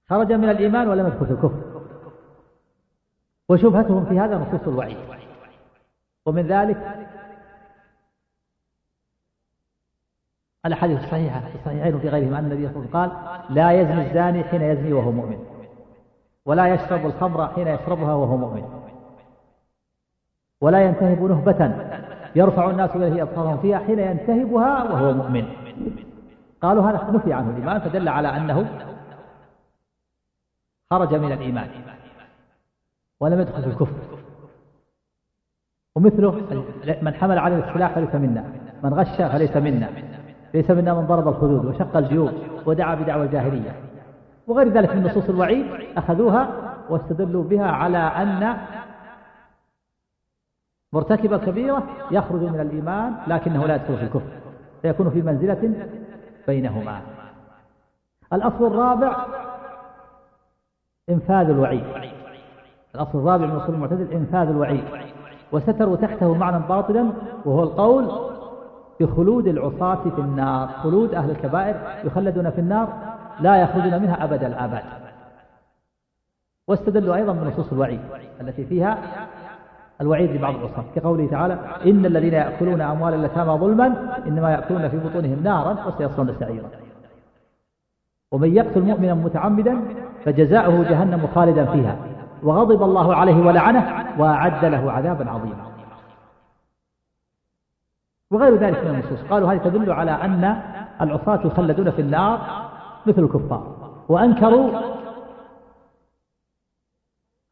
خرج 0.10 0.34
من 0.34 0.50
الإيمان 0.50 0.88
ولم 0.88 1.08
يدخل 1.08 1.26
في 1.26 1.32
الكفر. 1.32 1.62
وشبهتهم 3.50 4.06
في 4.06 4.20
هذا 4.20 4.38
نصوص 4.38 4.68
الوعيد. 4.68 4.98
ومن 6.26 6.48
ذلك 6.48 7.08
الأحاديث 10.66 11.00
الصحيحة 11.04 11.40
في 11.40 11.56
الصحيحين 11.56 11.96
وفي 11.96 12.10
غيرهما 12.10 12.40
أن 12.40 12.52
النبي 12.52 12.68
صلى 12.68 12.76
الله 12.76 13.00
عليه 13.00 13.12
وسلم 13.14 13.28
قال 13.28 13.56
لا 13.56 13.72
يزني 13.72 14.08
الزاني 14.08 14.44
حين 14.44 14.62
يزني 14.62 14.94
وهو 14.94 15.12
مؤمن 15.12 15.40
ولا 16.46 16.74
يشرب 16.74 17.06
الخمر 17.06 17.48
حين 17.48 17.68
يشربها 17.68 18.14
وهو 18.14 18.38
مؤمن. 18.38 18.83
ولا 20.64 20.82
ينتهب 20.82 21.24
نهبة. 21.24 21.72
يرفع 22.36 22.70
الناس 22.70 22.96
إليه 22.96 23.24
أبصارهم 23.24 23.58
فيها 23.58 23.80
حين 23.80 24.00
ينتهبها 24.00 24.84
وهو 24.84 25.14
مؤمن. 25.14 25.46
قالوا 26.62 26.84
هذا 26.84 27.12
نفي 27.12 27.34
عنه 27.34 27.50
الإيمان 27.50 27.80
فدل 27.80 28.08
على 28.08 28.28
أنه 28.38 28.66
خرج 30.92 31.16
من 31.16 31.32
الإيمان 31.32 31.68
ولم 33.20 33.42
يدخل 33.42 33.62
في 33.62 33.68
الكفر. 33.68 33.96
ومثله 35.96 36.32
من 37.02 37.14
حمل 37.14 37.38
على 37.38 37.56
السلاح 37.56 37.92
فليس 37.96 38.16
منا 38.16 38.44
من 38.84 38.94
غش 38.94 39.22
فليس 39.22 39.58
منا 39.58 39.90
ليس 40.54 40.72
منا 40.72 40.94
من 40.94 41.08
ضرب 41.08 41.28
الخدود 41.28 41.66
وشق 41.66 41.98
الجيوب 41.98 42.32
ودعا 42.66 42.96
بدعوى 42.96 43.26
الجاهلية. 43.26 43.76
وغير 44.48 44.70
ذلك 44.70 44.96
من 44.96 45.04
نصوص 45.04 45.30
الوعيد 45.30 45.66
أخذوها 45.98 46.50
واستدلوا 46.90 47.44
بها 47.44 47.68
على 47.68 47.98
أن 47.98 48.58
مرتكب 50.94 51.34
الكبيرة 51.34 51.84
يخرج 52.12 52.42
من 52.42 52.60
الإيمان 52.60 53.14
لكنه 53.28 53.66
لا 53.66 53.76
يدخل 53.76 53.98
في 53.98 54.04
الكفر 54.04 54.32
فيكون 54.82 55.10
في 55.10 55.22
منزلة 55.22 55.88
بينهما. 56.48 57.02
الأصل 58.34 58.68
الرابع 58.68 59.26
إنفاذ 61.10 61.50
الوعيد. 61.50 61.84
الأصل 62.96 63.20
الرابع 63.20 63.46
من 63.46 63.56
أصول 63.56 63.76
المعتزل 63.76 64.12
إنفاذ 64.12 64.48
الوعيد 64.48 64.84
وستروا 65.52 65.96
تحته 65.96 66.34
معنى 66.34 66.68
باطلا 66.68 67.12
وهو 67.46 67.64
القول 67.64 68.12
بخلود 69.00 69.48
العصاة 69.48 70.04
في 70.16 70.22
النار. 70.22 70.68
خلود 70.68 71.14
أهل 71.14 71.32
الكبائر 71.32 71.76
يخلدون 72.04 72.50
في 72.50 72.62
النار 72.62 72.88
لا 73.40 73.56
يخرجون 73.56 74.02
منها 74.02 74.24
أبد 74.24 74.44
الآباد. 74.44 74.84
واستدلوا 76.68 77.16
أيضا 77.16 77.34
من 77.34 77.48
نصوص 77.48 77.72
الوعيد 77.72 78.00
التي 78.42 78.66
فيها 78.66 79.23
الوعيد 80.02 80.32
لبعض 80.32 80.56
العصاة 80.56 80.84
كقوله 80.96 81.28
تعالى 81.28 81.60
إن 81.86 82.06
الذين 82.06 82.34
يأكلون 82.34 82.82
أموال 82.82 83.14
اليتامى 83.14 83.60
ظلما 83.60 84.18
إنما 84.28 84.52
يأكلون 84.52 84.90
في 84.90 84.98
بطونهم 84.98 85.44
نارا 85.44 85.88
وسيصلون 85.88 86.36
سعيرا. 86.40 86.70
ومن 88.32 88.56
يقتل 88.56 88.82
مؤمنا 88.82 89.14
متعمدا 89.14 89.82
فجزاؤه 90.26 90.84
جهنم 90.84 91.28
خالدا 91.36 91.66
فيها. 91.66 91.98
وغضب 92.44 92.84
الله 92.84 93.16
عليه 93.16 93.46
ولعنه 93.46 94.06
وأعد 94.18 94.66
له 94.66 94.92
عذابا 94.92 95.30
عظيما. 95.30 95.66
وغير 98.32 98.56
ذلك 98.56 98.84
من 98.84 98.90
النصوص. 98.90 99.30
قالوا 99.30 99.54
هذه 99.54 99.58
تدل 99.58 99.92
على 99.92 100.12
أن 100.12 100.62
العصاة 101.02 101.48
يخلدون 101.48 101.92
في 101.92 102.02
النار 102.02 102.40
مثل 103.06 103.24
الكفار. 103.24 103.76
وأنكروا 104.10 104.70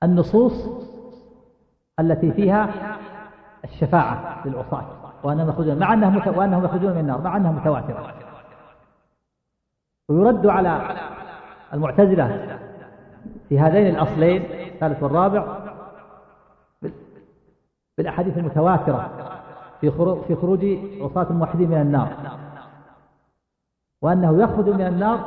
النصوص 0.03 0.90
التي 2.01 2.31
فيها 2.31 2.69
الشفاعة 3.63 4.41
للعصاة 4.45 4.83
وأنهم 5.23 5.49
يخرجون 5.49 5.79
مع 5.79 5.93
أنهم 5.93 6.37
وأنهم 6.37 6.65
يخرجون 6.65 6.91
من 6.91 6.99
النار 6.99 7.21
مع 7.21 7.37
أنها 7.37 7.51
متواترة. 7.51 8.13
ويرد 10.09 10.47
على 10.47 10.81
المعتزلة 11.73 12.57
في 13.49 13.59
هذين 13.59 13.95
الأصلين 13.95 14.41
الثالث 14.41 15.03
والرابع 15.03 15.57
بالأحاديث 17.97 18.37
المتواترة 18.37 19.09
في 19.81 19.91
خروج 19.91 20.21
في 20.27 20.35
خروج 20.35 20.65
عصاة 21.01 21.27
الموحدين 21.29 21.69
من 21.69 21.81
النار. 21.81 22.09
وأنه 24.01 24.43
يخرج 24.43 24.69
من 24.69 24.87
النار 24.87 25.19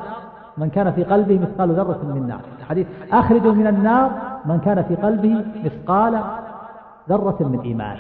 من 0.57 0.71
كان 0.71 0.93
في 0.93 1.05
قلبه 1.05 1.39
مثقال 1.39 1.71
ذرة 1.71 2.01
من 2.03 2.27
نار. 2.29 2.41
الحديث 2.59 2.87
أخرجوا 3.13 3.53
من 3.53 3.67
النار 3.67 4.11
من 4.45 4.61
كان 4.61 4.83
في 4.83 4.97
قلبه 4.97 5.45
مثقال 5.65 6.44
ذرة 7.09 7.37
من 7.41 7.61
إيمان. 7.61 7.99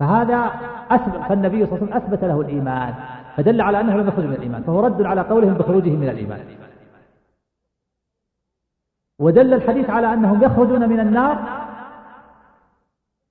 فهذا 0.00 0.52
أثبت 0.90 1.16
فالنبي 1.28 1.66
صلى 1.66 1.76
الله 1.76 1.84
عليه 1.84 1.84
وسلم 1.84 1.96
أثبت 1.96 2.24
له 2.24 2.40
الإيمان 2.40 2.94
فدل 3.36 3.60
على 3.60 3.80
أنه 3.80 3.96
لم 3.96 4.08
يخرج 4.08 4.24
من 4.24 4.32
الإيمان 4.32 4.62
فهو 4.62 4.80
رد 4.80 5.02
على 5.02 5.20
قولهم 5.20 5.54
بخروجه 5.54 5.90
من 5.90 6.08
الإيمان. 6.08 6.40
ودل 9.18 9.54
الحديث 9.54 9.90
على 9.90 10.12
أنهم 10.12 10.42
يخرجون 10.42 10.88
من 10.88 11.00
النار 11.00 11.38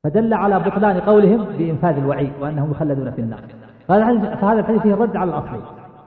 فدل 0.03 0.33
على 0.33 0.59
بطلان 0.59 0.99
قولهم 0.99 1.43
بإنفاذ 1.43 1.97
الوعيد 1.97 2.33
وأنهم 2.39 2.71
يخلدون 2.71 3.11
في 3.11 3.21
النار. 3.21 3.41
فهذا 3.87 4.59
الحديث 4.59 4.81
فيه 4.81 4.93
الرد 4.93 5.15
على 5.15 5.29
الأصل. 5.29 5.61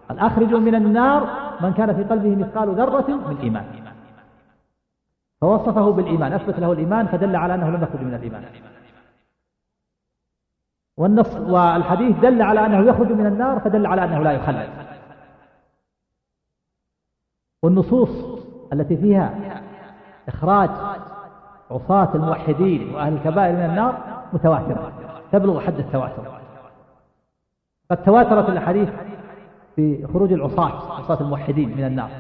قال 0.09 0.18
أخرجوا 0.18 0.61
من 0.61 0.74
النار 0.74 1.28
من 1.61 1.72
كان 1.72 1.95
في 1.95 2.05
قلبه 2.05 2.37
مثقال 2.37 2.74
ذرة 2.74 3.11
من 3.28 3.37
إيمان. 3.43 3.64
فوصفه 5.41 5.91
بالإيمان 5.91 6.32
أثبت 6.32 6.59
له 6.59 6.72
الإيمان 6.72 7.07
فدل 7.07 7.37
على 7.37 7.55
أنه 7.55 7.70
لم 7.70 7.82
يخرج 7.82 8.01
من 8.01 8.14
الإيمان. 8.14 8.45
والنص 10.97 11.37
والحديث 11.37 12.16
دل 12.16 12.43
على 12.43 12.66
أنه 12.66 12.89
يخرج 12.89 13.12
من 13.12 13.26
النار 13.26 13.61
فدل 13.61 13.87
على 13.87 14.05
أنه 14.05 14.22
لا 14.22 14.32
يخلد. 14.32 14.68
والنصوص 17.62 18.43
التي 18.72 18.97
فيها 18.97 19.61
إخراج 20.28 20.70
عصاة 21.70 22.14
الموحدين 22.14 22.95
وأهل 22.95 23.12
الكبائر 23.12 23.57
من 23.57 23.64
النار 23.64 24.22
متواترة 24.32 24.93
تبلغ 25.32 25.61
حد 25.61 25.78
التواتر. 25.78 26.41
قد 27.91 28.03
تواترت 28.03 28.49
الأحاديث 28.49 28.89
في 29.76 30.07
خروج 30.07 30.32
العصاة 30.32 30.93
عصاة 30.99 31.20
الموحدين 31.20 31.76
من 31.76 31.84
النار. 31.84 32.11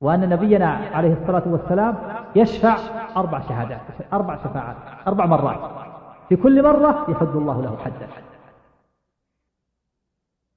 وأن 0.00 0.28
نبينا 0.28 0.66
عليه 0.66 1.12
الصلاة 1.12 1.42
والسلام 1.46 1.94
يشفع 2.36 2.76
أربع 3.16 3.40
شهادات 3.48 3.80
أربع 4.12 4.36
شفاعات 4.36 4.76
أربع 5.06 5.26
مرات. 5.26 5.58
في 6.28 6.36
كل 6.36 6.62
مرة 6.62 7.06
يحد 7.10 7.36
الله 7.36 7.62
له 7.62 7.76
حدا 7.76 8.08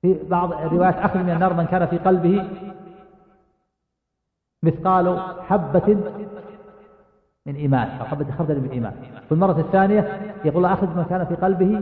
في 0.01 0.19
بعض 0.23 0.53
الروايات 0.53 0.95
أخذ 0.95 1.19
من 1.19 1.29
النار 1.29 1.53
من 1.53 1.65
كان 1.65 1.85
في 1.85 1.97
قلبه 1.97 2.49
مثقال 4.63 5.19
حبة 5.47 5.97
من 7.45 7.55
إيمان 7.55 7.87
أو 7.99 8.05
حبة 8.05 8.31
خردل 8.37 8.59
من 8.59 8.69
إيمان. 8.69 8.93
في 9.25 9.31
المرة 9.31 9.59
الثانية 9.59 10.33
يقول 10.45 10.65
أخذ 10.65 10.87
من 10.87 11.05
كان 11.09 11.25
في 11.25 11.35
قلبه 11.35 11.81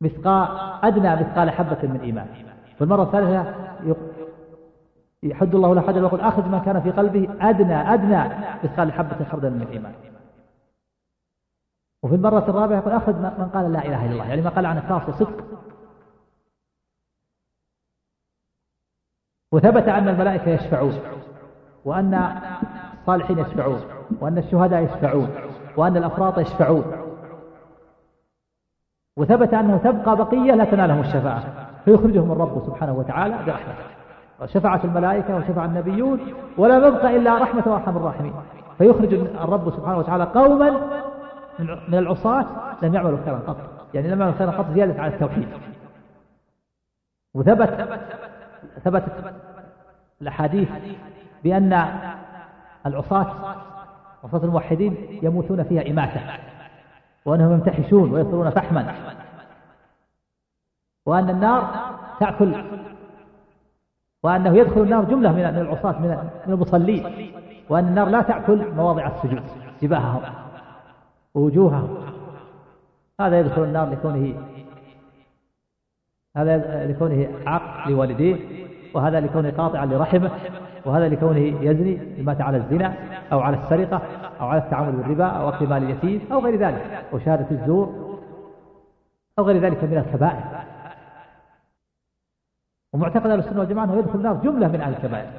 مثقال 0.00 0.48
أدنى 0.82 1.16
مثقال 1.16 1.50
حبة 1.50 1.78
من 1.82 2.00
إيمان. 2.00 2.26
في 2.78 2.84
المرة 2.84 3.02
الثالثة 3.02 3.54
يحد 5.22 5.54
الله 5.54 5.74
له 5.74 5.80
حدا 5.80 6.00
ويقول 6.00 6.20
أخذ 6.20 6.48
ما 6.48 6.58
كان 6.58 6.80
في 6.80 6.90
قلبه 6.90 7.28
أدنى 7.40 7.94
أدنى. 7.94 8.34
مثقال 8.64 8.92
حبة 8.92 9.24
خردل 9.24 9.50
من 9.50 9.62
الإيمان. 9.62 9.94
وفي 12.02 12.14
المرة 12.14 12.50
الرابعة 12.50 12.78
يقول 12.78 12.92
أخذ 12.92 13.12
من 13.12 13.50
قال 13.54 13.72
لا 13.72 13.84
إله 13.84 14.04
إلا 14.04 14.12
الله. 14.12 14.28
يعني 14.28 14.42
ما 14.42 14.50
قال 14.50 14.66
عن 14.66 14.78
إخلاص 14.78 15.08
وصدق 15.08 15.44
وثبت 19.52 19.88
أن 19.88 20.08
الملائكة 20.08 20.50
يشفعون. 20.50 21.00
وأن 21.84 22.14
الصالحين 23.00 23.38
يشفعون. 23.38 23.80
وأن 24.20 24.38
الشهداء 24.38 24.82
يشفعون. 24.82 25.30
وأن 25.76 25.96
الأفراط 25.96 26.38
يشفعون. 26.38 26.84
وثبت 29.16 29.54
أنه 29.54 29.76
تبقى 29.76 30.16
بقية 30.16 30.54
لا 30.54 30.64
تنالهم 30.64 31.00
الشفاعة. 31.00 31.68
فيخرجهم 31.84 32.32
الرب 32.32 32.62
سبحانه 32.66 32.92
وتعالى 32.92 33.44
برحمته. 33.44 33.97
وشفعت 34.40 34.84
الملائكة 34.84 35.36
وشفع 35.36 35.64
النبيون 35.64 36.20
ولا 36.58 36.86
يبقى 36.88 37.16
إلا 37.16 37.38
رحمة 37.38 37.62
وأرحم 37.66 37.96
الراحمين. 37.96 38.32
فيخرج 38.78 39.14
الرب 39.14 39.70
سبحانه 39.70 39.98
وتعالى 39.98 40.24
قوما 40.24 40.70
من 41.88 41.98
العصاة 41.98 42.46
لم 42.82 42.94
يعملوا 42.94 43.18
خيرا 43.24 43.38
قط. 43.38 43.56
يعني 43.94 44.08
لم 44.08 44.20
يعملوا 44.20 44.38
خيرا 44.38 44.50
قط 44.50 44.66
زيادة 44.74 45.02
على 45.02 45.14
التوحيد. 45.14 45.48
وثبت 47.34 47.88
ثبتت 48.84 49.34
الأحاديث 50.22 50.68
بأن 51.44 51.88
العصاة 52.86 53.26
عصاة 54.24 54.44
الموحدين 54.44 55.18
يموتون 55.22 55.62
فيها 55.62 55.90
إماتة 55.90 56.20
وأنهم 57.24 57.52
يمتحشون 57.52 58.12
ويصلون 58.12 58.50
فحما 58.50 58.94
وأن 61.06 61.30
النار 61.30 61.90
تأكل 62.20 62.64
وأنه 64.22 64.56
يدخل 64.56 64.80
النار 64.80 65.04
جملة 65.04 65.32
من 65.32 65.44
العصاة 65.44 65.98
من 65.98 66.52
المصلين. 66.52 67.32
وأن 67.68 67.88
النار 67.88 68.08
لا 68.08 68.22
تأكل 68.22 68.74
مواضع 68.76 69.06
السجود 69.06 69.42
جباههم 69.82 70.20
ووجوههم. 71.34 71.88
هذا 73.20 73.40
يدخل 73.40 73.64
النار 73.64 73.90
لكونه 73.90 74.34
هذا 76.36 76.86
لكونه 76.86 77.28
عق 77.46 77.88
لوالديه 77.88 78.36
وهذا 78.94 79.20
لكونه 79.20 79.50
قاطعا 79.50 79.86
لرحمه 79.86 80.30
وهذا 80.84 81.08
لكونه 81.08 81.38
يزني 81.38 82.22
مات 82.22 82.40
على 82.40 82.56
الزنا 82.56 82.94
أو 83.32 83.40
على 83.40 83.56
السرقة 83.56 84.02
أو 84.40 84.46
على 84.46 84.60
التعامل 84.60 84.92
بالربا 84.92 85.24
أو 85.24 85.48
أكل 85.48 85.66
مال 85.66 85.82
اليتيم 85.82 86.20
أو 86.32 86.38
غير 86.38 86.56
ذلك 86.56 87.04
أو 87.12 87.18
شهادة 87.18 87.46
الزور 87.50 88.18
أو 89.38 89.44
غير 89.44 89.58
ذلك 89.58 89.84
من 89.84 89.98
الكبائر. 89.98 90.57
ومعتقد 92.92 93.30
أهل 93.30 93.38
السنة 93.38 93.60
والجماعة 93.60 93.84
أنه 93.84 93.98
يدخل 93.98 94.18
النار 94.18 94.34
جملة 94.34 94.68
من 94.68 94.80
أهل 94.80 94.94
الكبائر. 94.94 95.30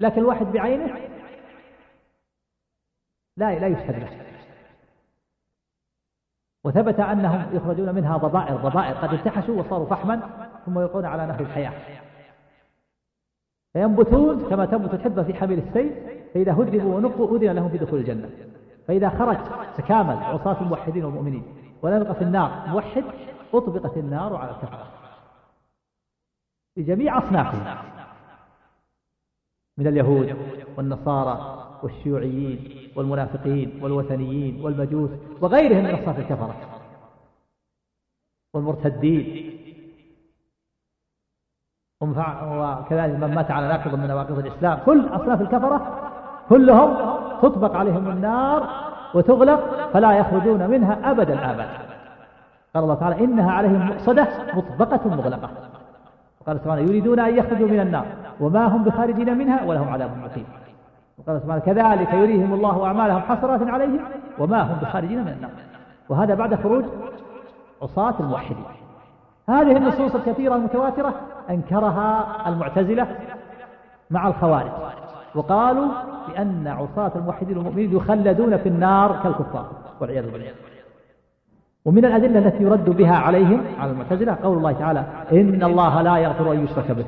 لكن 0.00 0.20
الواحد 0.20 0.46
بعينه 0.46 0.94
لا 3.36 3.58
لا 3.58 3.66
يشهد 3.66 4.00
له. 4.00 4.08
وثبت 6.64 7.00
أنهم 7.00 7.56
يخرجون 7.56 7.94
منها 7.94 8.16
ضبائر 8.16 8.56
ضبائر. 8.56 8.94
قد 8.94 9.12
التحشوا 9.12 9.60
وصاروا 9.60 9.86
فحما 9.86 10.20
ثم 10.66 10.78
يلقون 10.78 11.04
على 11.04 11.26
نهر 11.26 11.40
الحياة. 11.40 11.72
فينبتون 13.72 14.48
كما 14.50 14.66
تنبت 14.66 14.94
الحبة 14.94 15.22
في 15.22 15.34
حميل 15.34 15.58
السيل 15.58 15.94
فإذا 16.34 16.52
هذبوا 16.52 16.94
ونقوا 16.94 17.38
أذن 17.38 17.50
لهم 17.50 17.68
في 17.68 17.78
دخول 17.78 17.98
الجنة. 17.98 18.30
فإذا 18.88 19.08
خرج 19.08 19.36
تكامل 19.76 20.16
عصاة 20.16 20.60
الموحدين 20.60 21.04
والمؤمنين 21.04 21.44
ولم 21.82 22.00
يبقى 22.00 22.14
في 22.14 22.22
النار 22.22 22.64
موحد 22.68 23.04
أطبقت 23.54 23.96
النار 23.96 24.36
على 24.36 24.50
الكفرة 24.50 25.03
بجميع 26.76 27.18
أصنافهم 27.18 27.76
من 29.78 29.86
اليهود 29.86 30.36
والنصارى 30.76 31.64
والشيوعيين 31.82 32.90
والمنافقين 32.96 33.80
والوثنيين 33.82 34.64
والمجوس 34.64 35.10
وغيرهم 35.40 35.84
من 35.84 35.90
أصناف 35.90 36.18
الكفرة 36.18 36.54
والمرتدين. 38.54 39.50
وكذلك 42.00 43.14
من 43.14 43.34
مات 43.34 43.50
على 43.50 43.68
ناقض 43.68 43.94
من 43.94 44.06
نواقض 44.06 44.38
الإسلام. 44.38 44.78
كل 44.86 45.08
أصناف 45.08 45.40
الكفرة 45.40 46.10
كلهم 46.48 46.96
تطبق 47.42 47.76
عليهم 47.76 48.10
النار 48.10 48.68
وتغلق 49.14 49.90
فلا 49.92 50.12
يخرجون 50.12 50.70
منها 50.70 51.10
أبدا 51.10 51.50
أبدا. 51.50 51.78
قال 52.74 52.84
الله 52.84 52.94
تعالى 52.94 53.24
إنها 53.24 53.52
عليهم 53.52 53.86
مؤصدة 53.86 54.28
مطبقة 54.54 55.08
مغلقة. 55.08 55.50
وقال 56.46 56.60
سبحانه 56.60 56.80
يريدون 56.80 57.20
أن 57.20 57.36
يخرجوا 57.36 57.68
من 57.68 57.80
النار 57.80 58.06
وما 58.40 58.66
هم 58.66 58.84
بخارجين 58.84 59.38
منها 59.38 59.64
ولهم 59.64 59.88
عذاب 59.88 60.10
مقيم 60.24 60.46
وقال 61.18 61.40
سبحانه 61.40 61.60
كذلك 61.60 62.14
يريهم 62.14 62.54
الله 62.54 62.86
أعمالهم 62.86 63.20
حسرات 63.20 63.62
عليهم 63.62 64.00
وما 64.38 64.62
هم 64.62 64.76
بخارجين 64.82 65.20
من 65.20 65.28
النار. 65.28 65.50
وهذا 66.08 66.34
بعد 66.34 66.54
خروج 66.54 66.84
عصاة 67.82 68.14
الموحدين. 68.20 68.64
هذه 69.48 69.76
النصوص 69.76 70.14
الكثيرة 70.14 70.56
المتواترة 70.56 71.14
أنكرها 71.50 72.26
المعتزلة 72.48 73.16
مع 74.10 74.28
الخوارج. 74.28 74.70
وقالوا 75.34 75.88
بأن 76.28 76.66
عصاة 76.66 77.12
الموحدين 77.16 77.56
المؤمنين 77.56 77.96
يخلدون 77.96 78.56
في 78.56 78.68
النار 78.68 79.20
كالكفار 79.22 79.66
والعياذ 80.00 80.30
بالله. 80.30 80.50
ومن 81.84 82.04
الأدلة 82.04 82.38
التي 82.38 82.62
يرد 82.62 82.90
بها 82.90 83.16
عليهم 83.16 83.64
على 83.78 83.90
المعتزلة 83.90 84.38
قول 84.42 84.56
الله 84.56 84.72
تعالى 84.72 85.04
إن 85.32 85.62
الله 85.62 86.02
لا 86.02 86.16
يغفر 86.16 86.52
أن 86.52 86.64
يشرك 86.64 86.90
به 86.90 87.04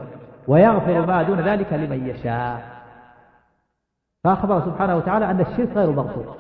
ويغفر 0.49 1.07
ما 1.07 1.23
دون 1.23 1.41
ذلك 1.41 1.73
لمن 1.73 2.09
يشاء. 2.09 2.77
فأخبر 4.25 4.61
سبحانه 4.61 4.97
وتعالى 4.97 5.31
أن 5.31 5.41
الشرك 5.41 5.69
غير 5.77 5.91
مغفور 5.91 6.37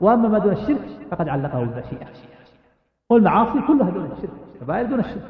وأما 0.00 0.28
ما 0.28 0.38
دون 0.38 0.52
الشرك 0.52 0.88
فقد 1.10 1.28
علقه 1.28 1.58
بالمشيئة 1.58 2.06
والمعاصي 3.10 3.60
كلها 3.66 3.90
دون 3.90 4.10
الشرك 4.12 4.30
كبائر 4.60 4.86
دون 4.86 5.00
الشرك. 5.00 5.22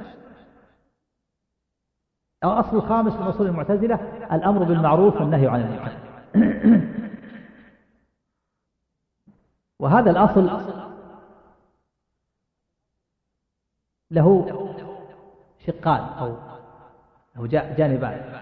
الأصل 2.45 2.77
الخامس 2.77 3.13
من 3.13 3.23
أصول 3.23 3.47
المعتزلة 3.47 3.99
الأمر 4.33 4.63
بالمعروف 4.63 5.21
والنهي 5.21 5.47
عن 5.47 5.61
المنكر. 5.61 5.93
وهذا 9.81 10.11
الأصل 10.11 10.51
له 14.11 14.47
شقان 15.67 16.01
أو 16.01 16.35
أو 17.37 17.47
جانبان 17.47 18.41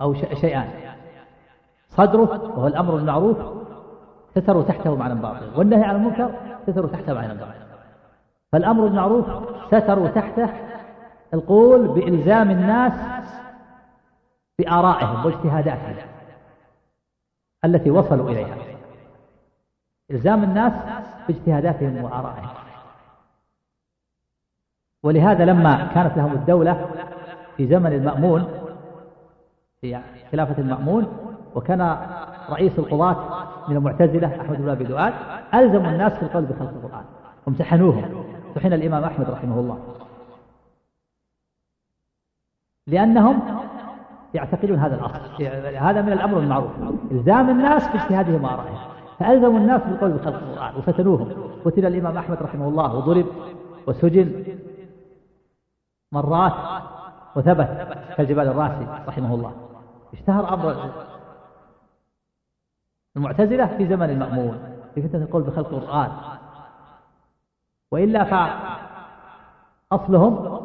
أو 0.00 0.14
شيئان. 0.14 0.70
صدره 1.88 2.42
وهو 2.42 2.66
الأمر 2.66 2.94
بالمعروف 2.94 3.36
ستر 4.34 4.62
تحته 4.62 4.96
معنى 4.96 5.14
باطل. 5.14 5.58
والنهي 5.58 5.84
عن 5.84 5.96
المنكر 5.96 6.30
ستر 6.66 6.86
تحته 6.86 7.14
معنى 7.14 7.34
باطل. 7.34 7.66
فالأمر 8.52 8.84
بالمعروف 8.84 9.26
ستر 9.66 10.08
تحته 10.08 10.50
القول 11.34 11.88
بإلزام 11.88 12.50
الناس 12.50 12.92
بآرائهم 14.58 15.26
واجتهاداتهم 15.26 15.96
التي 17.64 17.90
وصلوا 17.90 18.30
إليها. 18.30 18.56
إلزام 20.10 20.44
الناس 20.44 20.72
باجتهاداتهم 21.28 22.04
وآرائهم. 22.04 22.65
ولهذا 25.02 25.44
لما 25.44 25.86
كانت 25.94 26.16
لهم 26.16 26.32
الدولة 26.32 26.86
في 27.56 27.66
زمن 27.66 27.92
المأمون 27.92 28.44
في 29.80 30.00
خلافة 30.32 30.62
المأمون 30.62 31.06
وكان 31.54 31.96
رئيس 32.50 32.78
القضاة 32.78 33.16
من 33.68 33.76
المعتزلة 33.76 34.40
أحمد 34.40 34.62
بن 34.62 34.68
أبي 34.68 34.84
دؤاد 34.84 35.14
ألزموا 35.54 35.90
الناس 35.90 36.12
في 36.12 36.22
القول 36.22 36.44
بخلق 36.44 36.70
القرآن. 36.70 37.04
وامتحنوهم 37.46 38.24
امتحن 38.48 38.72
الإمام 38.72 39.04
أحمد 39.04 39.30
رحمه 39.30 39.60
الله. 39.60 39.78
لأنهم 42.86 43.40
يعتقدون 44.34 44.78
هذا 44.78 44.94
الأصل. 44.94 45.44
هذا 45.76 46.02
من 46.02 46.12
الأمر 46.12 46.38
المعروف. 46.38 46.70
إلزام 47.12 47.50
الناس 47.50 47.88
باجتهادهم 47.88 48.44
وآرائهم 48.44 48.78
فألزموا 49.18 49.58
الناس 49.58 49.82
بالقول 49.82 50.10
بخلق 50.10 50.36
القرآن. 50.36 50.76
وفتنوهم. 50.76 51.28
قتل 51.64 51.86
الإمام 51.86 52.16
أحمد 52.16 52.42
رحمه 52.42 52.68
الله. 52.68 52.96
وضرب 52.96 53.26
وسجن. 53.86 54.44
مرات 56.12 56.82
وثبت 57.36 57.68
كالجبال 58.16 58.48
الراسي 58.48 58.86
رحمه 59.08 59.34
الله. 59.34 59.52
اشتهر 60.14 60.54
أمر 60.54 60.90
المعتزلة 63.16 63.66
في 63.66 63.88
زمن 63.88 64.10
المأمون 64.10 64.58
في 64.94 65.08
فتنة 65.08 65.22
القول 65.22 65.42
بخلق 65.42 65.74
القرآن. 65.74 66.10
وإلا 67.90 68.24
فأصلهم 69.90 70.62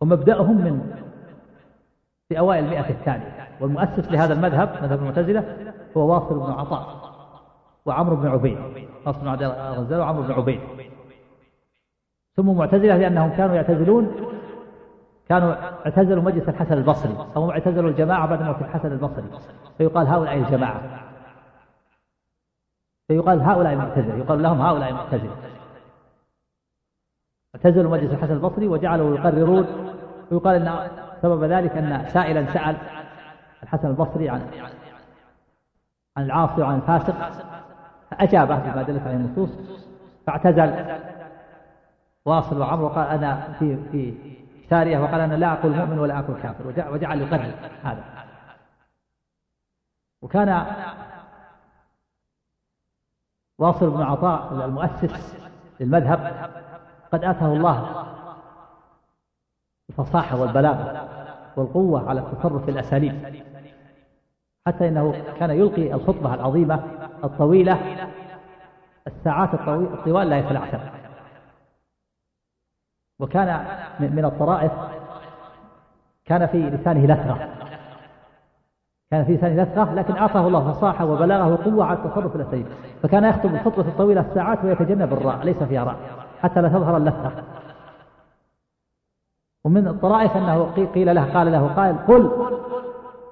ومبدأهم 0.00 0.56
من 0.56 1.04
في 2.28 2.38
أوائل 2.38 2.64
المئة 2.64 2.90
الثانية. 2.90 3.48
والمؤسس 3.60 4.12
لهذا 4.12 4.34
المذهب 4.34 4.68
مذهب 4.82 4.98
المعتزلة 4.98 5.72
هو 5.96 6.14
واصل 6.14 6.38
بن 6.38 6.52
عطاء 6.52 7.14
وعمرو 7.86 8.16
بن 8.16 8.28
عبيد. 8.28 8.58
واصل 9.06 9.20
بن 9.20 9.28
غزال 9.54 10.00
وعمرو 10.00 10.22
بن 10.22 10.32
عبيد. 10.32 10.60
سموا 12.36 12.54
معتزلة 12.54 12.96
لأنهم 12.96 13.30
كانوا 13.30 13.54
يعتزلون 13.54 14.14
كانوا 15.28 15.54
اعتزلوا 15.86 16.22
مجلس 16.22 16.48
الحسن 16.48 16.72
البصري 16.72 17.16
أو 17.36 17.50
اعتزلوا 17.50 17.90
الجماعة 17.90 18.26
بعد 18.26 18.42
موت 18.42 18.60
الحسن 18.60 18.92
البصري. 18.92 19.24
فيقال 19.78 20.06
هؤلاء 20.06 20.34
الجماعة. 20.34 20.80
فيقال 23.08 23.42
هؤلاء 23.42 23.72
المعتزلة 23.72 24.14
يقال 24.14 24.42
لهم 24.42 24.60
هؤلاء 24.60 24.88
المعتزلة. 24.88 25.36
اعتزلوا 27.54 27.90
مجلس 27.90 28.12
الحسن 28.12 28.32
البصري 28.32 28.68
وجعلوا 28.68 29.16
يقررون 29.16 29.66
ويقال 30.30 30.66
إن 30.66 30.88
سبب 31.22 31.44
ذلك 31.44 31.76
أن 31.76 32.04
سائلا 32.08 32.52
سأل 32.52 32.76
الحسن 33.62 33.88
البصري 33.88 34.28
عن 34.28 34.40
عن 36.16 36.24
العاصي 36.24 36.62
وعن 36.62 36.76
الفاسق 36.76 37.14
فأجابه 38.10 38.58
بما 38.58 38.82
دلت 38.82 39.02
عليه 39.02 39.16
النصوص 39.16 39.50
فاعتزل. 40.26 40.74
واصل 42.24 42.60
وعمر 42.60 42.82
وقال 42.82 43.06
أنا 43.08 43.52
في 43.58 43.78
في 43.92 44.14
ساريه 44.70 44.98
وقال 44.98 45.20
أنا 45.20 45.34
لا 45.34 45.52
أقول 45.52 45.76
مؤمن 45.76 45.98
ولا 45.98 46.18
أقول 46.18 46.36
كافر 46.42 46.66
وجعل 46.92 47.20
يقرر 47.20 47.54
هذا. 47.82 48.04
وكان 50.22 50.66
واصل 53.58 53.90
بن 53.90 54.02
عطاء 54.02 54.64
المؤسس 54.64 55.36
للمذهب 55.80 56.50
قد 57.12 57.24
آتاه 57.24 57.52
الله 57.52 58.04
الفصاحة 59.90 60.40
والبلاغة 60.40 61.08
والقوة 61.56 62.08
على 62.08 62.20
التصرف 62.20 62.64
في 62.64 62.70
الأساليب 62.70 63.44
حتى 64.66 64.88
إنه 64.88 65.24
كان 65.38 65.50
يلقي 65.50 65.94
الخطبة 65.94 66.34
العظيمة 66.34 66.84
الطويلة 67.24 68.06
الساعات 69.06 69.54
الطوال 69.54 70.30
لا 70.30 70.38
يتلعثم 70.38 70.93
وكان 73.18 73.64
من 74.00 74.24
الطرائف 74.24 74.72
كان 76.26 76.46
في 76.46 76.58
لسانه 76.58 77.06
لثغة. 77.06 77.48
كان 79.10 79.24
في 79.24 79.34
لسانه 79.34 79.62
لثغة 79.62 79.94
لكن 79.94 80.16
أعطاه 80.16 80.46
الله 80.46 80.72
فصاحة 80.72 81.04
وبلاغة 81.04 81.52
وقوة 81.52 81.84
على 81.84 81.98
التصرف 81.98 82.36
الأساليب 82.36 82.66
فكان 83.02 83.24
يخطب 83.24 83.54
الخطبة 83.54 83.88
الطويلة 83.88 84.20
الساعات 84.20 84.64
ويتجنب 84.64 85.12
الراء 85.12 85.44
ليس 85.44 85.62
فيها 85.62 85.84
راء 85.84 85.96
حتى 86.42 86.62
لا 86.62 86.68
تظهر 86.68 86.96
اللثة 86.96 87.30
ومن 89.64 89.88
الطرائف 89.88 90.36
أنه 90.36 90.64
قيل 90.94 91.14
له 91.14 91.34
قال 91.34 91.52
له 91.52 91.66
قال 91.66 92.06
قل 92.06 92.30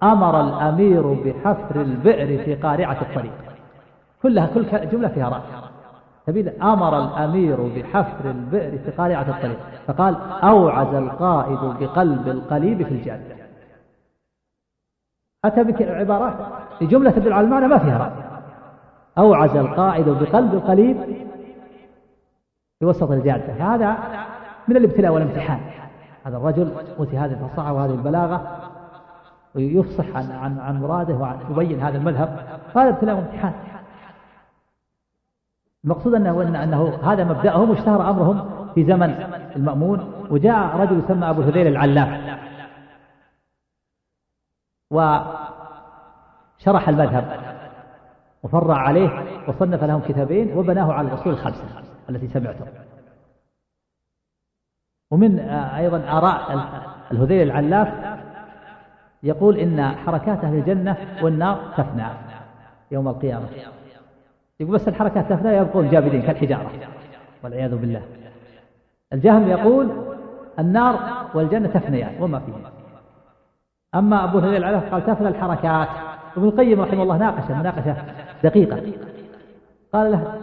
أمر 0.03 0.41
الأمير 0.41 1.13
بحفر 1.13 1.81
البئر 1.81 2.45
في 2.45 2.55
قارعة 2.55 2.97
الطريق. 3.03 3.33
كلها 4.23 4.47
كل 4.47 4.89
جملة 4.91 5.09
فيها 5.09 5.29
رأي 5.29 5.72
سبيل 6.27 6.49
أمر 6.49 6.99
الأمير 6.99 7.61
بحفر 7.61 8.31
البئر 8.31 8.79
في 8.79 8.91
قارعة 8.91 9.37
الطريق 9.37 9.59
فقال 9.87 10.17
أوعز 10.43 10.95
القائد 10.95 11.59
بقلب 11.59 12.29
القليب 12.29 12.83
في 12.83 12.95
الجادة 12.95 13.43
أتى 15.45 15.65
بعبارات 15.65 16.35
في 16.79 16.87
جملة 16.87 17.11
تدل 17.11 17.33
على 17.33 17.47
ما 17.47 17.79
فيها 17.79 17.99
رأي. 17.99 18.13
أوعز 19.19 19.57
القائد 19.57 20.09
بقلب 20.09 20.55
القليب 20.55 20.97
في 22.79 22.87
وسط 22.87 23.11
الجادة 23.11 23.53
هذا 23.53 23.97
من 24.69 24.77
الابتلاء 24.77 25.13
والامتحان. 25.13 25.61
هذا 26.25 26.37
الرجل 26.37 26.73
أوتي 26.99 27.19
هذه 27.19 27.33
الفصاحة 27.33 27.73
وهذه 27.73 27.91
البلاغة 27.91 28.59
ويفصح 29.55 30.17
عن 30.17 30.31
عن 30.31 30.59
عن 30.59 30.83
مراده 30.83 31.37
ويبين 31.51 31.81
هذا 31.81 31.99
المذهب. 31.99 32.39
هذا 32.77 32.89
ابتلاء 32.89 33.17
وامتحان. 33.17 33.53
المقصود 35.85 36.15
انه 36.15 36.43
انه, 36.43 36.63
أنه 36.63 37.13
هذا 37.13 37.25
مبدأهم 37.25 37.71
واشتهر 37.71 38.11
أمرهم 38.11 38.69
في 38.75 38.85
زمن 38.85 39.11
المأمون 39.57 40.27
وجاء 40.31 40.77
رجل 40.77 40.99
يسمى 41.05 41.31
أبو 41.31 41.41
الهذيل 41.41 41.67
العلاف. 41.67 42.39
وشرح 44.91 46.89
المذهب 46.89 47.41
وفرع 48.43 48.77
عليه 48.77 49.11
وصنف 49.49 49.85
لهم 49.85 50.01
كتابين 50.01 50.59
وبناه 50.59 50.93
على 50.93 51.09
الأصول 51.09 51.33
الخمسة 51.33 51.65
التي 52.11 52.29
سمعتم. 52.29 52.65
ومن 55.11 55.39
أيضا 55.49 55.99
آراء 55.99 56.69
الهذيل 57.13 57.43
العلاف 57.43 58.19
يقول 59.23 59.57
إن 59.57 59.85
حركات 59.85 60.45
أهل 60.45 60.55
الجنة 60.55 60.97
والنار 61.23 61.73
تفنى 61.77 62.07
يوم 62.91 63.09
القيامة. 63.09 63.47
يقول 64.63 64.75
بس 64.75 64.89
الحركات 64.89 65.33
تفنى 65.33 65.57
يبقون 65.57 65.91
جابدين 65.91 66.23
كالحجارة. 66.23 66.71
والعياذ 67.45 67.77
بالله. 67.77 68.03
الجهم 69.13 69.49
يقول 69.49 69.89
النار 70.59 70.99
والجنة 71.35 71.69
تفنيان 71.69 72.13
وما 72.21 72.39
فيها. 72.39 72.73
أما 73.95 74.25
أبو 74.25 74.39
الهذيل 74.39 74.57
العلاف 74.57 74.93
قال 74.93 75.07
تفنى 75.07 75.29
الحركات. 75.29 75.89
ابن 76.37 76.49
القيم 76.49 76.81
رحمه 76.81 77.03
الله 77.03 77.17
ناقش 77.17 77.51
مناقشة 77.51 77.97
دقيقة. 78.45 78.83
قال 79.95 80.13
له 80.13 80.35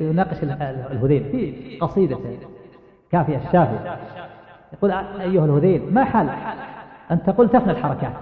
يناقش 0.00 0.36
الهذيل. 0.42 1.24
في 1.24 1.78
قصيدة 1.80 2.18
كافية 3.12 3.36
الشافية 3.36 3.96
يقول 4.72 4.90
أيها 5.20 5.44
الهذيل 5.44 5.94
ما 5.94 6.04
حال 6.04 6.28
أن 7.10 7.22
تقول 7.22 7.48
تفنى 7.48 7.72
الحركات؟ 7.72 8.12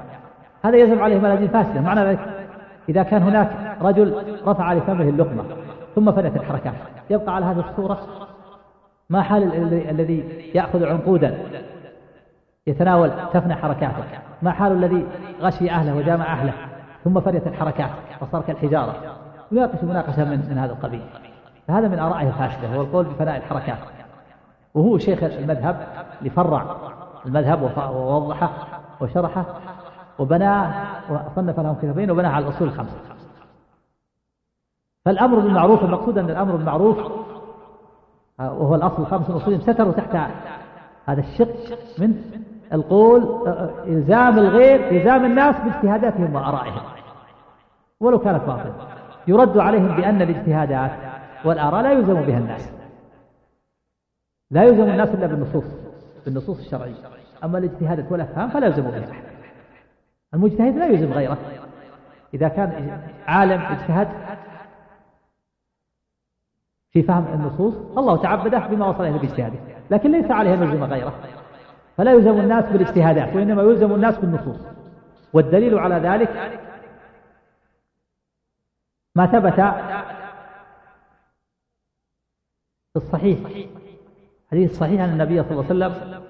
هذا 0.64 0.76
يجب 0.76 1.02
عليه 1.02 1.18
ملاجين 1.18 1.48
فاسدة. 1.48 1.80
معنى 1.80 2.00
ذلك 2.00 2.39
إذا 2.90 3.02
كان 3.02 3.22
هناك 3.22 3.76
رجل 3.82 4.22
رفع 4.46 4.72
لفمه 4.72 5.08
اللقمة 5.08 5.44
ثم 5.94 6.12
فنت 6.12 6.36
الحركات 6.36 6.74
يبقى 7.10 7.34
على 7.34 7.46
هذه 7.46 7.64
الصورة 7.70 8.00
ما 9.10 9.22
حال 9.22 9.54
الذي 9.90 10.50
يأخذ 10.54 10.84
عنقودا 10.84 11.38
يتناول 12.66 13.10
تفنى 13.32 13.54
حركاته 13.54 14.04
ما 14.42 14.50
حال 14.50 14.72
الذي 14.72 15.06
غشي 15.40 15.70
أهله 15.70 15.96
وجامع 15.96 16.32
أهله 16.32 16.52
ثم 17.04 17.20
فريت 17.20 17.46
الحركات 17.46 17.90
وصار 18.20 18.42
كالحجارة 18.42 18.94
يناقش 19.52 19.84
مناقشة 19.84 20.24
من, 20.24 20.46
من 20.50 20.58
هذا 20.58 20.72
القبيل. 20.72 21.02
فهذا 21.68 21.88
من 21.88 21.98
آرائه 21.98 22.28
الفاسدة 22.28 22.68
هو 22.68 22.80
القول 22.80 23.04
بفناء 23.04 23.36
الحركات. 23.36 23.78
وهو 24.74 24.98
شيخ 24.98 25.22
المذهب 25.22 25.86
لفرع 26.22 26.76
المذهب 27.26 27.62
ووضحه 27.94 28.50
وشرحه 29.00 29.44
وبناه 30.18 30.72
وصنف 31.12 31.60
لهم 31.60 31.74
كتابين 31.74 32.10
وبناه 32.10 32.30
على 32.30 32.48
الأصول 32.48 32.68
الخمسة. 32.68 32.96
فالأمر 35.04 35.38
بالمعروف 35.38 35.84
المقصود 35.84 36.18
أن 36.18 36.30
الأمر 36.30 36.56
بالمعروف 36.56 36.98
وهو 38.38 38.74
الأصل 38.74 39.02
الخمس 39.02 39.30
الأصول 39.30 39.62
ستروا 39.62 39.92
تحت 39.92 40.30
هذا 41.06 41.20
الشق 41.20 41.78
من 41.98 42.22
القول 42.72 43.48
إلزام 43.86 44.38
الغير 44.38 44.90
إلزام 44.90 45.24
الناس 45.24 45.54
باجتهاداتهم 45.56 46.34
وآرائهم. 46.34 46.82
ولو 48.00 48.18
كانت 48.18 48.44
باطلة. 48.44 48.74
يرد 49.28 49.58
عليهم 49.58 49.96
بأن 49.96 50.22
الاجتهادات 50.22 50.90
والآراء 51.44 51.82
لا 51.82 51.92
يلزم 51.92 52.14
بها 52.14 52.38
الناس. 52.38 52.72
لا 54.50 54.64
يلزم 54.64 54.90
الناس 54.90 55.08
إلا 55.08 55.26
بالنصوص 55.26 55.64
بالنصوص 56.24 56.58
الشرعية. 56.58 56.94
أما 57.44 57.58
الاجتهادات 57.58 58.12
والأفهام 58.12 58.48
فلا 58.48 58.66
يلزم 58.66 58.82
بها. 58.82 59.10
أحد 59.10 59.29
المجتهد 60.34 60.76
لا 60.76 60.86
يلزم 60.86 61.12
غيره 61.12 61.38
إذا 62.34 62.48
كان 62.48 63.00
عالم 63.26 63.60
اجتهد 63.60 64.08
في 66.90 67.02
فهم 67.02 67.26
النصوص 67.34 67.74
الله 67.98 68.22
تعبده 68.22 68.58
بما 68.58 68.86
وصل 68.86 69.04
إليه 69.04 69.18
باجتهاده 69.18 69.58
لكن 69.90 70.12
ليس 70.12 70.30
عليه 70.30 70.54
أن 70.54 70.62
يلزم 70.62 70.84
غيره. 70.84 71.12
فلا 71.96 72.12
يلزم 72.12 72.40
الناس 72.40 72.64
بالاجتهادات 72.64 73.36
وإنما 73.36 73.62
يلزم 73.62 73.92
الناس 73.94 74.18
بالنصوص. 74.18 74.66
والدليل 75.32 75.78
على 75.78 75.94
ذلك 75.94 76.60
ما 79.14 79.26
ثبت 79.26 79.60
في 82.92 82.96
الصحيح. 82.96 83.38
حديث 84.50 84.78
صحيح 84.78 85.00
أن 85.00 85.10
النبي 85.10 85.42
صلى 85.42 85.50
الله 85.50 85.64
عليه 85.64 85.96
وسلم 85.96 86.22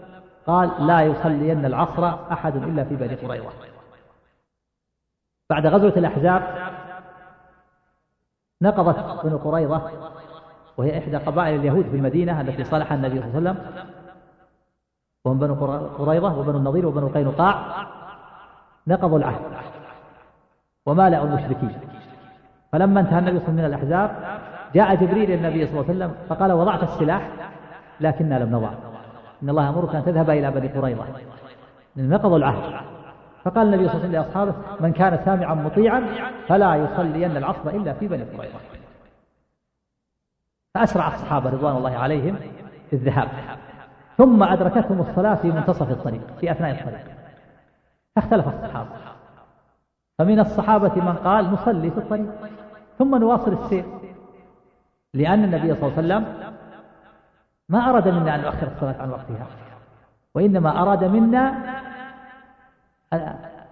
قال 0.47 0.87
لا 0.87 1.01
يصلين 1.01 1.65
العصر 1.65 2.33
أحد 2.33 2.57
إلا 2.57 2.85
في 2.85 2.97
بني 2.97 3.15
قريظة. 3.15 3.51
بعد 5.51 5.67
غزوة 5.67 5.93
الأحزاب 5.97 6.43
نقضت 8.63 9.25
بنو 9.25 9.37
قريظة 9.37 9.91
وهي 10.77 10.99
إحدى 10.99 11.17
قبائل 11.17 11.61
اليهود 11.61 11.85
في 11.85 11.97
المدينة 11.97 12.41
التي 12.41 12.65
صالحها 12.65 12.97
النبي 12.97 13.21
صلى 13.21 13.39
الله 13.39 13.51
عليه 13.51 13.51
وسلم. 13.51 13.85
وهم 15.25 15.39
بنو 15.39 15.55
قريظة 15.99 16.39
وبنو 16.39 16.59
النضير 16.59 16.87
وبنو 16.87 17.07
القينقاع 17.07 17.87
نقضوا 18.87 19.19
العهد. 19.19 19.41
ومالأوا 20.87 21.27
المشركين. 21.27 21.79
فلما 22.73 23.01
انتهى 23.01 23.19
النبي 23.19 23.39
صلى 23.41 23.49
الله 23.49 23.63
عليه 23.63 23.75
وسلم 23.77 23.85
من 23.85 23.91
الأحزاب 23.95 24.39
جاء 24.75 24.95
جبريل 24.95 25.31
النبي 25.31 25.67
صلى 25.67 25.81
الله 25.81 25.91
عليه 25.91 25.99
وسلم 25.99 26.15
فقال 26.29 26.53
وضعت 26.53 26.83
السلاح 26.83 27.31
لكننا 28.01 28.35
لم 28.35 28.57
نضع. 28.57 28.71
إن 29.43 29.51
الله 29.51 29.65
يأمرك 29.65 29.95
أن 29.95 30.05
تذهب 30.05 30.31
إلى 30.31 30.51
بني 30.51 30.69
قريظة. 30.69 31.05
نقضوا 31.97 32.39
العهد. 32.39 32.81
فقال 33.45 33.67
النبي 33.67 33.89
صلى 33.89 33.97
الله 33.97 34.07
عليه 34.07 34.19
وسلم 34.19 34.23
لأصحابه 34.23 34.55
من 34.81 34.93
كان 34.93 35.19
سامعا 35.25 35.55
مطيعا 35.55 36.07
فلا 36.49 36.75
يصلين 36.75 37.37
العصر 37.37 37.71
إلا 37.71 37.93
في 37.93 38.09
بني 38.09 38.23
قريظة. 38.23 38.59
فأسرع 40.75 41.09
الصحابة 41.09 41.51
رضوان 41.51 41.77
الله 41.77 41.97
عليهم 41.97 42.37
في 42.91 42.97
الذهاب. 42.97 43.29
ثم 44.19 44.43
أدركتهم 44.43 45.01
الصلاة 45.01 45.35
في 45.35 45.53
منتصف 45.53 45.91
الطريق 45.91 46.21
في 46.41 46.51
أثناء 46.51 46.71
الطريق. 46.71 47.07
فاختلف 48.17 48.49
الصحابة. 48.49 48.89
فمن 50.19 50.41
الصحابة 50.41 50.95
من 50.95 51.15
قال 51.15 51.53
نصلي 51.53 51.91
في 51.91 51.99
الطريق. 51.99 52.31
ثم 52.99 53.17
نواصل 53.17 53.53
السير. 53.53 53.85
لأن 55.15 55.45
النبي 55.45 55.75
صلى 55.75 55.89
الله 55.89 55.97
عليه 55.97 56.25
وسلم 56.27 56.51
ما 57.69 57.91
أراد 57.91 58.09
منا 58.09 58.35
أن 58.35 58.41
نؤخر 58.41 58.67
الصلاة 58.67 59.03
عن 59.03 59.11
وقتها 59.11 59.47
وإنما 60.35 60.83
أراد 60.83 61.05
منا 61.05 61.55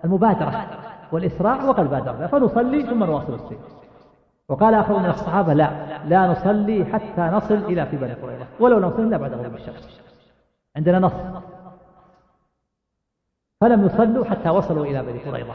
المبادرة 0.05 0.67
والإسراع 1.13 1.65
وقد 1.65 1.91
بادرنا 1.91 2.27
فنصلي 2.27 2.83
ثم 2.83 3.05
نواصل 3.05 3.35
السير. 3.35 3.59
وقال 4.49 4.75
آخر 4.75 4.99
من 4.99 5.11
الصحابة 5.11 5.53
لا 5.53 5.71
لا 6.05 6.27
نصلي 6.27 6.85
حتى 6.85 7.21
نصل 7.21 7.55
إلى 7.55 7.87
في 7.87 7.97
بني 7.97 8.13
قريظة 8.13 8.47
ولو 8.61 8.81
نصل 8.81 9.03
إلا 9.03 9.17
بعد 9.17 9.33
غروب 9.33 9.55
الشمس. 9.55 10.01
عندنا 10.77 10.99
نص. 10.99 11.13
فلم 13.61 13.87
يصلوا 13.87 14.25
حتى 14.25 14.49
وصلوا 14.49 14.85
إلى 14.85 15.03
بني 15.03 15.19
قريظة. 15.19 15.55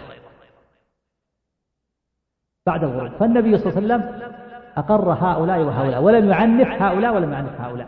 بعد 2.66 2.84
الغروب. 2.84 3.12
فالنبي 3.12 3.58
صلى 3.58 3.70
الله 3.70 3.94
عليه 3.94 4.06
وسلم 4.06 4.32
أقر 4.78 5.14
هؤلاء 5.14 5.60
وهؤلاء 5.62 6.02
ولم 6.02 6.30
يعنف 6.30 6.82
هؤلاء 6.82 7.16
ولم 7.16 7.34
يعنف 7.34 7.62
هؤلاء. 7.62 7.88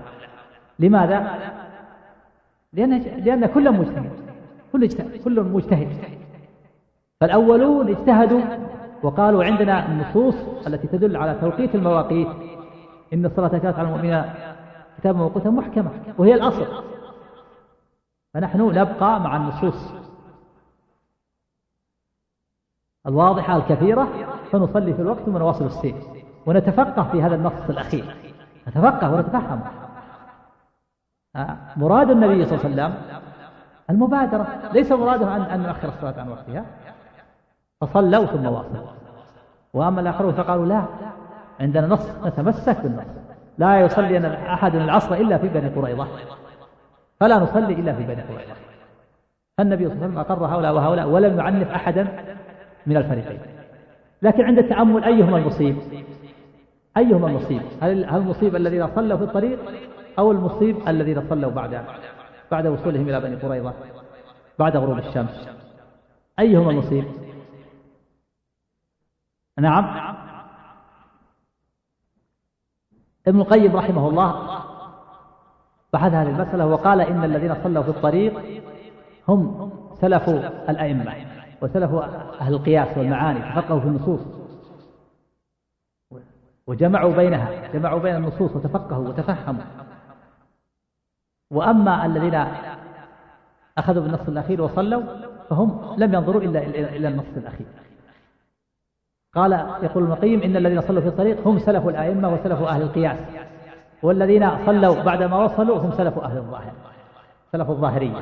لماذا؟ 0.80 1.39
لأن 2.74 3.00
لأن 3.00 3.46
كل 3.46 3.72
مجتهد 3.72 4.25
كل 4.72 4.84
اجتهد 4.84 5.24
كل 5.24 5.41
مجتهد. 5.41 5.88
فالأولون 7.22 7.89
اجتهدوا 7.89 8.41
وقالوا 9.03 9.43
عندنا 9.43 9.86
النصوص 9.86 10.36
التي 10.68 10.88
تدل 10.88 11.18
على 11.18 11.38
توقيت 11.41 11.76
المواقيت. 11.76 12.28
إن 13.13 13.26
الصلاة 13.26 13.47
كانت 13.47 13.80
على 13.80 13.88
المؤمنين 13.88 14.24
كتابا 14.97 15.18
موقوتا 15.18 15.49
محكمة 15.49 15.91
وهي 16.18 16.34
الأصل. 16.34 16.84
فنحن 18.34 18.61
نبقى 18.61 19.20
مع 19.20 19.36
النصوص. 19.36 19.93
الواضحة 23.07 23.57
الكثيرة 23.57 24.07
فنصلي 24.51 24.93
في 24.93 25.01
الوقت 25.01 25.28
ونواصل 25.28 25.66
السير 25.66 25.95
ونتفقه 26.45 27.03
في 27.11 27.22
هذا 27.22 27.36
النص 27.36 27.70
الأخير. 27.70 28.16
نتفقه 28.68 29.13
ونتفهم. 29.13 29.61
مراد 31.78 32.09
النبي 32.11 32.45
صلى 32.45 32.55
الله 32.55 32.84
عليه 32.84 32.93
وسلم 32.93 33.14
المبادرة 33.90 34.48
ليس 34.74 34.92
مراده 34.92 35.36
أن 35.36 35.42
أن 35.42 35.60
نؤخر 35.60 35.88
الصلاة 35.88 36.20
عن 36.20 36.30
وقتها. 36.30 36.66
فصلوا 37.82 38.26
ثم 38.26 38.46
واصلوا. 38.46 38.88
وأما 39.74 40.02
الآخرون 40.02 40.34
فقالوا 40.34 40.66
لا 40.66 40.86
عندنا 41.60 41.88
نص 41.88 42.10
نتمسك 42.26 42.82
بالنص 42.82 43.06
لا 43.58 43.80
يصلي 43.80 44.28
أحد 44.54 44.76
العصر 44.76 45.16
إلا 45.16 45.38
في 45.38 45.48
بني 45.48 45.70
قريظة. 45.70 46.08
فلا 47.20 47.40
نصلي 47.40 47.74
إلا 47.74 47.94
في 47.94 48.04
بني 48.04 48.22
قريظة. 48.22 48.54
فالنبي 49.58 49.86
صلى 49.86 49.94
الله 49.94 50.06
عليه 50.06 50.14
وسلم 50.14 50.20
أقر 50.20 50.46
هؤلاء 50.46 50.76
وهؤلاء 50.76 51.08
ولم 51.08 51.40
يعنف 51.40 51.72
أحدا 51.72 52.08
من 52.86 52.98
الفريقين. 52.98 53.40
لكن 54.22 54.44
عند 54.44 54.58
التأمل 54.58 55.04
أيهما 55.04 55.38
المصيب؟ 55.38 55.78
أيهما 56.98 57.28
المصيب؟ 57.28 57.62
هل 57.82 58.06
المصيب 58.06 58.56
الذين 58.56 58.88
صلوا 58.96 59.18
في 59.18 59.24
الطريق 59.24 59.60
أو 60.20 60.32
المصيب 60.32 60.88
الذين 60.88 61.30
صلوا 61.30 61.52
بعد؟ 61.52 61.82
بعد 62.52 62.68
وصولهم 62.68 63.10
إلى 63.10 63.20
بني 63.20 63.36
قريظة 63.36 63.74
بعد 64.60 64.78
غروب 64.78 64.98
الشمس. 64.98 65.48
أيهما 66.39 66.72
المصيب 66.72 67.06
نعم. 69.60 70.16
ابن 73.28 73.41
القيم 73.41 73.76
رحمه 73.76 74.10
الله 74.10 74.62
بحث 75.93 76.14
هذه 76.14 76.30
المسألة 76.30 76.66
وقال 76.66 77.02
إن 77.02 77.24
الذين 77.24 77.64
صلوا 77.64 77.84
في 77.84 77.89
الطريق 77.89 78.34
هم 79.28 79.72
سلف 80.02 80.30
الأئمة 80.70 81.16
وسلف 81.62 81.93
أهل 82.41 82.54
القياس 82.54 82.98
والمعاني 82.98 83.39
تفقهوا 83.39 83.80
في 83.80 83.88
النصوص. 83.88 84.20
وجمعوا 86.68 87.16
بينها 87.16 87.72
جمعوا 87.74 88.00
بين 88.00 88.16
النصوص 88.16 88.56
وتفقهوا 88.56 89.08
وتفهموا. 89.08 89.64
وأما 91.52 92.06
الذين 92.06 92.46
أخذوا 93.78 94.04
بالنص 94.04 94.28
الأخير 94.28 94.62
وصلوا 94.62 95.02
فهم 95.50 95.96
لم 95.98 96.14
ينظروا 96.14 96.41
إلا 96.41 96.60
إلى 96.96 97.08
النص 97.08 97.26
الأخير. 97.38 97.68
قال 99.36 99.52
يقول 99.84 100.04
ابن 100.04 100.12
القيم 100.12 100.41
إن 100.41 100.58
الذين 100.58 100.82
صلوا 100.82 101.02
في 101.02 101.08
الطريق 101.08 101.48
هم 101.48 101.60
سلف 101.60 101.88
الأئمة 101.88 102.34
وسلف 102.34 102.62
أهل 102.62 102.82
القياس 102.82 103.18
والذين 104.04 104.66
صلوا 104.66 105.04
بعدما 105.04 105.43
وصلوا 105.43 105.78
هم 105.78 105.91
سلف 105.91 106.20
أهل 106.20 106.38
الظاهر 106.38 106.72
سلف 107.52 107.70
الظاهرية 107.70 108.14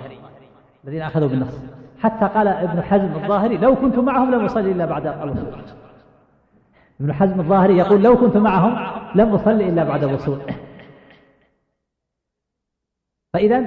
الذين 0.84 1.02
أخذوا 1.02 1.28
بالنص. 1.28 1.60
حتى 2.00 2.26
قال 2.26 2.48
ابن 2.48 2.82
حزم 2.82 3.16
الظاهري 3.16 3.58
لو 3.58 3.76
كنت 3.76 4.00
معهم 4.00 4.36
لم 4.36 4.46
أصلي 4.46 4.72
إلا 4.72 4.86
بعد 4.86 5.08
الوصول. 5.08 5.62
ابن 7.02 7.14
حزم 7.14 7.40
الظاهري 7.40 7.78
يقول 7.78 8.04
لو 8.04 8.18
كنت 8.18 8.38
معهم 8.38 9.02
لم 9.16 9.34
أصلي 9.36 9.70
إلا 9.70 9.84
بعد 9.84 10.04
الوصول. 10.04 10.40
فإذا 13.34 13.66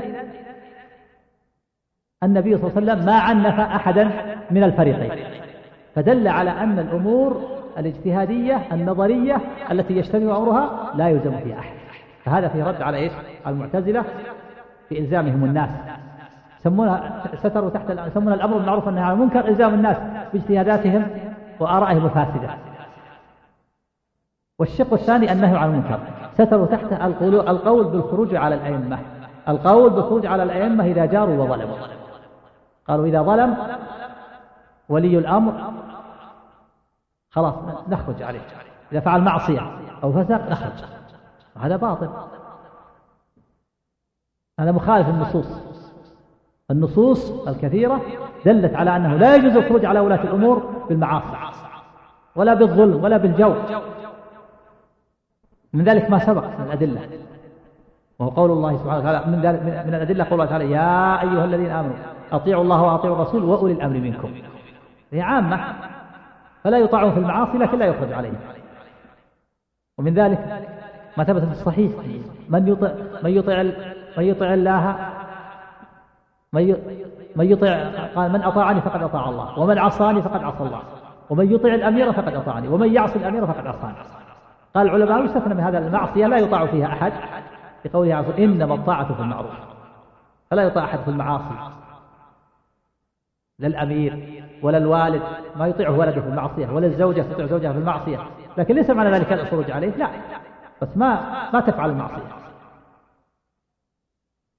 النبي 2.23 2.57
صلى 2.57 2.71
الله 2.71 2.77
عليه 2.77 2.93
وسلم 2.93 3.07
ما 3.07 3.19
عنف 3.19 3.61
أحدا 3.61 4.11
من 4.51 4.65
الفريقين. 4.65 5.11
فدل 5.95 6.29
على 6.29 6.51
أن 6.51 6.79
الأمور 6.79 7.43
الاجتهادية 7.79 8.63
النظرية 8.73 9.41
التي 9.71 9.97
يجتمع 9.97 10.37
أمرها 10.37 10.93
لا 10.95 11.09
يلزم 11.09 11.39
فيها 11.39 11.59
أحد. 11.59 11.77
فهذا 12.25 12.49
في 12.49 12.63
رد 12.63 12.83
على 12.83 12.97
إيش؟ 12.97 13.13
المعتزلة 13.47 14.05
في 14.89 14.99
إلزامهم 14.99 15.45
الناس. 15.45 15.71
يسمونها 16.61 17.23
ستروا 17.35 17.71
تحت 17.71 17.91
يسمونها 17.91 18.35
الأمر 18.35 18.57
بالمعروف 18.57 18.87
والنهي 18.87 19.05
عن 19.05 19.13
المنكر 19.13 19.49
إلزام 19.49 19.75
الناس 19.75 19.97
باجتهاداتهم 20.33 21.07
وآرائهم 21.61 22.05
الفاسدة. 22.05 22.49
والشق 24.59 24.93
الثاني 24.93 25.33
النهي 25.33 25.57
عن 25.57 25.69
المنكر. 25.69 25.99
ستروا 26.35 26.67
تحت 26.67 26.93
القول 27.49 27.85
بالخروج 27.85 28.35
على 28.35 28.55
الأئمة. 28.55 28.99
القول 29.49 29.91
بالخروج 29.91 30.27
على 30.27 30.43
الأئمة 30.43 30.85
إذا 30.85 31.07
جاروا 31.07 31.45
وظلموا. 31.45 31.77
قالوا 32.89 33.07
إذا 33.07 33.23
ظلم 33.23 33.57
ولي 34.89 35.19
الأمر 35.19 35.73
خلاص 37.31 37.55
نخرج 37.89 38.23
عليه. 38.23 38.47
إذا 38.93 39.01
فعل 39.01 39.21
معصية 39.21 39.71
أو 40.03 40.13
فسق 40.13 40.51
نخرج. 40.51 40.85
هذا 41.57 41.77
باطل. 41.77 42.09
هذا 44.61 44.73
مخالف 44.73 45.09
النصوص. 45.09 45.47
النصوص 46.71 47.49
الكثيرة 47.49 48.03
دلت 48.45 48.75
على 48.75 48.97
أنه 48.97 49.17
لا 49.17 49.37
يجوز 49.37 49.57
الخروج 49.57 49.85
على 49.85 50.01
ولاة 50.01 50.23
الأمور 50.23 50.85
بالمعاصي 50.89 51.37
ولا 52.37 52.55
بالظلم 52.55 53.05
ولا 53.05 53.17
بالجور 53.17 53.83
من 55.73 55.85
ذلك 55.85 56.11
ما 56.11 56.19
سبق 56.19 56.45
من 56.45 56.67
الأدلة. 56.67 57.16
وهو 58.19 58.31
قول 58.31 58.51
الله 58.51 58.77
سبحانه 58.77 58.99
وتعالى 58.99 59.23
من, 59.27 59.41
ذلك 59.41 59.63
من 59.63 59.95
الأدلة 59.95 60.25
قول 60.25 60.33
الله 60.33 60.47
تعالى 60.47 60.71
يا 60.71 61.23
أيها 61.23 61.45
الذين 61.45 61.71
آمنوا 61.71 61.97
أطيعوا 62.33 62.63
الله 62.63 62.83
وأطيعوا 62.83 63.17
الرسول 63.17 63.45
وأولي 63.45 63.73
الأمر 63.73 63.97
منكم. 63.99 64.31
هي 65.13 65.21
عامة 65.21 65.61
فلا 66.65 66.79
يطاعون 66.79 67.13
في 67.13 67.19
المعاصي 67.19 67.59
لكن 67.59 67.79
لا 67.79 67.87
يخرج 67.87 68.13
عليهم. 68.13 68.37
ومن 69.99 70.15
ذلك 70.15 70.63
ما 71.17 71.25
ثبت 71.25 71.45
في 71.45 71.51
الصحيح 71.51 71.93
من 72.49 72.69
يطع 72.69 72.91
من 73.23 73.31
يطع 73.31 73.63
من 74.19 74.25
يطع 74.25 74.55
الله 74.55 74.97
من 76.53 76.77
من 77.37 77.51
يطع 77.51 77.91
قال 78.15 78.33
من 78.33 78.43
أطاعني 78.43 78.81
فقد 78.81 79.03
أطاع 79.03 79.29
الله 79.29 79.59
ومن 79.59 79.79
عصاني 79.79 80.23
فقد 80.23 80.45
عصى 80.45 80.63
الله 80.63 80.83
ومن 81.31 81.53
يطع 81.53 81.69
الأمير 81.69 82.13
فقد 82.13 82.35
أطاعني 82.35 82.69
ومن 82.69 82.93
يعصي 82.95 83.19
الأمير 83.19 83.47
فقد 83.47 83.67
عصاني. 83.67 83.97
قال 84.75 84.87
العلماء 84.87 85.25
يستثنى 85.25 85.55
من 85.55 85.61
هذا 85.61 85.79
المعصية 85.79 86.27
لا 86.27 86.39
يطاع 86.39 86.67
فيها 86.67 86.87
أحد. 86.87 87.13
لقوله 87.87 88.15
عز 88.15 88.25
وجل 88.29 88.43
إنما 88.43 88.75
الطاعة 88.75 89.15
في 89.15 89.21
المعروف. 89.21 89.51
فلا 90.51 90.63
يطاع 90.63 90.85
أحد 90.85 90.99
في 90.99 91.09
المعاصي. 91.09 91.73
لا 93.59 93.67
الأمير 93.67 94.43
ولا 94.63 94.79
الوالد 94.79 95.23
ما 95.57 95.67
يطيعه 95.67 95.99
ولده 95.99 96.21
في 96.21 96.29
المعصية 96.29 96.67
ولا 96.67 96.87
الزوجة 96.87 97.23
تطيع 97.23 97.47
زوجها 97.47 97.73
في 97.73 97.79
المعصية. 97.79 98.19
لكن 98.57 98.75
ليس 98.75 98.91
معنى 98.91 99.11
ذلك 99.11 99.33
الخروج 99.33 99.71
عليه 99.71 99.97
لا. 99.97 100.11
بس 100.83 100.89
ما 100.97 101.21
ما 101.53 101.61
تفعل 101.61 101.91
المعصية. 101.91 102.37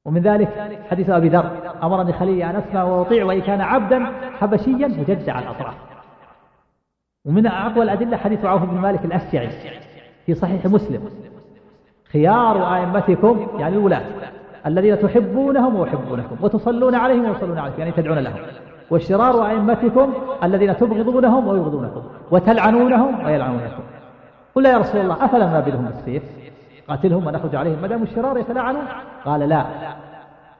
ومن 0.06 0.22
ذلك 0.22 0.82
حديث 0.92 1.10
أبي 1.10 1.30
ذر 1.30 1.74
أمرني 1.84 2.14
خليلي 2.14 2.50
أن 2.50 2.56
أسمع 2.56 2.84
وأطيع 2.84 3.26
وإن 3.26 3.42
كان 3.42 3.62
عبدا 3.62 4.06
حبشيا 4.40 4.88
مجدع 4.88 5.40
الأطراف. 5.40 5.76
ومن 7.26 7.48
أقوى 7.48 7.84
الأدلة 7.84 8.18
حديث 8.18 8.46
عوف 8.46 8.64
بن 8.64 8.78
مالك 8.78 9.06
الأشجعي 9.06 9.50
في 10.26 10.34
صحيح 10.34 10.66
مسلم. 10.66 11.28
خيار 12.14 12.76
أئمتكم 12.76 13.48
يعني 13.60 13.76
الولاة 13.76 14.02
الذين 14.66 15.00
تحبونهم 15.00 15.76
ويحبونكم 15.76 16.36
وتصلون 16.42 16.96
عليهم 16.96 17.26
ويصلون 17.26 17.58
عليكم 17.58 17.80
يعني 17.80 17.92
تدعون 17.92 18.18
لهم. 18.20 18.36
وشرار 18.92 19.48
أئمتكم 19.48 20.14
الذين 20.44 20.78
تبغضونهم 20.78 21.48
ويبغضونكم 21.48 22.02
وتلعنونهم 22.32 23.26
ويلعنونكم. 23.26 23.84
قل 24.56 24.66
يا 24.66 24.78
رسول 24.78 25.02
الله 25.02 25.26
أفلا 25.26 25.46
نابلهم 25.46 25.86
بالسيف؟ 25.86 26.24
قاتلهم 26.88 27.28
ونخرج 27.28 27.56
عليهم. 27.56 27.82
ما 27.82 27.88
داموا 27.88 28.06
الشرار 28.06 28.38
يتلاعنون 28.38 28.84
قال 29.26 29.40
لا. 29.40 29.66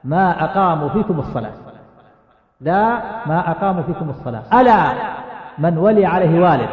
ما 0.04 0.44
أقاموا 0.44 0.88
فيكم 0.88 1.18
الصلاة. 1.18 1.52
لا 2.60 3.00
ما 3.26 3.50
أقاموا 3.50 3.82
فيكم 3.82 4.10
الصلاة. 4.10 4.60
ألا 4.60 4.92
من 5.58 5.78
ولي 5.78 6.06
عليه 6.06 6.40
والد. 6.40 6.68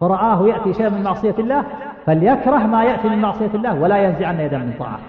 فرآه 0.00 0.48
يأتي 0.48 0.74
شيئا 0.74 0.88
من 0.88 1.02
معصية 1.02 1.34
الله؟ 1.38 1.64
فليكره 2.06 2.66
ما 2.66 2.84
يأتي 2.84 3.08
من 3.08 3.18
معصية 3.18 3.50
الله 3.54 3.80
ولا 3.80 4.04
ينزعن 4.04 4.40
يدا 4.40 4.58
من 4.58 4.76
طاعة. 4.78 5.00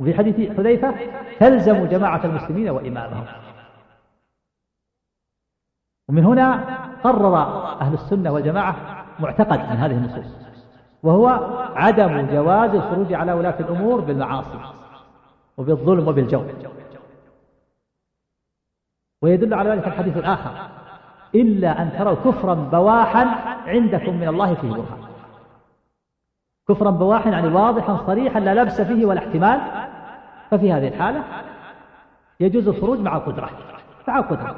وفي 0.00 0.14
حديث 0.14 0.56
حذيفة 0.56 0.94
تلزم 1.40 1.86
جماعة 1.86 2.24
المسلمين 2.24 2.70
وإمامهم. 2.70 3.24
ومن 6.08 6.24
هنا 6.24 6.64
قرر 7.04 7.36
أهل 7.80 7.94
السنة 7.94 8.32
والجماعة 8.32 8.76
معتقد 9.20 9.58
من 9.58 9.76
هذه 9.76 9.92
النصوص 9.92 10.46
وهو 11.02 11.26
عدم 11.76 12.26
جواز 12.26 12.70
الخروج 12.74 13.14
على 13.14 13.32
ولاة 13.32 13.60
الأمور 13.60 14.00
بالمعاصي 14.00 14.60
وبالظلم 15.56 16.08
وبالجور. 16.08 16.46
ويدل 19.22 19.54
على 19.54 19.70
ذلك 19.70 19.86
الحديث 19.86 20.16
الآخر 20.16 20.68
إلا 21.34 21.82
أن 21.82 21.92
تروا 21.98 22.14
كفرا 22.14 22.54
بواحا 22.54 23.24
عندكم 23.66 24.16
من 24.16 24.28
الله 24.28 24.54
فيه 24.54 24.70
برهان. 24.70 25.05
كفرا 26.68 26.90
بواحا 26.90 27.30
يعني 27.30 27.48
واضحا 27.48 28.06
صريحا 28.06 28.40
لا 28.40 28.54
لبس 28.62 28.80
فيه 28.80 29.06
ولا 29.06 29.18
احتمال. 29.18 29.60
ففي 30.50 30.72
هذه 30.72 30.88
الحالة 30.88 31.24
يجوز 32.40 32.68
الخروج 32.68 32.98
مع 32.98 33.16
القدرة 33.16 33.50
مع 34.08 34.18
القدرة 34.18 34.56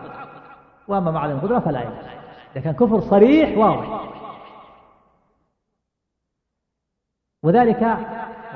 وأما 0.89 1.11
مع 1.11 1.27
القدرة 1.27 1.59
فلا 1.59 1.81
يجوز 1.81 2.09
إذا 2.57 2.65
كان 2.65 2.75
كفر 2.75 3.01
صريح 3.01 3.59
واضح. 3.59 4.05
وذلك 7.43 7.83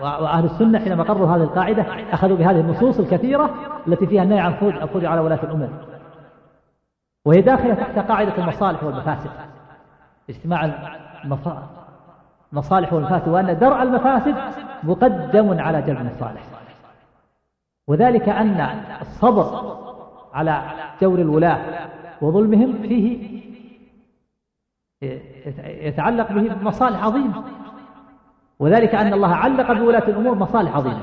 وأهل 0.00 0.44
السنة 0.44 0.78
حينما 0.78 1.03
قرروا 1.03 1.28
هذه 1.28 1.42
القاعدة 1.42 1.86
أخذوا 2.12 2.36
بهذه 2.36 2.61
النصوص 2.61 2.98
الكثيرة 2.98 3.55
التي 3.86 4.07
فيها 4.07 4.22
النهي 4.22 4.40
عن 4.40 4.53
الخروج 4.53 5.05
على 5.05 5.20
ولاة 5.20 5.42
الأمور 5.42 5.68
وهي 7.24 7.40
داخلة 7.40 7.74
تحت 7.74 7.98
قاعدة 7.98 8.38
المصالح 8.38 8.84
والمفاسد 8.84 9.30
اجتماع 10.30 10.64
المصالح 11.24 11.82
والمفاسد 12.92 13.28
وأن 13.28 13.59
درء 13.59 13.82
المفاسد 13.82 14.34
مقدم 14.82 15.61
على 15.61 15.82
جلب 15.82 16.00
المصالح. 16.00 16.42
وذلك 17.88 18.28
أن 18.28 18.61
الصبر 19.00 19.76
على 20.34 20.62
جور 21.03 21.18
الولاة 21.18 21.88
وظلمهم 22.20 22.82
فيه 22.82 23.32
يتعلق 25.88 26.32
به 26.32 26.55
مصالح 26.62 27.05
عظيمة. 27.05 27.42
وذلك 28.59 28.94
أن 28.94 29.12
الله 29.12 29.34
علق 29.34 29.72
بولاة 29.72 30.09
الأمور 30.09 30.34
مصالح 30.34 30.76
عظيمة. 30.76 31.03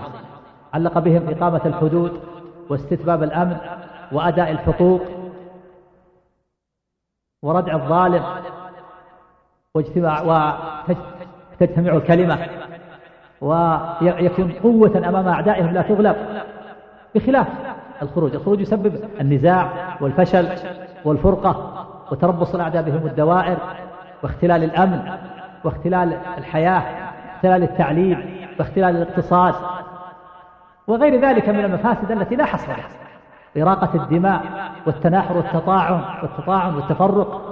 علق 0.74 1.00
بهم 1.00 1.30
إقامة 1.30 1.62
الحدود 1.66 2.22
واستتباب 2.70 3.24
الأمن 3.24 3.58
وأداء 4.12 4.52
الحقوق 4.52 5.02
وردع 7.44 7.76
الظالم 7.76 8.24
واجتماع 9.76 10.22
وتجتمع 11.62 11.94
الكلمة 11.94 12.38
ويكون 13.42 14.52
قوة 14.64 14.98
أمام 15.10 15.28
أعدائهم 15.28 15.74
لا 15.74 15.82
تغلب 15.82 16.16
بخلاف 17.16 17.48
الخروج. 18.02 18.36
الخروج 18.36 18.62
يسبب 18.62 19.00
النزاع 19.22 19.70
والفشل 20.02 20.48
والفرقة 21.06 21.86
وتربص 22.12 22.56
الأعداء 22.56 22.84
بهم 22.84 23.08
الدوائر 23.08 23.58
واختلال 24.24 24.64
الأمن 24.64 25.12
واختلال 25.64 26.18
الحياة 26.38 26.84
واختلال 27.34 27.64
التعليم 27.64 28.48
واختلال 28.60 28.96
الاقتصاد 28.96 29.56
وغير 30.88 31.22
ذلك 31.22 31.50
من 31.50 31.66
المفاسد 31.66 32.12
التي 32.12 32.36
لا 32.36 32.46
حصر 32.46 32.68
لها. 32.68 32.90
إراقة 33.64 33.90
الدماء 33.96 34.42
والتناحر 34.88 35.38
والتطاعن 35.38 36.02
والتطاعن 36.22 36.76
والتفرق 36.76 37.49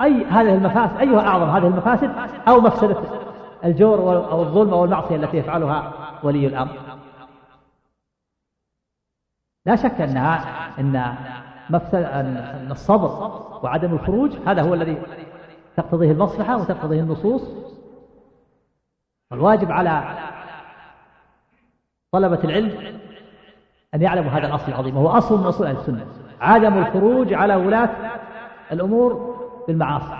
أي 0.00 0.24
هذه 0.24 0.54
المفاسد 0.54 0.96
أيها 0.96 1.20
أعظم 1.20 1.50
هذه 1.50 1.66
المفاسد 1.66 2.10
أو 2.48 2.60
مفسدة 2.60 2.96
الجور 3.64 4.30
أو 4.30 4.42
الظلم 4.42 4.74
أو 4.74 4.84
المعصية 4.84 5.16
التي 5.16 5.36
يفعلها 5.36 5.92
ولي 6.22 6.46
الأمر. 6.46 6.72
لا 9.66 9.76
شك 9.76 10.00
أنها 10.00 10.44
أن 10.78 11.14
مفسد 11.70 12.02
أن 12.02 12.68
الصبر 12.70 13.40
وعدم 13.62 13.92
الخروج 13.92 14.32
هذا 14.46 14.62
هو 14.62 14.74
الذي 14.74 15.02
تقتضيه 15.76 16.12
المصلحة 16.12 16.56
وتقتضيه 16.56 17.00
النصوص. 17.00 17.42
والواجب 19.30 19.72
على 19.72 20.18
طلبة 22.12 22.44
العلم 22.44 23.00
أن 23.94 24.02
يعلموا 24.02 24.30
هذا 24.30 24.46
الأصل 24.46 24.68
العظيم 24.68 24.96
وهو 24.96 25.18
أصل 25.18 25.40
من 25.40 25.46
أصول 25.46 25.66
أهل 25.66 25.76
السنة. 25.76 26.06
عدم 26.40 26.78
الخروج 26.78 27.34
على 27.34 27.56
ولاة 27.56 27.90
الأمور 28.72 29.37
بالمعاصي 29.68 30.12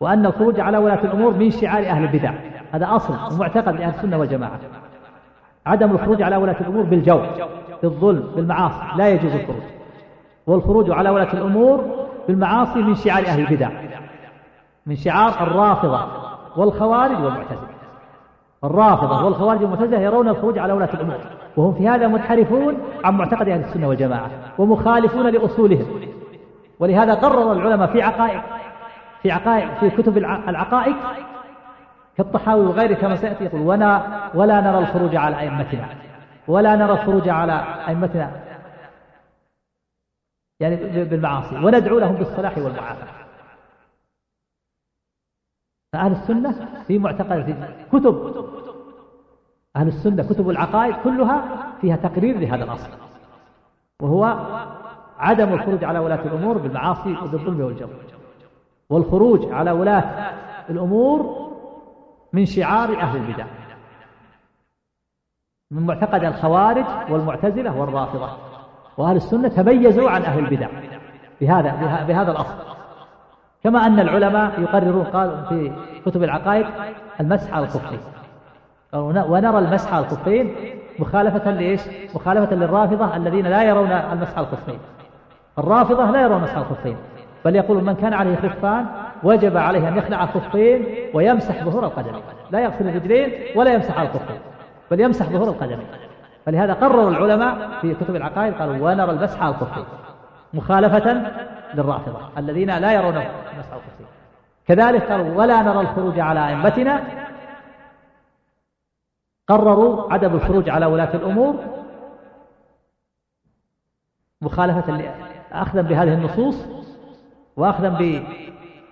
وأن 0.00 0.26
الخروج 0.26 0.60
على 0.60 0.78
ولاة 0.78 1.04
الأمور 1.04 1.34
من 1.34 1.50
شعار 1.50 1.82
أهل 1.82 2.04
البدع 2.04 2.32
هذا 2.72 2.96
أصل 2.96 3.34
ومعتقد 3.34 3.76
لأهل 3.76 3.94
السنة 3.94 4.18
والجماعة. 4.18 4.58
عدم 5.66 5.90
الخروج 5.90 6.22
على 6.22 6.36
ولاة 6.36 6.60
الأمور 6.60 6.82
بالجور 6.82 7.26
بالظلم 7.82 8.24
بالمعاصي 8.36 8.96
لا 8.96 9.08
يجوز 9.08 9.32
الخروج. 9.32 9.62
والخروج 10.46 10.90
على 10.90 11.10
ولاة 11.10 11.32
الأمور 11.32 11.84
بالمعاصي 12.28 12.82
من 12.82 12.94
شعار 12.94 13.26
أهل 13.26 13.40
البدع 13.40 13.70
من 14.86 14.96
شعار 14.96 15.32
الرافضة 15.40 16.06
والخوارج 16.56 17.24
والمعتزلة. 17.24 17.68
الرافضة 18.64 19.24
والخوارج 19.24 19.62
والمعتزلة 19.62 20.00
يرون 20.00 20.28
الخروج 20.28 20.58
على 20.58 20.72
ولاة 20.72 20.94
الأمور 20.94 21.18
وهم 21.56 21.74
في 21.74 21.88
هذا 21.88 22.08
منحرفون 22.08 22.74
عن 23.04 23.14
معتقد 23.14 23.48
أهل 23.48 23.60
السنة 23.60 23.88
والجماعة 23.88 24.30
ومخالفون 24.58 25.26
لأصولهم. 25.26 25.86
ولهذا 26.82 27.14
قرر 27.14 27.52
العلماء 27.52 27.92
في 27.92 28.02
عقائد 28.02 28.42
في 29.22 29.30
عقائد 29.30 29.78
في 29.78 30.02
كتب 30.02 30.18
العقائد 30.18 30.96
كالطحاوي 32.16 32.66
وغيره 32.66 32.94
كما 32.94 33.16
سيأتي 33.16 33.44
يقول 33.44 33.60
ولا 33.60 34.02
ولا 34.34 34.60
نرى 34.60 34.78
الخروج 34.78 35.16
على 35.16 35.40
أئمتنا 35.40 35.88
ولا 36.48 36.76
نرى 36.76 36.92
الخروج 36.92 37.28
على 37.28 37.64
أئمتنا. 37.88 38.30
يعني 40.60 41.04
بالمعاصي 41.04 41.56
وندعو 41.56 41.98
لهم 41.98 42.14
بالصلاح 42.14 42.58
والمعافاة. 42.58 43.08
فأهل 45.92 46.12
السنة 46.12 46.82
في 46.86 46.98
معتقد 46.98 47.44
في 47.44 47.54
كتب 47.92 48.44
أهل 49.76 49.88
السنة 49.88 50.22
كتب 50.22 50.50
العقائد 50.50 50.94
كلها 51.04 51.66
فيها 51.80 51.96
تقرير 51.96 52.38
لهذا 52.38 52.64
الأصل 52.64 52.90
وهو 54.02 54.24
عدم 55.22 55.52
الخروج 55.52 55.84
على 55.84 55.98
ولاة 55.98 56.20
الأمور 56.24 56.58
بالمعاصي 56.58 57.16
وبالظلم 57.24 57.60
والجور 57.60 57.90
والخروج 58.90 59.52
على 59.52 59.70
ولاة 59.70 60.32
الأمور 60.70 61.48
من 62.32 62.46
شعار 62.46 63.00
أهل 63.00 63.16
البدع. 63.16 63.44
من 65.70 65.86
معتقد 65.86 66.24
الخوارج 66.24 66.84
والمعتزلة 67.10 67.80
والرافضة. 67.80 68.28
وأهل 68.96 69.16
السنة 69.16 69.48
تميزوا 69.48 70.10
عن 70.10 70.22
أهل 70.22 70.38
البدع. 70.38 70.68
بهذا 71.40 72.04
بهذا 72.08 72.30
الأصل. 72.30 72.54
كما 73.64 73.86
أن 73.86 74.00
العلماء 74.00 74.60
يقررون 74.60 75.04
قال 75.04 75.44
في 75.48 75.72
كتب 76.06 76.22
العقائد 76.22 76.66
المسح 77.20 77.54
على 77.54 77.64
الخفين 77.64 78.00
ونرى 78.94 79.58
المسح 79.58 79.94
على 79.94 80.04
الخفين 80.04 80.54
مخالفة 80.98 81.50
لإيش؟ 81.50 81.80
مخالفة 82.14 82.56
للرافضة 82.56 83.16
الذين 83.16 83.46
لا 83.46 83.62
يرون 83.62 83.92
المسح 83.92 84.38
على 84.38 84.46
الخفين 84.46 84.78
الرافضة 85.58 86.10
لا 86.10 86.22
يرون 86.22 86.40
مسح 86.42 86.56
الخفين 86.56 86.96
بل 87.44 87.56
يقول 87.56 87.84
من 87.84 87.94
كان 87.94 88.12
عليه 88.12 88.36
خفان 88.36 88.86
وجب 89.22 89.56
عليه 89.56 89.88
أن 89.88 89.96
يخلع 89.96 90.24
الخفين 90.24 90.86
ويمسح 91.14 91.64
ظهور 91.64 91.84
القدمين 91.84 92.22
لا 92.50 92.60
يغسل 92.60 92.88
الرجلين 92.88 93.56
ولا 93.56 93.74
يمسح 93.74 93.98
على 93.98 94.08
الخفين 94.08 94.40
بل 94.90 95.00
يمسح 95.00 95.26
ظهور 95.26 95.48
القدمين 95.48 95.86
فلهذا 96.46 96.72
قرر 96.72 97.08
العلماء 97.08 97.80
في 97.80 97.94
كتب 97.94 98.16
العقائد 98.16 98.54
قالوا 98.54 98.90
ونرى 98.90 99.10
المسح 99.10 99.42
على 99.42 99.54
الخفين 99.54 99.84
مخالفة 100.54 101.22
للرافضة 101.74 102.18
الذين 102.38 102.78
لا 102.78 102.92
يرون 102.92 103.14
مسح 103.58 103.72
الخفين. 103.72 104.06
كذلك 104.68 105.02
قالوا 105.02 105.38
ولا 105.38 105.62
نرى 105.62 105.80
الخروج 105.80 106.20
على 106.20 106.48
أئمتنا. 106.48 107.02
قرروا 109.48 110.12
عدم 110.12 110.34
الخروج 110.34 110.70
على 110.70 110.86
ولاة 110.86 111.14
الأمور 111.14 111.54
مخالفة 114.42 114.92
أخذا 115.52 115.82
بهذه 115.82 116.14
النصوص 116.14 116.56
وأخذا 117.56 117.88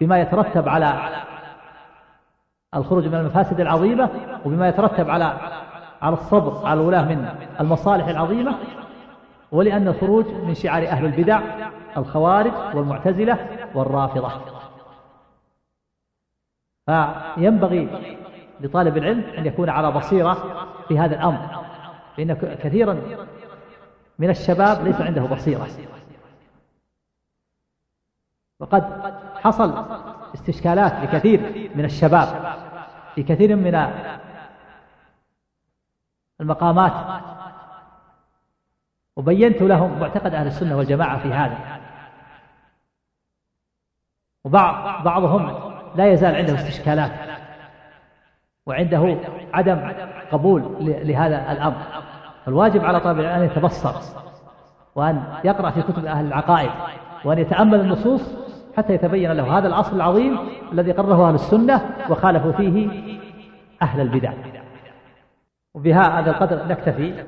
بما 0.01 0.21
يترتب 0.21 0.69
على 0.69 0.95
الخروج 2.75 3.07
من 3.07 3.15
المفاسد 3.15 3.61
العظيمة 3.61 4.11
وبما 4.45 4.69
يترتب 4.69 5.11
على 5.11 5.39
على 6.03 6.15
الصبر 6.15 6.67
على 6.67 6.81
الولاة 6.81 7.03
من 7.03 7.29
المصالح 7.61 8.07
العظيمة 8.09 8.55
ولأن 9.53 9.89
الخروج 9.89 10.27
من 10.27 10.55
شعار 10.55 10.83
أهل 10.87 11.05
البدع 11.05 11.41
الخوارج 11.97 12.53
والمعتزلة 12.75 13.39
والرافضة. 13.75 14.31
فينبغي 16.87 17.89
لطالب 18.61 18.97
العلم 18.97 19.25
أن 19.39 19.47
يكون 19.47 19.69
على 19.69 19.91
بصيرة 19.91 20.67
في 20.89 20.99
هذا 20.99 21.15
الأمر 21.15 21.39
فإن 22.17 22.33
كثيرا 22.35 23.01
من 24.19 24.31
الشباب 24.31 24.85
ليس 24.85 25.01
عنده 25.01 25.23
بصيرة. 25.23 25.67
وقد 28.61 29.13
حصل 29.43 29.85
استشكالات 30.35 30.93
لكثير 30.93 31.71
من 31.75 31.85
الشباب 31.85 32.55
في 33.15 33.23
كثير 33.23 33.57
من 33.57 33.91
المقامات. 36.41 37.23
وبينت 39.17 39.63
لهم 39.63 40.01
معتقد 40.01 40.35
أهل 40.35 40.47
السنة 40.47 40.77
والجماعة 40.77 41.19
في 41.19 41.33
هذا. 41.33 41.81
وبعض 44.45 45.05
بعضهم 45.05 45.73
لا 45.97 46.13
يزال 46.13 46.35
عنده 46.35 46.55
استشكالات. 46.55 47.13
وعنده 48.67 49.17
عدم 49.55 49.93
قبول 50.33 50.77
لهذا 50.81 51.53
الأمر. 51.53 51.83
الواجب 52.49 52.85
على 52.85 53.01
طالب 53.01 53.21
العلم 53.21 53.43
أن 53.43 53.47
يتبصر 53.47 53.95
وأن 54.95 55.25
يقرأ 55.45 55.71
في 55.71 55.83
كتب 55.83 56.07
أهل 56.07 56.27
العقائد 56.27 56.71
وأن 57.25 57.39
يتأمل 57.39 57.81
النصوص 57.81 58.50
حتى 58.77 58.95
يتبين 58.95 59.33
له 59.33 59.59
هذا 59.59 59.69
الأصل 59.69 59.97
العظيم 59.97 60.39
الذي 60.73 60.93
قرره 60.93 61.29
أهل 61.29 61.35
السنة 61.35 61.91
وخالفوا 62.11 62.53
فيه 62.53 62.89
أهل 63.83 64.01
البدع. 64.01 64.33
وبهذا 65.75 66.31
القدر 66.31 66.67
نكتفي. 66.69 67.25